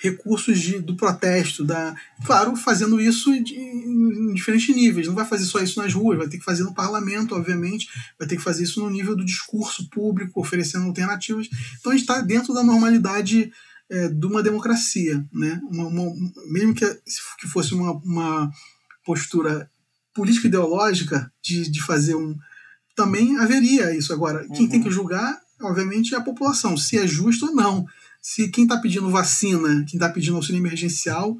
[0.00, 1.94] recursos de, do protesto, da,
[2.24, 5.06] claro, fazendo isso de, em diferentes níveis.
[5.06, 7.88] Não vai fazer só isso nas ruas, vai ter que fazer no parlamento, obviamente,
[8.18, 11.48] vai ter que fazer isso no nível do discurso público, oferecendo alternativas.
[11.78, 13.52] Então a gente está dentro da normalidade
[13.90, 15.60] é, de uma democracia, né?
[15.70, 16.14] Uma, uma,
[16.50, 16.86] mesmo que,
[17.38, 18.50] que fosse uma, uma
[19.04, 19.70] postura
[20.14, 22.36] política ideológica de, de fazer um
[22.94, 24.68] também haveria isso agora quem uhum.
[24.68, 27.86] tem que julgar obviamente é a população se é justo ou não
[28.20, 31.38] se quem está pedindo vacina quem está pedindo auxílio emergencial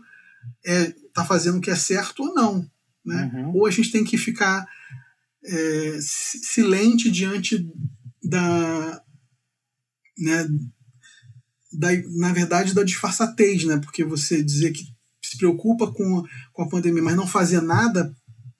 [0.65, 2.71] está é, tá fazendo o que é certo ou não
[3.05, 3.57] né uhum.
[3.57, 4.65] ou a gente tem que ficar
[5.45, 7.69] é, silente diante
[8.23, 9.03] da
[10.17, 10.49] né,
[11.73, 13.79] da, na verdade, da disfarçatez, né?
[13.79, 14.85] Porque você dizer que
[15.39, 18.15] preocupa com, com a pandemia, mas não fazer nada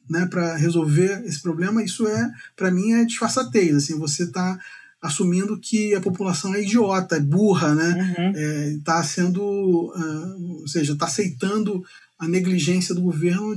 [0.09, 3.75] né, para resolver esse problema, isso é, para mim, é disfarçatez.
[3.75, 4.59] Assim, você está
[5.01, 8.75] assumindo que a população é idiota, é burra, né?
[8.79, 9.01] Está uhum.
[9.01, 11.85] é, sendo, uh, ou seja, está aceitando
[12.19, 13.55] a negligência do governo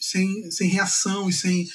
[0.00, 1.66] sem, sem reação e sem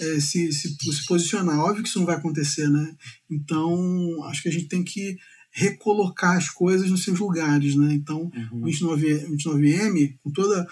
[0.00, 1.58] é, se, se, se posicionar.
[1.60, 2.94] Óbvio que isso não vai acontecer, né?
[3.30, 5.16] Então, acho que a gente tem que
[5.56, 7.94] recolocar as coisas nos seus lugares, né?
[7.94, 8.62] Então, uhum.
[8.62, 10.66] o 29, 29M, com todo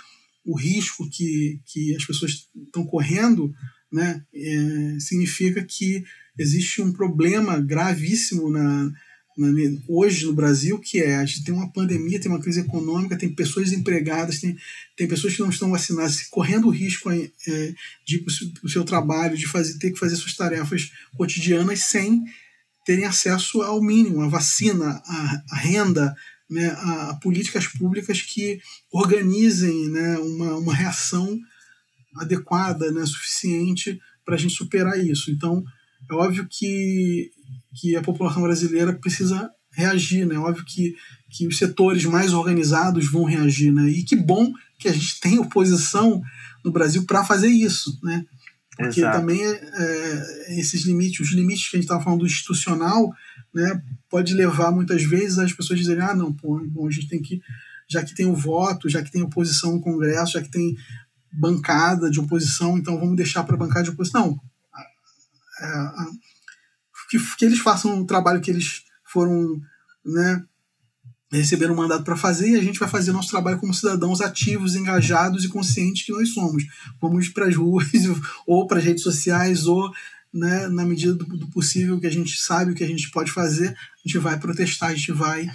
[0.44, 3.54] o risco que, que as pessoas estão correndo,
[3.92, 6.02] né, é, significa que
[6.36, 8.90] existe um problema gravíssimo na,
[9.38, 9.48] na,
[9.86, 13.32] hoje no Brasil, que é a gente tem uma pandemia, tem uma crise econômica, tem
[13.32, 14.56] pessoas desempregadas, tem,
[14.96, 17.30] tem pessoas que não estão vacinadas, correndo o risco é,
[18.04, 18.34] de ir para
[18.64, 22.24] o seu trabalho, de fazer, ter que fazer suas tarefas cotidianas sem
[22.84, 26.14] terem acesso ao mínimo, a vacina, a, a renda,
[26.50, 28.60] né, a, políticas públicas que
[28.92, 31.38] organizem né, uma, uma reação
[32.16, 35.30] adequada, né, suficiente para a gente superar isso.
[35.30, 35.64] Então,
[36.10, 37.30] é óbvio que,
[37.74, 40.34] que a população brasileira precisa reagir, né?
[40.34, 40.94] É óbvio que,
[41.30, 43.88] que os setores mais organizados vão reagir, né?
[43.88, 46.22] E que bom que a gente tem oposição
[46.64, 48.24] no Brasil para fazer isso, né?
[48.77, 49.19] Porque Exato.
[49.19, 53.12] também é, esses limites, os limites que a gente estava falando do institucional,
[53.55, 57.09] né, pode levar muitas vezes as pessoas a dizerem, ah, não, pô, bom, a gente
[57.09, 57.40] tem que,
[57.89, 60.74] já que tem o voto, já que tem oposição no Congresso, já que tem
[61.31, 64.28] bancada de oposição, então vamos deixar para a bancada de oposição.
[64.28, 64.40] Não.
[65.61, 65.93] É,
[67.12, 69.61] que, que eles façam o trabalho que eles foram,
[70.05, 70.43] né,
[71.38, 74.74] receberam um mandato para fazer e a gente vai fazer nosso trabalho como cidadãos ativos,
[74.74, 76.64] engajados e conscientes que nós somos.
[77.00, 77.88] Vamos para as ruas
[78.46, 79.90] ou para as redes sociais ou
[80.32, 83.30] né, na medida do, do, possível que a gente sabe o que a gente pode
[83.30, 85.46] fazer, a gente vai protestar, a gente vai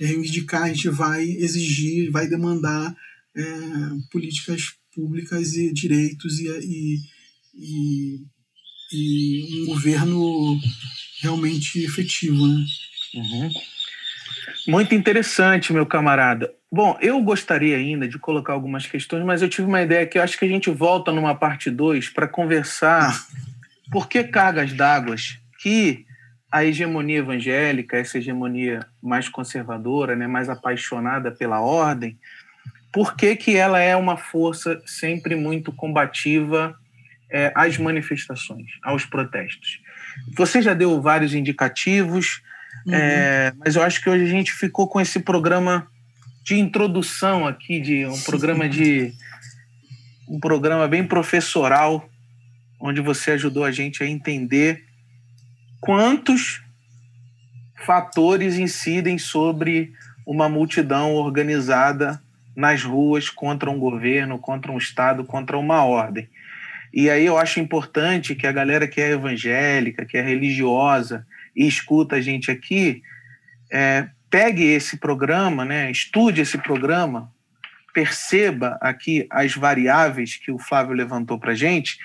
[0.00, 2.96] reivindicar, a gente vai exigir, vai demandar
[3.36, 3.44] é,
[4.10, 6.98] políticas públicas e direitos e, e,
[7.54, 8.20] e,
[8.92, 10.58] e um governo
[11.20, 12.46] realmente efetivo.
[12.46, 12.66] Né?
[13.14, 13.50] Uhum.
[14.66, 16.52] Muito interessante, meu camarada.
[16.70, 20.22] Bom, eu gostaria ainda de colocar algumas questões, mas eu tive uma ideia que eu
[20.22, 23.12] acho que a gente volta numa parte 2 para conversar
[23.90, 25.16] por que cargas d'água
[25.58, 26.06] que
[26.50, 32.18] a hegemonia evangélica, essa hegemonia mais conservadora, né, mais apaixonada pela ordem,
[32.92, 36.74] por que, que ela é uma força sempre muito combativa
[37.30, 39.80] é, às manifestações, aos protestos?
[40.36, 42.42] Você já deu vários indicativos,
[42.86, 42.94] Uhum.
[42.94, 45.86] É, mas eu acho que hoje a gente ficou com esse programa
[46.42, 49.12] de introdução aqui, de um programa de
[50.28, 52.08] um programa bem professoral,
[52.80, 54.84] onde você ajudou a gente a entender
[55.80, 56.62] quantos
[57.84, 59.92] fatores incidem sobre
[60.26, 62.20] uma multidão organizada
[62.54, 66.28] nas ruas contra um governo, contra um Estado, contra uma ordem.
[66.92, 71.66] E aí eu acho importante que a galera que é evangélica, que é religiosa, e
[71.66, 73.02] escuta a gente aqui,
[73.70, 77.32] é, pegue esse programa, né, estude esse programa,
[77.94, 81.98] perceba aqui as variáveis que o Flávio levantou para a gente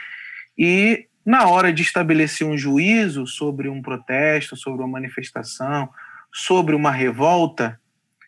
[0.57, 5.89] e, na hora de estabelecer um juízo sobre um protesto, sobre uma manifestação,
[6.34, 7.80] sobre uma revolta,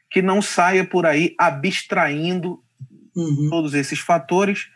[0.10, 2.64] que não saia por aí abstraindo
[3.15, 3.48] uhum.
[3.49, 4.68] todos esses fatores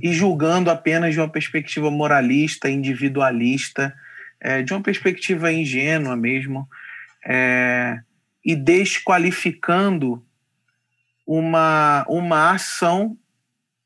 [0.00, 3.94] e julgando apenas de uma perspectiva moralista, individualista,
[4.40, 6.68] é, de uma perspectiva ingênua mesmo,
[7.24, 8.00] é,
[8.44, 10.24] e desqualificando
[11.26, 13.16] uma, uma ação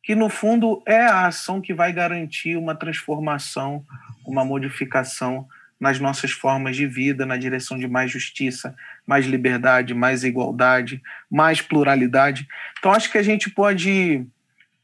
[0.03, 3.85] que, no fundo, é a ação que vai garantir uma transformação,
[4.27, 5.47] uma modificação
[5.81, 8.75] nas nossas formas de vida, na direção de mais justiça,
[9.07, 12.47] mais liberdade, mais igualdade, mais pluralidade.
[12.79, 14.27] Então, acho que a gente pode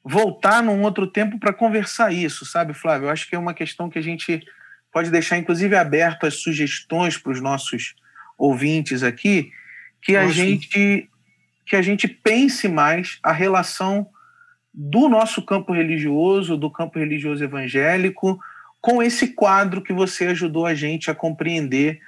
[0.04, 3.06] voltar num outro tempo para conversar isso, sabe, Flávio?
[3.06, 4.42] Eu acho que é uma questão que a gente
[4.92, 7.94] pode deixar inclusive aberto as sugestões para os nossos
[8.36, 9.52] ouvintes aqui,
[10.02, 11.08] que a gente
[11.66, 14.08] que a gente pense mais a relação
[14.74, 18.40] do nosso campo religioso, do campo religioso evangélico,
[18.80, 22.00] com esse quadro que você ajudou a gente a compreender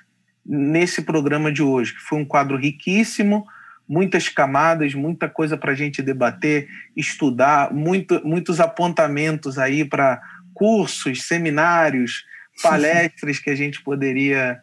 [0.45, 3.47] nesse programa de hoje, que foi um quadro riquíssimo,
[3.93, 6.67] muitas camadas, muita coisa para a gente debater,
[6.97, 10.19] estudar, muito, muitos apontamentos aí para
[10.55, 12.25] cursos, seminários,
[12.63, 14.63] palestras que a gente poderia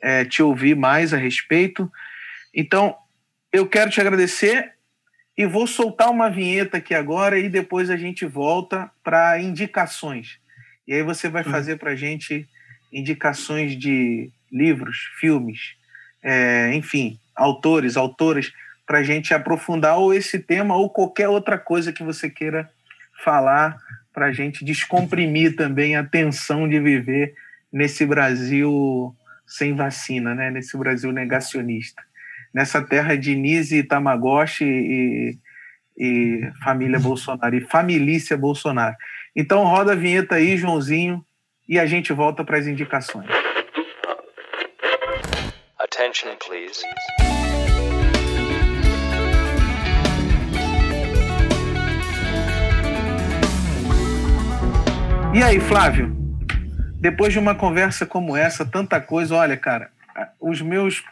[0.00, 1.90] é, te ouvir mais a respeito.
[2.54, 2.94] Então,
[3.52, 4.74] eu quero te agradecer
[5.36, 10.38] e vou soltar uma vinheta aqui agora e depois a gente volta para indicações.
[10.86, 12.48] E aí você vai fazer para a gente
[12.92, 15.74] indicações de livros, filmes,
[16.22, 18.52] é, enfim, autores, autoras,
[18.88, 22.70] para a gente aprofundar ou esse tema ou qualquer outra coisa que você queira
[23.22, 23.76] falar
[24.14, 27.34] para a gente descomprimir também a tensão de viver
[27.70, 29.14] nesse Brasil
[29.46, 30.50] sem vacina, né?
[30.50, 32.02] nesse Brasil negacionista.
[32.52, 35.38] Nessa terra de Nise, Tamagotchi e,
[35.98, 38.96] e família Bolsonaro, e família Bolsonaro.
[39.36, 41.22] Então roda a vinheta aí, Joãozinho,
[41.68, 43.28] e a gente volta para as indicações.
[45.78, 46.82] Attention, please.
[55.38, 56.12] E aí, Flávio?
[57.00, 59.88] Depois de uma conversa como essa, tanta coisa, olha, cara,
[60.40, 61.04] os meus,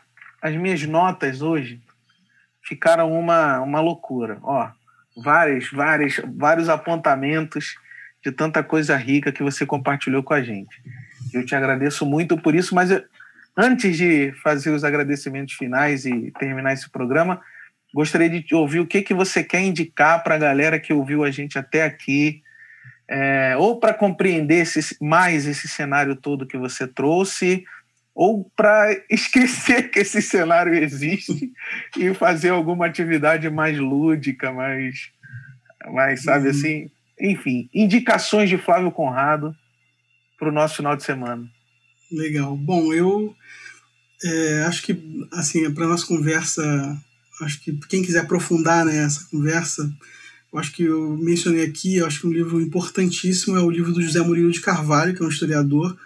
[0.43, 1.81] as minhas notas hoje
[2.61, 4.39] ficaram uma, uma loucura.
[4.43, 4.69] Ó,
[5.17, 7.77] várias, várias, vários apontamentos
[8.21, 10.75] de tanta coisa rica que você compartilhou com a gente.
[11.33, 13.05] Eu te agradeço muito por isso, mas eu,
[13.57, 17.41] antes de fazer os agradecimentos finais e terminar esse programa,
[17.95, 21.31] gostaria de ouvir o que, que você quer indicar para a galera que ouviu a
[21.31, 22.43] gente até aqui,
[23.09, 27.65] é, ou para compreender esse, mais esse cenário todo que você trouxe,
[28.15, 31.53] ou para esquecer que esse cenário existe
[31.97, 35.11] e fazer alguma atividade mais lúdica, mais,
[35.93, 36.51] mais sabe uhum.
[36.51, 39.55] assim, enfim, indicações de Flávio Conrado
[40.39, 41.47] para o nosso final de semana.
[42.11, 42.57] Legal.
[42.57, 43.35] Bom, eu
[44.25, 46.63] é, acho que assim para nossa conversa,
[47.43, 49.91] acho que quem quiser aprofundar né, essa conversa,
[50.53, 53.93] eu acho que eu mencionei aqui, eu acho que um livro importantíssimo é o livro
[53.93, 55.97] do José Murilo de Carvalho, que é um historiador,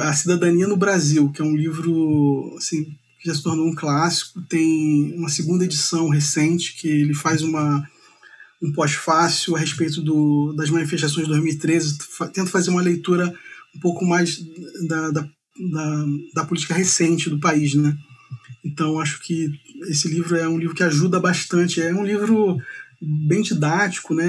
[0.00, 2.84] A Cidadania no Brasil, que é um livro assim,
[3.20, 7.88] que já se tornou um clássico, tem uma segunda edição recente, que ele faz uma,
[8.62, 11.98] um pós-fácil a respeito do, das manifestações de 2013,
[12.32, 13.32] tenta fazer uma leitura
[13.76, 14.42] um pouco mais
[14.88, 17.96] da, da, da, da política recente do país, né?
[18.64, 19.50] Então, acho que
[19.88, 21.80] esse livro é um livro que ajuda bastante.
[21.80, 22.58] É um livro
[23.00, 24.26] bem didático, né?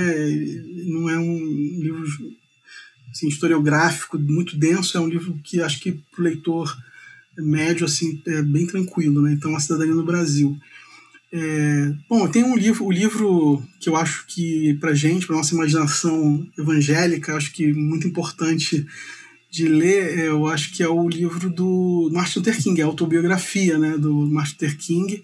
[0.86, 1.38] Não é um
[1.80, 2.06] livro
[3.12, 6.78] assim, historiográfico muito denso, é um livro que acho que para o leitor
[7.38, 9.34] médio assim é bem tranquilo, né?
[9.34, 10.58] Então, a cidadania no Brasil.
[11.34, 15.56] É, bom, tem um livro, o livro que eu acho que para gente, para nossa
[15.56, 18.86] imaginação evangélica, acho que muito importante
[19.50, 23.78] de ler, é, eu acho que é o livro do Martin Luther King, a autobiografia,
[23.78, 25.24] né, do Martin Luther King,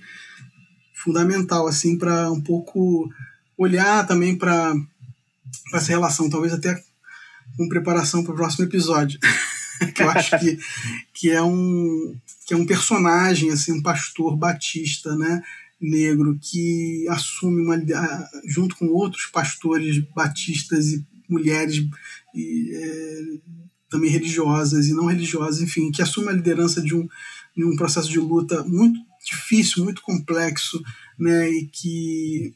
[0.94, 3.10] fundamental assim para um pouco
[3.58, 4.76] olhar também para
[5.74, 6.82] essa relação, talvez até
[7.58, 9.20] com preparação para o próximo episódio,
[9.96, 10.60] que eu acho que,
[11.14, 12.16] que é um
[12.46, 15.44] que é um personagem assim, um pastor batista, né,
[15.82, 17.78] negro que assume uma
[18.46, 21.86] junto com outros pastores batistas e mulheres
[22.34, 23.22] e, é,
[23.90, 27.08] também religiosas e não religiosas, enfim, que assume a liderança de um,
[27.56, 30.82] de um processo de luta muito difícil, muito complexo,
[31.20, 32.54] né, e que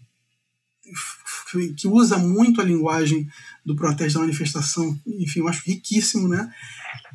[1.75, 3.27] que usa muito a linguagem
[3.65, 6.51] do protesto da manifestação, enfim, eu acho riquíssimo, né?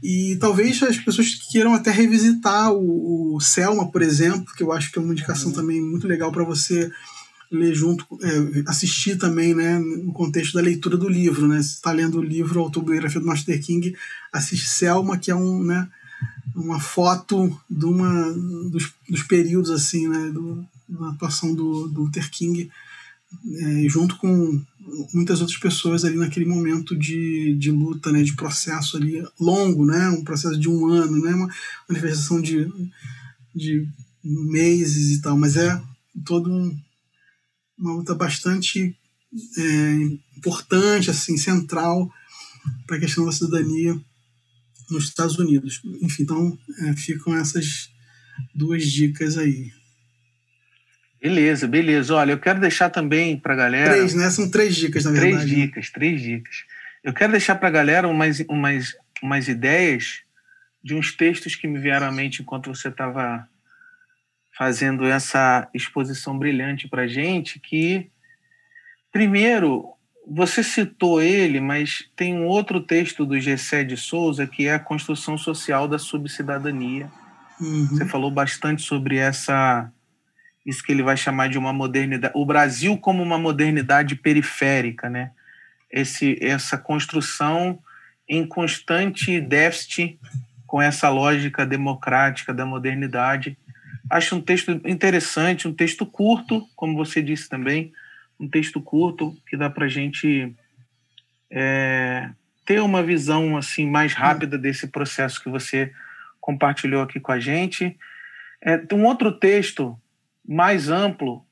[0.03, 4.93] E talvez as pessoas queiram até revisitar o, o Selma, por exemplo, que eu acho
[4.93, 5.55] que é uma indicação uhum.
[5.55, 6.91] também muito legal para você
[7.51, 11.63] ler junto, é, assistir também, né, no contexto da leitura do livro, né?
[11.63, 13.95] Se está lendo o livro Autobiografia do Master King,
[14.33, 15.89] assiste Selma, que é um, né,
[16.55, 18.33] uma foto de uma
[18.71, 22.71] dos, dos períodos assim, né, do, da atuação do, do Luther King
[23.59, 24.63] é, junto com
[25.13, 30.09] muitas outras pessoas ali naquele momento de, de luta, né, de processo ali longo, né,
[30.11, 31.49] um processo de um ano, né, uma
[31.89, 32.71] manifestação de,
[33.55, 33.87] de
[34.23, 35.81] meses e tal, mas é
[36.25, 36.79] todo um,
[37.79, 38.97] uma luta bastante
[39.59, 39.95] é,
[40.37, 42.11] importante, assim, central
[42.87, 43.99] para a questão da cidadania
[44.91, 45.81] nos Estados Unidos.
[46.01, 47.91] Enfim, então é, ficam essas
[48.55, 49.73] duas dicas aí.
[51.21, 52.15] Beleza, beleza.
[52.15, 53.95] Olha, eu quero deixar também para a galera.
[53.95, 54.31] Três, né?
[54.31, 55.51] São três dicas, na três verdade.
[55.51, 56.65] Três dicas, três dicas.
[57.03, 60.21] Eu quero deixar para a galera umas, umas, umas ideias
[60.83, 63.49] de uns textos que me vieram à mente enquanto você estava
[64.57, 67.59] fazendo essa exposição brilhante para gente.
[67.59, 68.11] Que,
[69.13, 74.75] primeiro, você citou ele, mas tem um outro texto do Gessé de Souza que é
[74.75, 77.11] a construção social da subcidadania.
[77.61, 77.87] Uhum.
[77.87, 79.91] Você falou bastante sobre essa
[80.67, 85.31] isso que ele vai chamar de uma modernidade, o Brasil como uma modernidade periférica, né?
[85.89, 87.79] Esse, essa construção
[88.29, 90.19] em constante déficit
[90.67, 93.57] com essa lógica democrática da modernidade.
[94.11, 97.93] Acho um texto interessante, um texto curto, como você disse também,
[98.39, 100.53] um texto curto que dá para a gente
[101.49, 102.29] é,
[102.65, 105.93] ter uma visão assim mais rápida desse processo que você
[106.41, 107.97] compartilhou aqui com a gente.
[108.61, 109.97] É, um outro texto
[110.47, 111.45] mais amplo,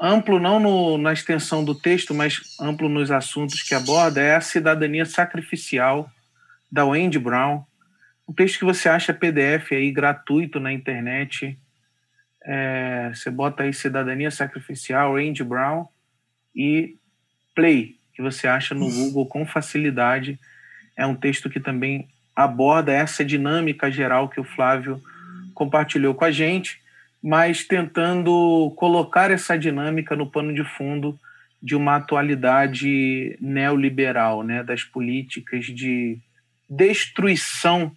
[0.00, 4.40] amplo não no, na extensão do texto, mas amplo nos assuntos que aborda, é a
[4.40, 6.10] cidadania sacrificial
[6.70, 7.64] da Wendy Brown.
[8.28, 11.58] Um texto que você acha PDF aí gratuito na internet.
[12.42, 15.86] É, você bota aí Cidadania Sacrificial, Wendy Brown
[16.54, 16.96] e
[17.54, 20.38] Play, que você acha no Google com facilidade.
[20.96, 25.00] É um texto que também aborda essa dinâmica geral que o Flávio
[25.54, 26.82] compartilhou com a gente,
[27.24, 31.18] mas tentando colocar essa dinâmica no pano de fundo
[31.62, 36.18] de uma atualidade neoliberal, né, das políticas de
[36.68, 37.90] destruição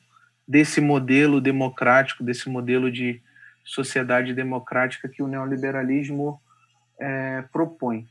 [0.48, 3.22] desse modelo democrático, desse modelo de
[3.66, 6.40] sociedade democrática que o neoliberalismo
[6.98, 8.08] é, propõe.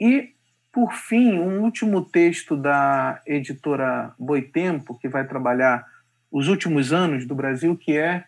[0.00, 0.30] E,
[0.72, 5.84] por fim, um último texto da editora Boitempo, que vai trabalhar
[6.32, 8.24] os últimos anos do Brasil, que é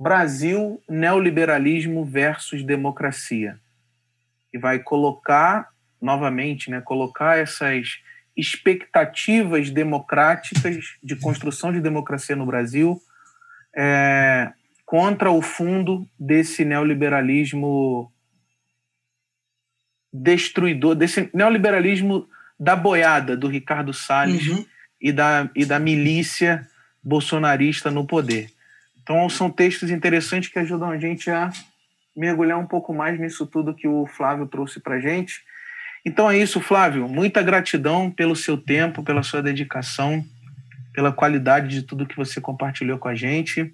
[0.00, 3.60] Brasil, Neoliberalismo versus Democracia.
[4.50, 5.68] E vai colocar,
[6.00, 8.00] novamente, né, colocar essas
[8.34, 12.98] expectativas democráticas de construção de democracia no Brasil
[13.76, 14.50] é,
[14.86, 18.10] contra o fundo desse neoliberalismo
[20.10, 22.26] destruidor, desse neoliberalismo
[22.58, 24.64] da boiada do Ricardo Salles uhum.
[24.98, 26.66] e, da, e da milícia
[27.02, 28.50] bolsonarista no poder.
[29.02, 31.50] Então, são textos interessantes que ajudam a gente a
[32.16, 35.40] mergulhar um pouco mais nisso tudo que o Flávio trouxe para a gente.
[36.04, 37.08] Então é isso, Flávio.
[37.08, 40.24] Muita gratidão pelo seu tempo, pela sua dedicação,
[40.94, 43.72] pela qualidade de tudo que você compartilhou com a gente.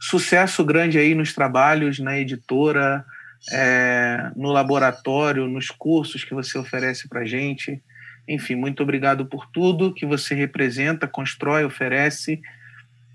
[0.00, 3.04] Sucesso grande aí nos trabalhos, na editora,
[3.50, 7.82] é, no laboratório, nos cursos que você oferece para a gente.
[8.28, 12.40] Enfim, muito obrigado por tudo que você representa, constrói, oferece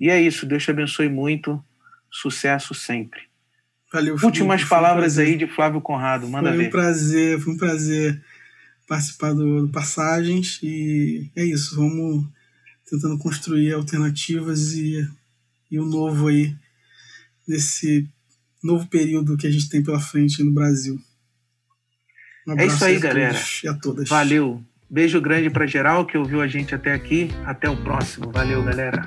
[0.01, 1.63] e é isso, Deus te abençoe muito.
[2.09, 3.21] Sucesso sempre.
[3.93, 6.63] Valeu, Últimas palavras um aí de Flávio Conrado, manda foi ver.
[6.63, 8.23] Foi um prazer, foi um prazer
[8.87, 12.25] participar do, do Passagens e é isso, vamos
[12.89, 15.07] tentando construir alternativas e,
[15.69, 16.55] e o novo aí
[17.47, 18.09] nesse
[18.63, 20.99] novo período que a gente tem pela frente no Brasil.
[22.47, 23.39] Um é isso aí, galera.
[23.63, 24.09] E a todas.
[24.09, 24.63] Valeu.
[24.89, 27.29] Beijo grande para geral que ouviu a gente até aqui.
[27.45, 28.31] Até o próximo.
[28.31, 29.03] Valeu, galera.